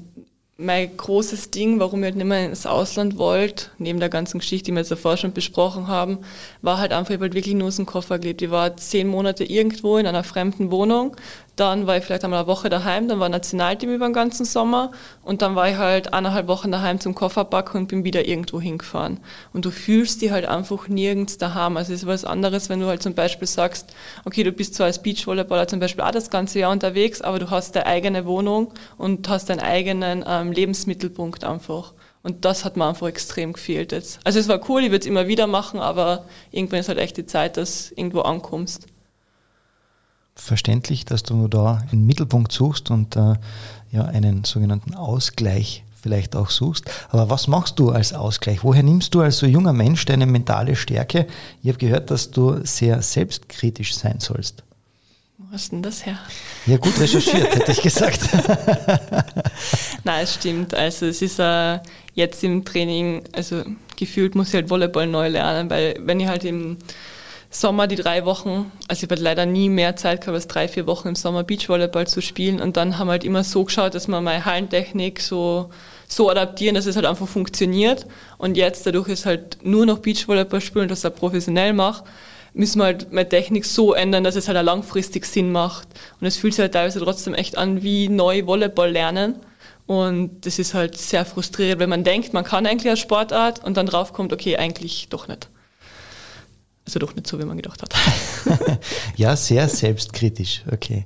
mein 0.58 0.98
großes 0.98 1.52
Ding, 1.52 1.80
warum 1.80 2.00
ich 2.00 2.06
halt 2.06 2.16
nicht 2.16 2.26
mehr 2.26 2.46
ins 2.46 2.66
Ausland 2.66 3.18
wollte, 3.18 3.68
neben 3.78 4.00
der 4.00 4.10
ganzen 4.10 4.40
Geschichte, 4.40 4.66
die 4.66 4.72
wir 4.72 4.80
jetzt 4.80 4.92
davor 4.92 5.18
schon 5.18 5.34
besprochen 5.34 5.88
haben, 5.88 6.20
war 6.62 6.80
halt 6.80 6.94
einfach, 6.94 7.12
ich 7.12 7.16
habe 7.16 7.26
halt 7.26 7.36
wirklich 7.36 7.56
nur 7.56 7.68
aus 7.68 7.76
dem 7.76 7.86
Koffer 7.86 8.18
gelebt. 8.18 8.42
Ich 8.42 8.50
war 8.50 8.76
zehn 8.76 9.08
Monate 9.08 9.44
irgendwo 9.44 9.98
in 9.98 10.08
einer 10.08 10.24
fremden 10.24 10.72
Wohnung, 10.72 11.16
dann 11.58 11.88
war 11.88 11.98
ich 11.98 12.04
vielleicht 12.06 12.24
einmal 12.24 12.42
eine 12.42 12.48
Woche 12.48 12.70
daheim, 12.70 13.08
dann 13.08 13.20
war 13.20 13.30
Nationalteam 13.30 13.90
über 13.90 14.08
den 14.08 14.14
ganzen 14.14 14.46
Sommer 14.46 14.92
und 15.24 15.42
dann 15.42 15.56
war 15.56 15.68
ich 15.68 15.78
halt 15.78 16.14
eineinhalb 16.14 16.48
Wochen 16.48 16.72
daheim 16.72 17.00
zum 17.00 17.16
Kofferpacken 17.16 17.82
und 17.82 17.88
bin 17.88 18.04
wieder 18.04 18.28
irgendwo 18.28 18.62
hingefahren. 18.62 19.20
Und 19.54 19.66
du 19.66 19.72
fühlst 19.72 20.22
dich 20.22 20.30
halt 20.30 20.46
einfach 20.46 20.88
nirgends 20.88 21.40
daheim. 21.40 21.76
Also 21.76 21.94
es 21.94 22.04
ist 22.04 22.08
was 22.08 22.26
anderes, 22.26 22.70
wenn 22.70 22.80
du 22.80 22.86
halt 22.86 23.02
zum 23.02 23.16
Beispiel 23.16 23.48
sagst, 23.48 23.94
okay, 24.24 24.44
du 24.44 24.52
bist 24.52 24.76
zwar 24.76 24.86
als 24.86 25.02
Beachvolleyballer 25.02 25.68
zum 25.68 25.80
Beispiel 25.80 26.04
auch 26.04 26.12
das 26.12 26.30
ganze 26.30 26.60
Jahr 26.60 26.72
unterwegs, 26.72 27.22
aber 27.22 27.40
du 27.40 27.50
hast 27.50 27.76
deine 27.76 27.88
eigene 27.88 28.26
Wohnung 28.28 28.72
und 28.98 29.28
hast 29.28 29.50
deinen 29.50 29.60
eigenen 29.60 30.24
ähm, 30.28 30.52
Lebensmittelpunkt 30.52 31.44
einfach. 31.44 31.94
Und 32.22 32.46
das 32.46 32.66
hat 32.66 32.78
mir 32.78 32.86
einfach 32.86 33.08
extrem 33.08 33.54
gefehlt 33.54 33.92
jetzt. 33.92 34.20
Also 34.24 34.38
es 34.38 34.48
war 34.48 34.62
cool, 34.70 34.84
ich 34.84 34.92
würde 34.92 35.02
es 35.02 35.08
immer 35.08 35.28
wieder 35.28 35.48
machen, 35.48 35.80
aber 35.80 36.26
irgendwann 36.52 36.82
ist 36.82 36.90
halt 36.90 37.00
echt 37.00 37.18
die 37.18 37.26
Zeit, 37.26 37.58
dass 37.58 37.90
du 37.90 37.96
irgendwo 37.96 38.22
ankommst 38.22 38.88
verständlich, 40.38 41.06
dass 41.06 41.24
du 41.24 41.48
da 41.48 41.84
einen 41.92 42.06
Mittelpunkt 42.06 42.52
suchst 42.52 42.92
und 42.92 43.16
äh, 43.16 43.36
ja, 43.92 44.06
einen 44.06 44.44
sogenannten 44.44 44.96
Ausgleich 44.96 45.84
vielleicht 46.02 46.36
auch 46.36 46.50
suchst. 46.50 46.86
Aber 47.10 47.30
was 47.30 47.48
machst 47.48 47.80
du 47.80 47.90
als 47.90 48.14
Ausgleich? 48.14 48.64
Woher 48.64 48.84
nimmst 48.84 49.14
du 49.14 49.22
als 49.22 49.38
so 49.38 49.46
junger 49.46 49.74
Mensch 49.74 50.06
deine 50.06 50.26
mentale 50.26 50.76
Stärke? 50.76 51.28
Ich 51.62 51.70
habe 51.70 51.80
gehört, 51.80 52.12
dass 52.12 52.32
du 52.32 52.64
sehr 52.64 53.02
selbstkritisch 53.02 53.96
sein 53.96 54.20
sollst. 54.20 54.64
Wo 55.38 55.46
hast 55.52 55.72
denn 55.72 55.82
das 55.82 56.06
her? 56.06 56.18
Ja, 56.66 56.78
gut 56.78 57.00
recherchiert, 57.00 57.56
hätte 57.56 57.72
ich 57.72 57.82
gesagt. 57.82 58.22
Nein, 60.04 60.24
es 60.24 60.34
stimmt. 60.36 60.74
Also 60.74 61.08
es 61.08 61.22
ist 61.22 61.40
äh, 61.40 61.80
jetzt 62.14 62.44
im 62.44 62.64
Training, 62.64 63.24
also 63.34 63.64
gefühlt 63.96 64.36
muss 64.36 64.50
ich 64.50 64.56
halt 64.56 64.70
Volleyball 64.70 65.08
neu 65.08 65.28
lernen, 65.28 65.70
weil 65.70 65.96
wenn 66.00 66.20
ich 66.20 66.28
halt 66.28 66.44
im 66.44 66.78
Sommer 67.50 67.88
die 67.88 67.96
drei 67.96 68.26
Wochen, 68.26 68.72
also 68.88 69.06
ich 69.06 69.12
habe 69.12 69.22
leider 69.22 69.46
nie 69.46 69.70
mehr 69.70 69.96
Zeit 69.96 70.22
gehabt 70.22 70.36
als 70.36 70.48
drei, 70.48 70.68
vier 70.68 70.86
Wochen 70.86 71.08
im 71.08 71.16
Sommer 71.16 71.44
Beachvolleyball 71.44 72.06
zu 72.06 72.22
spielen. 72.22 72.62
Und 72.62 72.76
dann 72.76 72.98
haben 72.98 73.08
wir 73.08 73.12
halt 73.12 73.24
immer 73.24 73.44
so 73.44 73.64
geschaut, 73.64 73.96
dass 73.96 74.08
wir 74.08 74.20
meine 74.20 74.44
Hallentechnik 74.46 75.22
so, 75.22 75.70
so 76.08 76.30
adaptieren, 76.30 76.76
dass 76.76 76.86
es 76.86 76.98
halt 76.98 77.06
einfach 77.06 77.28
funktioniert. 77.28 78.06
Und 78.38 78.58
jetzt 78.58 78.86
dadurch 78.86 79.08
ist 79.08 79.26
halt 79.26 79.60
nur 79.64 79.86
noch 79.86 80.00
Beachvolleyball 80.00 80.62
spielen 80.62 80.84
und 80.84 80.92
das 80.92 81.06
auch 81.06 81.16
professionell 81.16 81.74
mache, 81.74 82.04
müssen 82.54 82.80
wir 82.80 82.86
halt 82.86 83.14
meine 83.14 83.30
Technik 83.30 83.66
so 83.66 83.94
ändern, 83.94 84.24
dass 84.24 84.36
es 84.36 84.48
halt 84.48 84.58
auch 84.58 84.64
langfristig 84.64 85.26
Sinn 85.26 85.52
macht. 85.52 85.88
Und 86.20 86.28
es 86.28 86.38
fühlt 86.38 86.54
sich 86.54 86.62
halt 86.62 86.74
teilweise 86.74 87.00
trotzdem 87.00 87.34
echt 87.34 87.58
an 87.58 87.82
wie 87.82 88.10
neu 88.10 88.46
Volleyball 88.46 88.92
lernen. 88.92 89.40
Und 89.86 90.46
das 90.46 90.60
ist 90.60 90.74
halt 90.74 90.98
sehr 90.98 91.24
frustrierend, 91.24 91.80
wenn 91.80 91.90
man 91.90 92.04
denkt, 92.04 92.34
man 92.34 92.44
kann 92.44 92.66
eigentlich 92.66 92.90
eine 92.90 92.98
Sportart 92.98 93.64
und 93.64 93.78
dann 93.78 93.86
draufkommt, 93.86 94.34
okay, 94.34 94.58
eigentlich 94.58 95.08
doch 95.10 95.30
nicht. 95.30 95.48
Also 96.88 97.00
doch 97.00 97.14
nicht 97.16 97.28
so, 97.28 97.38
wie 97.38 97.44
man 97.44 97.58
gedacht 97.58 97.82
hat. 97.82 97.94
ja, 99.18 99.36
sehr 99.36 99.68
selbstkritisch. 99.68 100.64
Okay. 100.72 101.06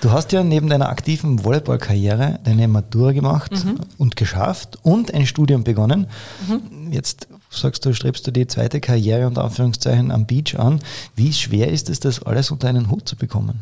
Du 0.00 0.12
hast 0.12 0.30
ja 0.30 0.44
neben 0.44 0.68
deiner 0.68 0.88
aktiven 0.88 1.44
Volleyballkarriere 1.44 2.38
deine 2.44 2.68
Matura 2.68 3.10
gemacht 3.10 3.50
mhm. 3.50 3.80
und 3.98 4.14
geschafft 4.14 4.78
und 4.82 5.12
ein 5.12 5.26
Studium 5.26 5.64
begonnen. 5.64 6.06
Mhm. 6.46 6.92
Jetzt 6.92 7.26
sagst 7.50 7.84
du, 7.84 7.92
strebst 7.92 8.24
du 8.24 8.30
die 8.30 8.46
zweite 8.46 8.80
Karriere 8.80 9.26
unter 9.26 9.42
Anführungszeichen 9.42 10.12
am 10.12 10.26
Beach 10.26 10.56
an. 10.56 10.80
Wie 11.16 11.32
schwer 11.32 11.72
ist 11.72 11.90
es, 11.90 11.98
das 11.98 12.22
alles 12.22 12.52
unter 12.52 12.68
einen 12.68 12.88
Hut 12.88 13.08
zu 13.08 13.16
bekommen? 13.16 13.58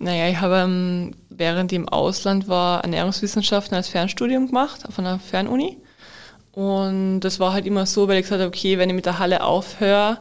Naja, 0.00 0.28
ich 0.28 0.40
habe 0.40 0.56
ähm, 0.56 1.14
während 1.28 1.70
ich 1.70 1.76
im 1.76 1.88
Ausland 1.88 2.48
war 2.48 2.82
Ernährungswissenschaften 2.82 3.76
als 3.76 3.88
Fernstudium 3.88 4.48
gemacht 4.48 4.88
auf 4.88 4.98
einer 4.98 5.20
Fernuni. 5.20 5.76
Und 6.52 7.20
das 7.20 7.38
war 7.38 7.52
halt 7.52 7.66
immer 7.66 7.84
so, 7.84 8.08
weil 8.08 8.16
ich 8.16 8.22
gesagt 8.22 8.40
habe, 8.40 8.48
okay, 8.48 8.78
wenn 8.78 8.88
ich 8.88 8.96
mit 8.96 9.04
der 9.04 9.18
Halle 9.18 9.44
aufhöre, 9.44 10.18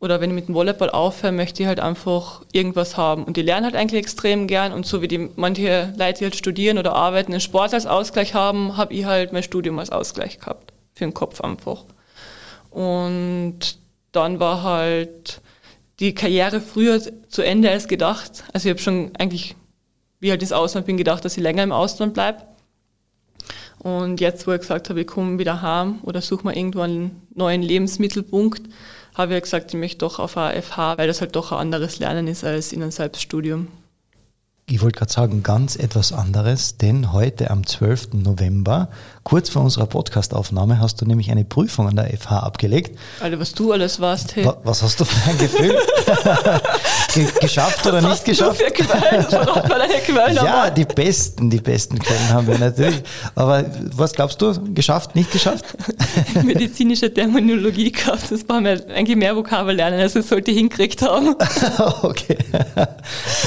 oder 0.00 0.20
wenn 0.20 0.30
ich 0.30 0.34
mit 0.34 0.48
dem 0.48 0.54
Volleyball 0.54 0.90
aufhöre, 0.90 1.32
möchte 1.32 1.62
ich 1.62 1.66
halt 1.66 1.80
einfach 1.80 2.42
irgendwas 2.52 2.96
haben. 2.96 3.24
Und 3.24 3.36
die 3.36 3.42
lernen 3.42 3.64
halt 3.64 3.74
eigentlich 3.74 4.00
extrem 4.00 4.46
gern. 4.46 4.72
Und 4.72 4.86
so 4.86 5.02
wie 5.02 5.08
die 5.08 5.30
manche 5.34 5.92
Leute, 5.96 6.20
die 6.20 6.24
halt 6.26 6.36
studieren 6.36 6.78
oder 6.78 6.94
arbeiten, 6.94 7.32
den 7.32 7.40
Sport 7.40 7.74
als 7.74 7.86
Ausgleich 7.86 8.34
haben, 8.34 8.76
habe 8.76 8.94
ich 8.94 9.04
halt 9.06 9.32
mein 9.32 9.42
Studium 9.42 9.78
als 9.78 9.90
Ausgleich 9.90 10.38
gehabt. 10.38 10.72
Für 10.94 11.04
den 11.04 11.14
Kopf 11.14 11.40
einfach. 11.40 11.84
Und 12.70 13.78
dann 14.12 14.38
war 14.38 14.62
halt 14.62 15.40
die 15.98 16.14
Karriere 16.14 16.60
früher 16.60 17.00
zu 17.28 17.42
Ende 17.42 17.70
als 17.70 17.88
gedacht. 17.88 18.44
Also 18.52 18.68
ich 18.68 18.70
habe 18.70 18.80
schon 18.80 19.10
eigentlich, 19.18 19.56
wie 20.20 20.30
halt 20.30 20.42
ins 20.42 20.52
Ausland 20.52 20.86
bin, 20.86 20.96
gedacht, 20.96 21.24
dass 21.24 21.36
ich 21.36 21.42
länger 21.42 21.64
im 21.64 21.72
Ausland 21.72 22.14
bleibe. 22.14 22.42
Und 23.80 24.20
jetzt, 24.20 24.46
wo 24.46 24.52
ich 24.52 24.60
gesagt 24.60 24.90
habe, 24.90 25.00
ich 25.00 25.06
komme 25.08 25.38
wieder 25.38 25.62
heim 25.62 25.98
oder 26.02 26.20
suche 26.20 26.46
mir 26.46 26.56
irgendwo 26.56 26.80
einen 26.80 27.22
neuen 27.34 27.62
Lebensmittelpunkt, 27.62 28.62
habe 29.18 29.34
ich 29.34 29.42
gesagt, 29.42 29.74
ich 29.74 29.80
möchte 29.80 29.98
doch 29.98 30.18
auf 30.20 30.36
AFH, 30.36 30.96
weil 30.96 31.08
das 31.08 31.20
halt 31.20 31.36
doch 31.36 31.52
ein 31.52 31.58
anderes 31.58 31.98
Lernen 31.98 32.28
ist 32.28 32.44
als 32.44 32.72
in 32.72 32.82
einem 32.82 32.92
Selbststudium. 32.92 33.66
Ich 34.70 34.82
wollte 34.82 34.98
gerade 34.98 35.10
sagen, 35.10 35.42
ganz 35.42 35.76
etwas 35.76 36.12
anderes, 36.12 36.76
denn 36.76 37.14
heute 37.14 37.50
am 37.50 37.66
12. 37.66 38.12
November, 38.12 38.90
kurz 39.24 39.48
vor 39.48 39.62
unserer 39.62 39.86
Podcastaufnahme, 39.86 40.78
hast 40.78 41.00
du 41.00 41.06
nämlich 41.06 41.30
eine 41.30 41.46
Prüfung 41.46 41.88
an 41.88 41.96
der 41.96 42.14
FH 42.14 42.40
abgelegt. 42.40 42.98
Alter, 43.20 43.40
was 43.40 43.54
du 43.54 43.72
alles 43.72 43.98
warst, 43.98 44.36
hey. 44.36 44.46
Was 44.64 44.82
hast 44.82 45.00
du 45.00 45.06
für 45.06 45.30
ein 45.30 45.38
Gefühl? 45.38 45.74
geschafft 47.40 47.86
oder 47.86 48.02
was 48.02 48.10
nicht 48.10 48.24
geschafft? 48.26 48.60
Für 48.60 48.70
Quellen? 48.70 49.26
deine 49.30 50.00
Quellen 50.04 50.34
ja, 50.36 50.68
die 50.68 50.84
besten, 50.84 51.48
die 51.48 51.60
besten 51.60 51.98
Quellen 51.98 52.28
haben 52.28 52.46
wir 52.46 52.58
natürlich. 52.58 53.02
Aber 53.34 53.64
was 53.96 54.12
glaubst 54.12 54.42
du? 54.42 54.52
Geschafft, 54.74 55.14
nicht 55.14 55.32
geschafft? 55.32 55.64
Medizinische 56.44 57.12
Terminologie 57.12 57.90
gehabt, 57.90 58.30
das 58.30 58.44
brauchen 58.44 58.66
wir 58.66 58.84
eigentlich 58.94 59.16
mehr 59.16 59.34
Vokabel 59.34 59.76
lernen, 59.76 59.98
als 59.98 60.14
es 60.14 60.28
sollte 60.28 60.52
hingekriegt 60.52 61.00
haben. 61.00 61.34
okay. 62.02 62.36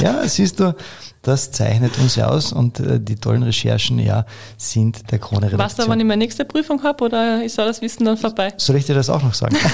Ja, 0.02 0.28
siehst 0.28 0.60
du, 0.60 0.74
das 1.22 1.52
zeichnet 1.52 1.98
uns 2.00 2.16
ja 2.16 2.28
aus 2.28 2.52
und 2.52 2.80
äh, 2.80 3.00
die 3.00 3.16
tollen 3.16 3.44
Recherchen 3.44 4.00
ja 4.00 4.26
sind 4.58 5.12
der 5.12 5.20
Krone 5.20 5.48
Redaktion. 5.48 5.60
Weißt 5.60 5.80
du, 5.80 5.88
wann 5.88 6.00
ich 6.00 6.06
meine 6.06 6.24
nächste 6.24 6.46
Prüfung 6.46 6.82
habe 6.84 7.04
oder 7.04 7.44
ist 7.44 7.58
das 7.58 7.82
Wissen 7.82 8.06
dann 8.06 8.18
vorbei? 8.18 8.54
Soll 8.58 8.76
ich 8.78 8.86
dir 8.86 8.96
das 8.96 9.10
auch 9.10 9.22
noch 9.22 9.34
sagen? 9.34 9.56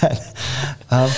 ähm, 0.90 1.08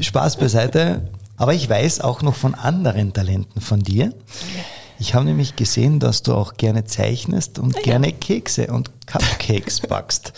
Spaß 0.00 0.36
beiseite. 0.36 1.02
Aber 1.36 1.52
ich 1.54 1.68
weiß 1.68 2.00
auch 2.00 2.22
noch 2.22 2.34
von 2.34 2.54
anderen 2.54 3.12
Talenten 3.12 3.60
von 3.60 3.80
dir. 3.80 4.12
Ich 4.98 5.14
habe 5.14 5.24
nämlich 5.24 5.56
gesehen, 5.56 6.00
dass 6.00 6.22
du 6.22 6.32
auch 6.32 6.54
gerne 6.54 6.84
zeichnest 6.84 7.58
und 7.58 7.76
ja. 7.76 7.82
gerne 7.82 8.12
Kekse 8.12 8.68
und 8.68 8.90
Cupcakes 9.06 9.80
backst. 9.88 10.32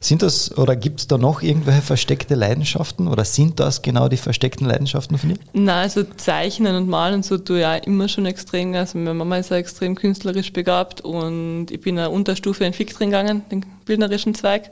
Sind 0.00 0.22
das 0.22 0.56
oder 0.56 0.76
gibt 0.76 1.00
es 1.00 1.06
da 1.08 1.18
noch 1.18 1.42
irgendwelche 1.42 1.82
versteckte 1.82 2.36
Leidenschaften 2.36 3.08
oder 3.08 3.24
sind 3.24 3.58
das 3.58 3.82
genau 3.82 4.08
die 4.08 4.16
versteckten 4.16 4.66
Leidenschaften 4.66 5.18
von 5.18 5.30
dir? 5.30 5.38
Nein, 5.52 5.68
also 5.68 6.04
Zeichnen 6.04 6.76
und 6.76 6.88
Malen 6.88 7.22
so 7.22 7.36
tue 7.36 7.56
ich 7.56 7.62
ja 7.62 7.74
immer 7.74 8.08
schon 8.08 8.24
extrem. 8.26 8.74
Also 8.74 8.96
meine 8.96 9.14
Mama 9.14 9.38
ist 9.38 9.50
ja 9.50 9.56
extrem 9.56 9.96
künstlerisch 9.96 10.52
begabt 10.52 11.00
und 11.00 11.70
ich 11.70 11.80
bin 11.80 11.98
eine 11.98 12.10
Unterstufe 12.10 12.64
in 12.64 12.72
Fick 12.72 12.94
drin 12.94 13.10
gegangen, 13.10 13.42
den 13.50 13.66
bildnerischen 13.84 14.34
Zweig. 14.34 14.70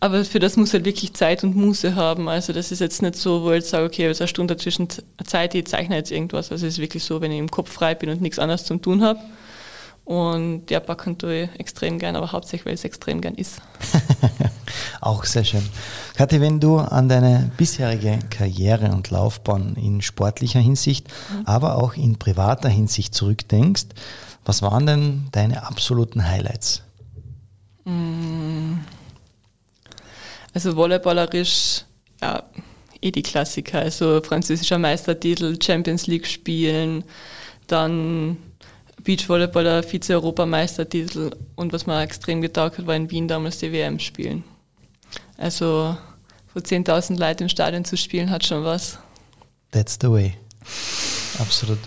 Aber 0.00 0.24
für 0.24 0.38
das 0.38 0.56
muss 0.56 0.72
halt 0.72 0.84
wirklich 0.84 1.14
Zeit 1.14 1.42
und 1.42 1.56
Muße 1.56 1.96
haben. 1.96 2.28
Also 2.28 2.52
das 2.52 2.70
ist 2.70 2.80
jetzt 2.80 3.02
nicht 3.02 3.16
so, 3.16 3.42
wo 3.42 3.50
ich 3.50 3.56
jetzt 3.56 3.70
sage, 3.70 3.84
okay, 3.84 4.06
jetzt 4.06 4.20
eine 4.20 4.28
Stunde 4.28 4.54
dazwischen 4.54 4.88
Zeit, 5.24 5.54
ich 5.54 5.66
zeichne 5.66 5.96
jetzt 5.96 6.12
irgendwas. 6.12 6.52
Also 6.52 6.66
es 6.66 6.74
ist 6.74 6.78
wirklich 6.80 7.02
so, 7.02 7.20
wenn 7.20 7.32
ich 7.32 7.38
im 7.38 7.50
Kopf 7.50 7.72
frei 7.72 7.94
bin 7.94 8.08
und 8.10 8.20
nichts 8.20 8.38
anderes 8.38 8.64
zum 8.64 8.80
tun 8.80 9.02
habe, 9.02 9.20
und 10.08 10.70
ja, 10.70 10.80
backen 10.80 11.18
tue 11.18 11.42
ich 11.42 11.60
extrem 11.60 11.98
gern, 11.98 12.16
aber 12.16 12.32
hauptsächlich, 12.32 12.64
weil 12.64 12.72
es 12.72 12.84
extrem 12.84 13.20
gern 13.20 13.34
ist. 13.34 13.60
auch 15.02 15.22
sehr 15.26 15.44
schön. 15.44 15.62
Kathi, 16.16 16.40
wenn 16.40 16.60
du 16.60 16.78
an 16.78 17.10
deine 17.10 17.50
bisherige 17.58 18.18
Karriere 18.30 18.92
und 18.92 19.10
Laufbahn 19.10 19.76
in 19.76 20.00
sportlicher 20.00 20.60
Hinsicht, 20.60 21.08
mhm. 21.08 21.44
aber 21.44 21.76
auch 21.76 21.92
in 21.92 22.18
privater 22.18 22.70
Hinsicht 22.70 23.14
zurückdenkst, 23.14 23.88
was 24.46 24.62
waren 24.62 24.86
denn 24.86 25.28
deine 25.32 25.66
absoluten 25.66 26.26
Highlights? 26.26 26.84
Mm. 27.84 28.76
Also 30.58 30.74
volleyballerisch, 30.74 31.84
ja, 32.20 32.42
eh 33.00 33.12
die 33.12 33.22
Klassiker. 33.22 33.78
Also 33.78 34.20
französischer 34.20 34.76
Meistertitel, 34.76 35.56
Champions 35.62 36.08
League 36.08 36.26
spielen, 36.26 37.04
dann 37.68 38.38
Beachvolleyballer 39.04 39.84
Vize-Europameistertitel 39.84 41.30
und 41.54 41.72
was 41.72 41.86
mir 41.86 42.02
extrem 42.02 42.40
getaugt 42.40 42.78
hat, 42.78 42.88
war 42.88 42.96
in 42.96 43.08
Wien 43.08 43.28
damals 43.28 43.58
die 43.58 43.70
WM 43.70 44.00
spielen. 44.00 44.42
Also 45.36 45.96
vor 46.52 46.62
10.000 46.62 47.20
Leuten 47.20 47.44
im 47.44 47.48
Stadion 47.48 47.84
zu 47.84 47.96
spielen, 47.96 48.28
hat 48.28 48.44
schon 48.44 48.64
was. 48.64 48.98
That's 49.70 49.96
the 50.00 50.10
way. 50.10 50.34
Absolut. 51.38 51.78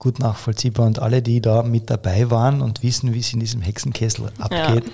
Gut 0.00 0.18
nachvollziehbar. 0.18 0.86
Und 0.86 0.98
alle, 0.98 1.22
die 1.22 1.40
da 1.40 1.62
mit 1.62 1.90
dabei 1.90 2.28
waren 2.28 2.60
und 2.60 2.82
wissen, 2.82 3.14
wie 3.14 3.20
es 3.20 3.32
in 3.32 3.38
diesem 3.38 3.62
Hexenkessel 3.62 4.32
abgeht, 4.40 4.84
ja 4.84 4.92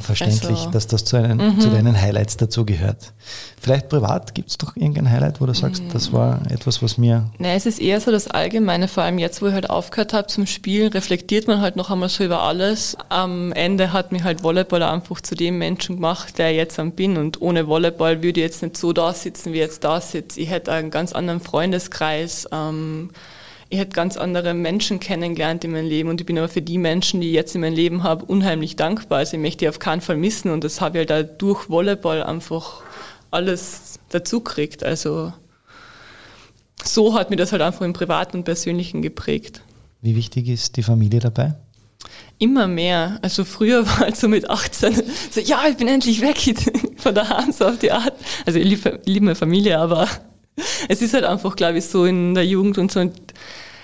verständlich, 0.00 0.58
also, 0.58 0.70
dass 0.70 0.86
das 0.86 1.04
zu, 1.04 1.16
einen, 1.16 1.38
mhm. 1.38 1.60
zu 1.60 1.70
deinen 1.70 2.00
Highlights 2.00 2.36
dazugehört. 2.36 3.12
Vielleicht 3.60 3.88
privat 3.88 4.34
gibt 4.34 4.50
es 4.50 4.58
doch 4.58 4.76
irgendein 4.76 5.10
Highlight, 5.10 5.40
wo 5.40 5.46
du 5.46 5.54
sagst, 5.54 5.82
mhm. 5.82 5.92
das 5.92 6.12
war 6.12 6.40
etwas, 6.50 6.82
was 6.82 6.98
mir. 6.98 7.30
Nein, 7.38 7.56
es 7.56 7.66
ist 7.66 7.80
eher 7.80 8.00
so 8.00 8.10
das 8.10 8.28
Allgemeine, 8.28 8.88
vor 8.88 9.04
allem 9.04 9.18
jetzt, 9.18 9.42
wo 9.42 9.46
ich 9.46 9.52
halt 9.52 9.70
aufgehört 9.70 10.12
habe 10.12 10.26
zum 10.26 10.46
Spielen, 10.46 10.92
reflektiert 10.92 11.46
man 11.46 11.60
halt 11.60 11.76
noch 11.76 11.90
einmal 11.90 12.08
so 12.08 12.24
über 12.24 12.42
alles. 12.42 12.96
Am 13.08 13.52
Ende 13.52 13.92
hat 13.92 14.12
mich 14.12 14.24
halt 14.24 14.42
Volleyball 14.42 14.82
einfach 14.82 15.20
zu 15.20 15.34
dem 15.34 15.58
Menschen 15.58 15.96
gemacht, 15.96 16.38
der 16.38 16.50
ich 16.50 16.56
jetzt 16.56 16.78
am 16.78 16.92
bin. 16.92 17.16
Und 17.16 17.40
ohne 17.40 17.68
Volleyball 17.68 18.22
würde 18.22 18.40
ich 18.40 18.46
jetzt 18.46 18.62
nicht 18.62 18.76
so 18.76 18.92
da 18.92 19.12
sitzen, 19.12 19.52
wie 19.52 19.58
ich 19.58 19.62
jetzt 19.62 19.84
da 19.84 20.00
sitze. 20.00 20.40
Ich 20.40 20.50
hätte 20.50 20.72
einen 20.72 20.90
ganz 20.90 21.12
anderen 21.12 21.40
Freundeskreis. 21.40 22.48
Ähm, 22.52 23.10
ich 23.68 23.78
hätte 23.78 23.92
ganz 23.92 24.16
andere 24.16 24.54
Menschen 24.54 25.00
kennengelernt 25.00 25.64
in 25.64 25.72
meinem 25.72 25.88
Leben 25.88 26.08
und 26.08 26.20
ich 26.20 26.26
bin 26.26 26.38
aber 26.38 26.48
für 26.48 26.62
die 26.62 26.78
Menschen, 26.78 27.20
die 27.20 27.28
ich 27.28 27.34
jetzt 27.34 27.54
in 27.54 27.60
meinem 27.60 27.74
Leben 27.74 28.02
habe, 28.02 28.24
unheimlich 28.24 28.76
dankbar. 28.76 29.18
Also 29.18 29.36
ich 29.36 29.42
möchte 29.42 29.58
die 29.58 29.68
auf 29.68 29.78
keinen 29.78 30.00
Fall 30.00 30.16
missen 30.16 30.50
und 30.50 30.62
das 30.62 30.80
habe 30.80 31.00
ich 31.00 31.08
halt 31.08 31.32
auch 31.32 31.38
durch 31.38 31.68
Volleyball 31.68 32.22
einfach 32.22 32.82
alles 33.30 33.98
dazu 34.10 34.40
gekriegt. 34.40 34.84
Also 34.84 35.32
so 36.82 37.14
hat 37.14 37.30
mir 37.30 37.36
das 37.36 37.52
halt 37.52 37.62
einfach 37.62 37.82
im 37.82 37.92
Privaten 37.92 38.38
und 38.38 38.44
Persönlichen 38.44 39.02
geprägt. 39.02 39.62
Wie 40.00 40.14
wichtig 40.14 40.48
ist 40.48 40.76
die 40.76 40.84
Familie 40.84 41.18
dabei? 41.18 41.54
Immer 42.38 42.68
mehr. 42.68 43.18
Also 43.22 43.44
früher 43.44 43.84
war 43.86 43.98
halt 43.98 44.16
so 44.16 44.28
mit 44.28 44.48
18 44.48 44.94
so, 45.30 45.40
ja, 45.40 45.64
ich 45.68 45.76
bin 45.76 45.88
endlich 45.88 46.20
weg 46.20 46.38
von 46.98 47.14
der 47.14 47.28
Hand, 47.28 47.54
so 47.54 47.66
auf 47.66 47.78
die 47.78 47.90
Art. 47.90 48.14
Also 48.44 48.60
ich 48.60 48.64
liebe, 48.66 49.00
liebe 49.06 49.24
meine 49.24 49.34
Familie, 49.34 49.78
aber 49.78 50.08
es 50.88 51.02
ist 51.02 51.14
halt 51.14 51.24
einfach, 51.24 51.56
glaube 51.56 51.78
ich, 51.78 51.86
so 51.86 52.04
in 52.04 52.34
der 52.34 52.46
Jugend 52.46 52.78
und 52.78 52.90
so. 52.90 53.10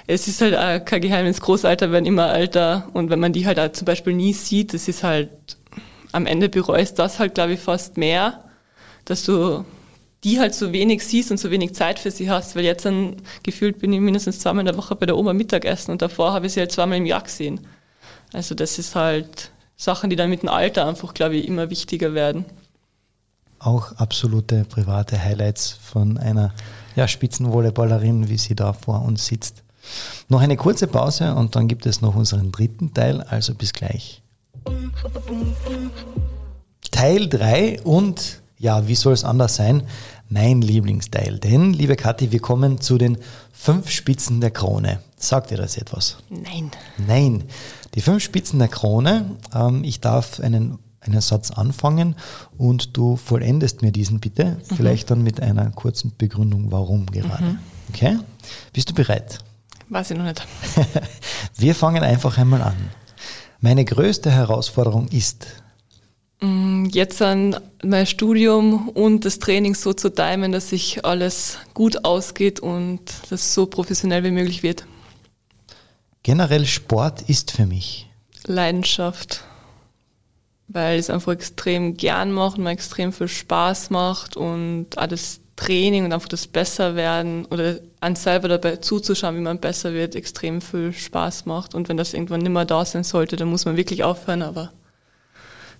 es 0.06 0.28
ist 0.28 0.40
halt 0.40 0.56
auch 0.56 0.84
kein 0.84 1.00
Geheimnis, 1.00 1.40
Großalter 1.40 1.92
werden 1.92 2.06
immer 2.06 2.32
älter 2.32 2.88
und 2.92 3.10
wenn 3.10 3.20
man 3.20 3.32
die 3.32 3.46
halt 3.46 3.58
auch 3.58 3.72
zum 3.72 3.84
Beispiel 3.84 4.14
nie 4.14 4.32
sieht, 4.32 4.74
das 4.74 4.88
ist 4.88 5.02
halt, 5.02 5.30
am 6.12 6.26
Ende 6.26 6.48
bereust 6.48 6.98
das 6.98 7.18
halt, 7.18 7.34
glaube 7.34 7.54
ich, 7.54 7.60
fast 7.60 7.96
mehr, 7.96 8.44
dass 9.04 9.24
du 9.24 9.64
die 10.24 10.38
halt 10.38 10.54
so 10.54 10.72
wenig 10.72 11.04
siehst 11.04 11.30
und 11.30 11.38
so 11.38 11.50
wenig 11.50 11.74
Zeit 11.74 11.98
für 11.98 12.10
sie 12.10 12.30
hast, 12.30 12.54
weil 12.54 12.64
jetzt 12.64 12.84
dann 12.84 13.16
gefühlt 13.42 13.78
bin 13.80 13.92
ich 13.92 14.00
mindestens 14.00 14.38
zweimal 14.38 14.60
in 14.60 14.66
der 14.66 14.76
Woche 14.76 14.94
bei 14.94 15.06
der 15.06 15.16
Oma 15.16 15.32
Mittagessen 15.32 15.90
und 15.90 16.00
davor 16.00 16.32
habe 16.32 16.46
ich 16.46 16.52
sie 16.52 16.60
halt 16.60 16.70
zweimal 16.70 16.98
im 16.98 17.06
Jahr 17.06 17.22
gesehen. 17.22 17.60
Also 18.32 18.54
das 18.54 18.78
ist 18.78 18.94
halt 18.94 19.50
Sachen, 19.76 20.10
die 20.10 20.16
dann 20.16 20.30
mit 20.30 20.42
dem 20.42 20.48
Alter 20.48 20.86
einfach, 20.86 21.12
glaube 21.12 21.36
ich, 21.36 21.48
immer 21.48 21.70
wichtiger 21.70 22.14
werden. 22.14 22.44
Auch 23.64 23.92
absolute 23.92 24.64
private 24.64 25.22
Highlights 25.22 25.78
von 25.82 26.18
einer 26.18 26.52
ja, 26.96 27.08
Spitzenvolleyballerin, 27.08 28.28
wie 28.28 28.38
sie 28.38 28.54
da 28.54 28.72
vor 28.72 29.02
uns 29.02 29.26
sitzt. 29.26 29.62
Noch 30.28 30.40
eine 30.40 30.56
kurze 30.56 30.86
Pause 30.86 31.34
und 31.34 31.56
dann 31.56 31.68
gibt 31.68 31.86
es 31.86 32.00
noch 32.00 32.14
unseren 32.14 32.52
dritten 32.52 32.94
Teil, 32.94 33.22
also 33.22 33.54
bis 33.54 33.72
gleich. 33.72 34.22
Teil 36.90 37.28
3 37.28 37.82
und 37.82 38.42
ja, 38.58 38.86
wie 38.86 38.94
soll 38.94 39.12
es 39.12 39.24
anders 39.24 39.56
sein? 39.56 39.82
Mein 40.28 40.62
Lieblingsteil. 40.62 41.38
Denn, 41.40 41.72
liebe 41.72 41.96
Kathi, 41.96 42.30
wir 42.30 42.40
kommen 42.40 42.80
zu 42.80 42.96
den 42.96 43.18
fünf 43.52 43.90
Spitzen 43.90 44.40
der 44.40 44.52
Krone. 44.52 45.00
Sagt 45.16 45.50
dir 45.50 45.56
das 45.56 45.76
etwas? 45.76 46.18
Nein. 46.30 46.70
Nein. 46.96 47.44
Die 47.94 48.00
fünf 48.00 48.22
Spitzen 48.22 48.60
der 48.60 48.68
Krone. 48.68 49.36
Ähm, 49.54 49.82
ich 49.84 50.00
darf 50.00 50.40
einen, 50.40 50.78
einen 51.02 51.20
Satz 51.20 51.50
anfangen 51.50 52.16
und 52.56 52.96
du 52.96 53.16
vollendest 53.16 53.82
mir 53.82 53.92
diesen 53.92 54.20
bitte. 54.20 54.44
Mhm. 54.44 54.76
Vielleicht 54.76 55.10
dann 55.10 55.22
mit 55.22 55.40
einer 55.40 55.70
kurzen 55.70 56.12
Begründung, 56.16 56.70
warum 56.70 57.06
gerade. 57.06 57.44
Mhm. 57.44 57.58
Okay? 57.90 58.18
Bist 58.72 58.90
du 58.90 58.94
bereit? 58.94 59.38
Weiß 59.88 60.10
ich 60.10 60.16
noch 60.16 60.24
nicht. 60.24 60.46
wir 61.56 61.74
fangen 61.74 62.02
einfach 62.02 62.38
einmal 62.38 62.62
an. 62.62 62.76
Meine 63.60 63.84
größte 63.84 64.30
Herausforderung 64.30 65.08
ist, 65.08 65.46
mm, 66.40 66.86
Jetzt 66.86 67.22
an 67.22 67.56
mein 67.84 68.06
Studium 68.06 68.88
und 68.88 69.24
das 69.24 69.38
Training 69.38 69.74
so 69.74 69.92
zu 69.92 70.10
timen, 70.10 70.52
dass 70.52 70.70
sich 70.70 71.04
alles 71.04 71.58
gut 71.74 72.04
ausgeht 72.04 72.60
und 72.60 73.00
das 73.30 73.54
so 73.54 73.66
professionell 73.66 74.24
wie 74.24 74.30
möglich 74.30 74.62
wird. 74.62 74.84
Generell 76.22 76.66
Sport 76.66 77.22
ist 77.22 77.50
für 77.50 77.66
mich 77.66 78.08
Leidenschaft, 78.46 79.44
weil 80.72 80.98
ich 80.98 81.06
es 81.06 81.10
einfach 81.10 81.32
extrem 81.32 81.96
gern 81.96 82.32
mache 82.32 82.56
und 82.56 82.64
mir 82.64 82.70
extrem 82.70 83.12
viel 83.12 83.28
Spaß 83.28 83.90
macht 83.90 84.36
und 84.36 84.98
auch 84.98 85.06
das 85.06 85.40
Training 85.56 86.04
und 86.04 86.12
einfach 86.12 86.28
das 86.28 86.46
Besserwerden 86.46 87.44
oder 87.46 87.76
an 88.00 88.16
selber 88.16 88.48
dabei 88.48 88.76
zuzuschauen, 88.76 89.36
wie 89.36 89.40
man 89.40 89.58
besser 89.58 89.92
wird, 89.92 90.14
extrem 90.14 90.60
viel 90.60 90.92
Spaß 90.92 91.46
macht. 91.46 91.74
Und 91.74 91.88
wenn 91.88 91.96
das 91.96 92.14
irgendwann 92.14 92.40
nicht 92.40 92.52
mehr 92.52 92.64
da 92.64 92.84
sein 92.84 93.04
sollte, 93.04 93.36
dann 93.36 93.48
muss 93.48 93.64
man 93.64 93.76
wirklich 93.76 94.02
aufhören, 94.02 94.42
aber 94.42 94.72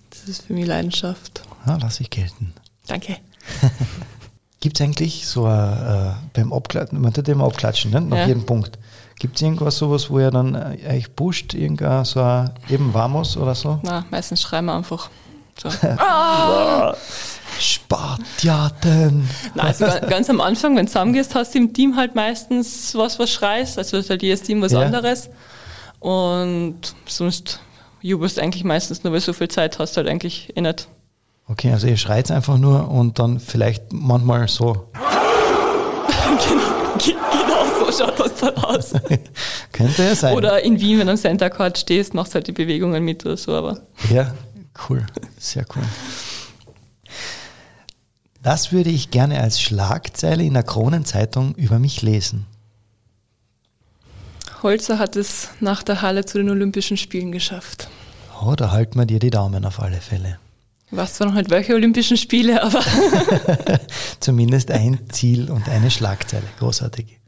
das 0.09 0.29
ist 0.29 0.45
für 0.45 0.53
mich 0.53 0.67
Leidenschaft. 0.67 1.41
Ja, 1.65 1.77
lass 1.81 1.99
ich 1.99 2.09
gelten. 2.09 2.53
Danke. 2.87 3.17
Gibt 4.61 4.79
es 4.79 4.85
eigentlich 4.85 5.27
so 5.27 5.45
ein, 5.45 5.73
äh, 5.73 6.13
beim 6.33 6.53
Abklatschen, 6.53 7.01
man 7.01 7.13
tut 7.13 7.27
immer 7.27 7.45
abklatschen, 7.45 7.91
ne? 7.91 7.99
nach 7.99 8.17
ja. 8.19 8.27
jedem 8.27 8.45
Punkt. 8.45 8.77
Gibt 9.23 9.37
es 9.37 9.41
irgendwas 9.41 9.77
sowas, 9.77 10.09
wo 10.09 10.19
er 10.19 10.31
dann 10.31 10.53
äh, 10.53 10.97
euch 10.97 11.15
pusht, 11.15 11.53
irgendein 11.53 12.03
so 12.03 12.21
ein, 12.21 12.51
eben 12.69 12.93
Vamos 12.93 13.37
oder 13.37 13.55
so? 13.55 13.79
Na, 13.81 14.03
meistens 14.11 14.41
schreiben 14.41 14.65
wir 14.65 14.75
einfach. 14.75 15.09
So. 15.57 15.69
ah! 15.97 16.93
Spartiaten. 17.57 19.29
Nein, 19.55 19.65
also 19.65 19.85
ganz 20.09 20.29
am 20.29 20.41
Anfang, 20.41 20.75
wenn 20.75 20.87
du 20.87 20.91
zusammengehst, 20.91 21.35
hast 21.35 21.55
du 21.55 21.59
im 21.59 21.71
Team 21.71 21.95
halt 21.95 22.15
meistens 22.15 22.93
was, 22.95 23.17
was 23.17 23.31
schreist. 23.31 23.77
Also 23.77 23.95
ist 23.95 24.09
halt 24.09 24.23
jedes 24.23 24.41
Team 24.41 24.61
was 24.61 24.73
ja. 24.73 24.81
anderes. 24.81 25.29
Und 26.01 26.79
sonst 27.05 27.61
jubelst 28.01 28.39
eigentlich 28.39 28.65
meistens 28.65 29.05
nur, 29.05 29.13
weil 29.13 29.21
du 29.21 29.25
so 29.27 29.31
viel 29.31 29.47
Zeit 29.47 29.79
hast, 29.79 29.95
halt 29.95 30.09
eigentlich 30.09 30.51
eh 30.57 30.59
nicht. 30.59 30.89
Okay, 31.47 31.71
also 31.71 31.87
ihr 31.87 31.95
schreit 31.95 32.29
einfach 32.29 32.57
nur 32.57 32.89
und 32.89 33.19
dann 33.19 33.39
vielleicht 33.39 33.93
manchmal 33.93 34.49
so. 34.49 34.89
genau, 37.47 37.85
so 37.85 37.91
schaut 37.91 38.19
das 38.19 38.35
dann 38.35 38.55
aus. 38.55 38.93
Könnte 39.71 40.03
ja 40.03 40.15
sein. 40.15 40.35
Oder 40.35 40.63
in 40.63 40.79
Wien, 40.79 40.99
wenn 40.99 41.07
du 41.07 41.13
am 41.13 41.17
Center 41.17 41.49
Court 41.49 41.77
stehst, 41.77 42.13
machst 42.13 42.33
du 42.33 42.35
halt 42.35 42.47
die 42.47 42.51
Bewegungen 42.51 43.03
mit 43.03 43.25
oder 43.25 43.37
so, 43.37 43.53
aber. 43.53 43.81
Ja, 44.09 44.33
cool. 44.89 45.05
Sehr 45.37 45.65
cool. 45.75 45.83
Das 48.41 48.73
würde 48.73 48.89
ich 48.89 49.09
gerne 49.09 49.39
als 49.39 49.61
Schlagzeile 49.61 50.43
in 50.43 50.53
der 50.53 50.63
Kronenzeitung 50.63 51.55
über 51.55 51.79
mich 51.79 52.01
lesen. 52.01 52.45
Holzer 54.61 54.99
hat 54.99 55.15
es 55.15 55.49
nach 55.59 55.83
der 55.83 56.01
Halle 56.01 56.25
zu 56.25 56.37
den 56.37 56.49
Olympischen 56.49 56.97
Spielen 56.97 57.31
geschafft. 57.31 57.89
Oh, 58.41 58.55
da 58.55 58.71
halten 58.71 58.99
wir 58.99 59.05
dir 59.05 59.19
die 59.19 59.29
Daumen 59.29 59.65
auf 59.65 59.81
alle 59.81 60.01
Fälle. 60.01 60.39
Was 60.91 61.15
zwar 61.15 61.27
noch 61.27 61.33
nicht 61.35 61.49
welche 61.49 61.73
Olympischen 61.73 62.17
Spiele, 62.17 62.61
aber. 62.61 62.81
Zumindest 64.19 64.71
ein 64.71 64.99
Ziel 65.09 65.49
und 65.49 65.67
eine 65.69 65.89
Schlagzeile. 65.89 66.43
Großartig. 66.59 67.19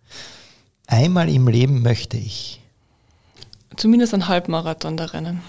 Einmal 0.88 1.30
im 1.30 1.48
Leben 1.48 1.82
möchte 1.82 2.18
ich. 2.18 2.62
Zumindest 3.76 4.14
ein 4.14 4.28
Halbmarathon 4.28 4.98
da 4.98 5.06
rennen. 5.06 5.42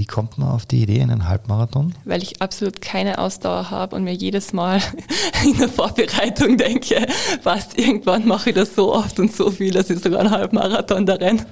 Wie 0.00 0.06
kommt 0.06 0.38
man 0.38 0.48
auf 0.48 0.66
die 0.66 0.82
Idee, 0.82 1.02
einen 1.02 1.28
Halbmarathon? 1.28 1.94
Weil 2.04 2.22
ich 2.22 2.40
absolut 2.40 2.80
keine 2.80 3.18
Ausdauer 3.18 3.70
habe 3.70 3.96
und 3.96 4.04
mir 4.04 4.14
jedes 4.14 4.52
Mal 4.52 4.80
in 5.44 5.58
der 5.58 5.68
Vorbereitung 5.68 6.56
denke, 6.56 7.06
was 7.42 7.74
irgendwann 7.74 8.26
mache 8.26 8.50
ich 8.50 8.56
das 8.56 8.74
so 8.74 8.94
oft 8.94 9.18
und 9.18 9.34
so 9.34 9.50
viel, 9.50 9.72
dass 9.72 9.90
ich 9.90 9.98
sogar 10.00 10.20
einen 10.20 10.30
Halbmarathon 10.30 11.06
da 11.06 11.14
renne. 11.14 11.44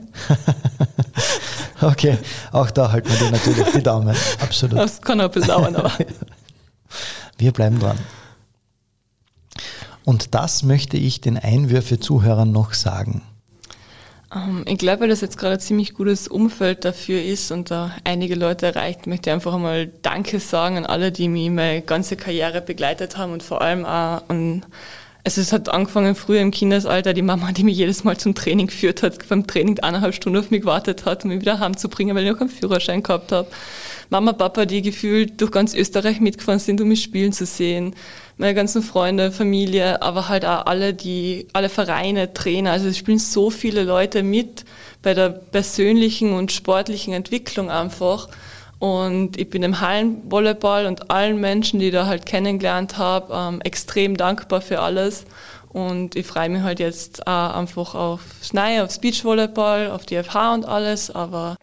okay, 1.83 2.17
auch 2.53 2.71
da 2.71 2.91
halten 2.93 3.11
wir 3.11 3.19
dir 3.19 3.31
natürlich 3.33 3.67
die 3.75 3.83
Daumen. 3.83 4.17
Absolut. 4.41 4.79
Das 4.79 5.03
kann 5.03 5.21
auch 5.21 5.25
ein 5.25 5.31
bisschen 5.31 5.49
dauern, 5.49 5.77
aber. 5.77 5.93
Wir 7.39 7.53
bleiben 7.53 7.79
dran. 7.79 7.99
Und 10.09 10.35
das 10.35 10.63
möchte 10.63 10.97
ich 10.97 11.21
den 11.21 11.37
Einwürfe-Zuhörern 11.37 12.51
noch 12.51 12.73
sagen. 12.73 13.21
Ähm, 14.35 14.65
ich 14.67 14.79
glaube, 14.79 15.03
weil 15.03 15.09
das 15.11 15.21
jetzt 15.21 15.37
gerade 15.37 15.57
ein 15.57 15.61
ziemlich 15.61 15.93
gutes 15.93 16.29
Umfeld 16.29 16.87
dafür 16.87 17.23
ist 17.23 17.53
und 17.53 17.71
da 17.71 17.91
einige 18.05 18.35
Leute 18.35 18.65
erreicht, 18.65 19.07
möchte 19.07 19.29
ich 19.29 19.35
einfach 19.35 19.53
einmal 19.53 19.89
Danke 20.01 20.41
sagen 20.41 20.79
an 20.79 20.87
alle, 20.87 21.13
die 21.13 21.29
mich 21.29 21.51
meine 21.51 21.83
ganze 21.83 22.17
Karriere 22.17 22.63
begleitet 22.63 23.19
haben 23.19 23.35
und 23.35 23.43
vor 23.43 23.61
allem 23.61 23.85
auch 23.85 24.23
an 24.29 24.65
also 25.25 25.43
es 25.43 25.53
hat 25.53 25.69
angefangen 25.69 26.15
früher 26.15 26.41
im 26.41 26.53
Kindesalter, 26.53 27.13
die 27.13 27.21
Mama, 27.21 27.53
die 27.53 27.63
mich 27.63 27.77
jedes 27.77 28.03
Mal 28.03 28.17
zum 28.17 28.35
Training 28.35 28.69
geführt 28.69 29.03
hat, 29.03 29.29
beim 29.29 29.47
Training 29.47 29.79
eineinhalb 29.81 30.15
Stunden 30.15 30.39
auf 30.39 30.51
mich 30.51 30.63
gewartet 30.63 31.05
hat, 31.05 31.25
um 31.25 31.29
mich 31.29 31.41
wieder 31.41 31.59
heimzubringen, 31.59 32.17
weil 32.17 32.25
ich 32.25 32.31
noch 32.31 32.39
keinen 32.39 32.49
Führerschein 32.49 33.03
gehabt 33.03 33.31
habe. 33.33 33.47
Mama, 34.09 34.33
Papa, 34.33 34.65
die 34.65 34.81
gefühlt 34.81 35.39
durch 35.39 35.51
ganz 35.51 35.75
Österreich 35.75 36.21
mitgefahren 36.21 36.61
sind, 36.61 36.81
um 36.81 36.89
mich 36.89 37.03
spielen 37.03 37.33
zu 37.33 37.45
sehen. 37.45 37.95
Meine 38.41 38.55
ganzen 38.55 38.83
Freunde, 38.83 39.33
Familie, 39.33 40.01
aber 40.01 40.29
halt 40.29 40.45
auch 40.45 40.67
alle, 40.67 40.95
die, 40.95 41.49
alle 41.53 41.69
Vereine, 41.69 42.33
Trainer. 42.33 42.71
Also 42.71 42.87
es 42.87 42.97
spielen 42.97 43.19
so 43.19 43.51
viele 43.51 43.83
Leute 43.83 44.23
mit 44.23 44.65
bei 45.03 45.13
der 45.13 45.31
persönlichen 45.31 46.33
und 46.33 46.53
sportlichen 46.53 47.13
Entwicklung 47.13 47.69
einfach. 47.69 48.29
Und 48.79 49.37
ich 49.37 49.51
bin 49.51 49.63
dem 49.63 49.81
Hallenvolleyball 49.81 50.87
und 50.87 51.11
allen 51.11 51.41
Menschen, 51.41 51.81
die 51.81 51.87
ich 51.87 51.93
da 51.93 52.07
halt 52.07 52.27
kennengelernt 52.27 52.97
habe, 52.97 53.35
ähm, 53.35 53.61
extrem 53.63 54.17
dankbar 54.17 54.61
für 54.61 54.79
alles. 54.81 55.25
Und 55.71 56.15
ich 56.15 56.25
freue 56.25 56.49
mich 56.49 56.63
halt 56.63 56.79
jetzt 56.79 57.27
auch 57.27 57.55
einfach 57.55 57.97
aufs 57.97 58.53
Neue, 58.53 58.85
aufs 58.85 59.01
Beachvolleyball, 59.01 59.91
auf 59.91 60.07
die 60.07 60.23
FH 60.23 60.55
und 60.55 60.65
alles. 60.65 61.11
Aber 61.11 61.57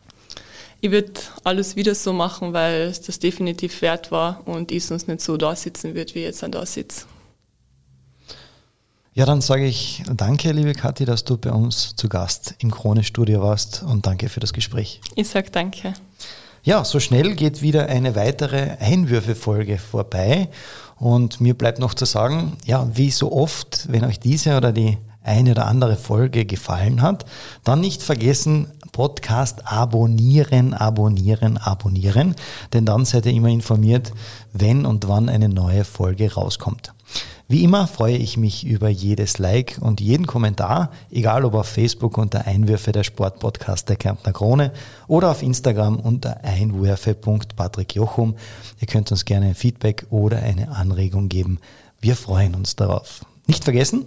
ich 0.85 0.91
würde 0.91 1.13
alles 1.43 1.75
wieder 1.75 1.95
so 1.95 2.13
machen, 2.13 2.53
weil 2.53 2.81
es 2.81 3.01
das 3.01 3.17
definitiv 3.17 3.81
wert 3.81 4.11
war 4.11 4.47
und 4.47 4.71
ich 4.71 4.85
sonst 4.85 5.07
nicht 5.07 5.19
so 5.19 5.35
da 5.35 5.55
sitzen 5.55 5.95
wird, 5.95 6.13
wie 6.13 6.19
ich 6.19 6.25
jetzt 6.25 6.45
da 6.47 6.63
sitze. 6.63 7.05
Ja, 9.15 9.25
dann 9.25 9.41
sage 9.41 9.65
ich 9.65 10.03
danke, 10.13 10.51
liebe 10.51 10.73
Kathi, 10.73 11.05
dass 11.05 11.23
du 11.23 11.37
bei 11.37 11.51
uns 11.51 11.95
zu 11.95 12.07
Gast 12.07 12.53
im 12.59 12.69
Krone-Studio 12.69 13.41
warst 13.41 13.81
und 13.81 14.05
danke 14.05 14.29
für 14.29 14.39
das 14.41 14.53
Gespräch. 14.53 15.01
Ich 15.15 15.27
sage 15.27 15.49
danke. 15.49 15.93
Ja, 16.63 16.83
so 16.85 16.99
schnell 16.99 17.33
geht 17.33 17.63
wieder 17.63 17.87
eine 17.87 18.15
weitere 18.15 18.77
Einwürfe-Folge 18.79 19.79
vorbei. 19.79 20.49
Und 20.97 21.41
mir 21.41 21.55
bleibt 21.55 21.79
noch 21.79 21.95
zu 21.95 22.05
sagen, 22.05 22.57
ja, 22.65 22.87
wie 22.95 23.09
so 23.09 23.31
oft, 23.31 23.91
wenn 23.91 24.05
euch 24.05 24.19
diese 24.19 24.55
oder 24.55 24.71
die 24.71 24.99
eine 25.25 25.51
oder 25.51 25.67
andere 25.67 25.95
Folge 25.95 26.45
gefallen 26.45 27.01
hat, 27.01 27.25
dann 27.63 27.81
nicht 27.81 28.03
vergessen, 28.03 28.67
Podcast 28.91 29.69
abonnieren, 29.69 30.73
abonnieren, 30.73 31.57
abonnieren, 31.57 32.35
denn 32.71 32.85
dann 32.85 33.03
seid 33.03 33.25
ihr 33.25 33.33
immer 33.33 33.49
informiert, 33.49 34.13
wenn 34.53 34.85
und 34.85 35.07
wann 35.09 35.27
eine 35.27 35.49
neue 35.49 35.83
Folge 35.83 36.33
rauskommt. 36.33 36.93
Wie 37.47 37.63
immer 37.63 37.85
freue 37.85 38.17
ich 38.17 38.37
mich 38.37 38.65
über 38.65 38.89
jedes 38.89 39.37
Like 39.37 39.77
und 39.79 40.01
jeden 40.01 40.25
Kommentar, 40.25 40.89
egal 41.11 41.45
ob 41.45 41.53
auf 41.53 41.67
Facebook 41.67 42.17
unter 42.17 42.47
Einwürfe 42.47 42.91
der 42.91 43.03
Sportpodcast 43.03 43.87
der 43.87 43.97
Kärntner 43.97 44.33
Krone 44.33 44.71
oder 45.07 45.29
auf 45.29 45.43
Instagram 45.43 45.99
unter 45.99 46.43
einwürfe.patrickjochum. 46.43 48.35
Ihr 48.79 48.87
könnt 48.87 49.11
uns 49.11 49.25
gerne 49.25 49.47
ein 49.47 49.55
Feedback 49.55 50.07
oder 50.09 50.39
eine 50.39 50.71
Anregung 50.71 51.29
geben. 51.29 51.59
Wir 52.01 52.15
freuen 52.15 52.55
uns 52.55 52.75
darauf. 52.75 53.23
Nicht 53.45 53.63
vergessen, 53.63 54.05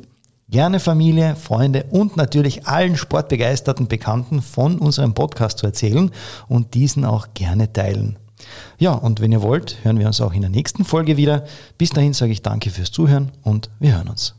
gerne 0.51 0.80
Familie, 0.80 1.36
Freunde 1.36 1.84
und 1.90 2.16
natürlich 2.16 2.66
allen 2.66 2.96
sportbegeisterten 2.96 3.88
Bekannten 3.88 4.42
von 4.42 4.78
unserem 4.78 5.14
Podcast 5.14 5.59
zu 5.59 5.66
erzählen 5.66 6.11
und 6.49 6.74
diesen 6.74 7.05
auch 7.05 7.28
gerne 7.34 7.72
teilen. 7.72 8.18
Ja, 8.78 8.92
und 8.92 9.20
wenn 9.20 9.32
ihr 9.32 9.42
wollt, 9.42 9.78
hören 9.82 9.99
wir 9.99 10.07
uns 10.07 10.20
auch 10.20 10.32
in 10.32 10.42
der 10.42 10.51
nächsten 10.51 10.84
Folge 10.84 11.16
wieder. 11.16 11.44
Bis 11.76 11.90
dahin 11.90 12.12
sage 12.12 12.32
ich 12.32 12.42
danke 12.42 12.70
fürs 12.70 12.92
Zuhören 12.92 13.32
und 13.42 13.70
wir 13.80 13.96
hören 13.96 14.09
uns. 14.09 14.34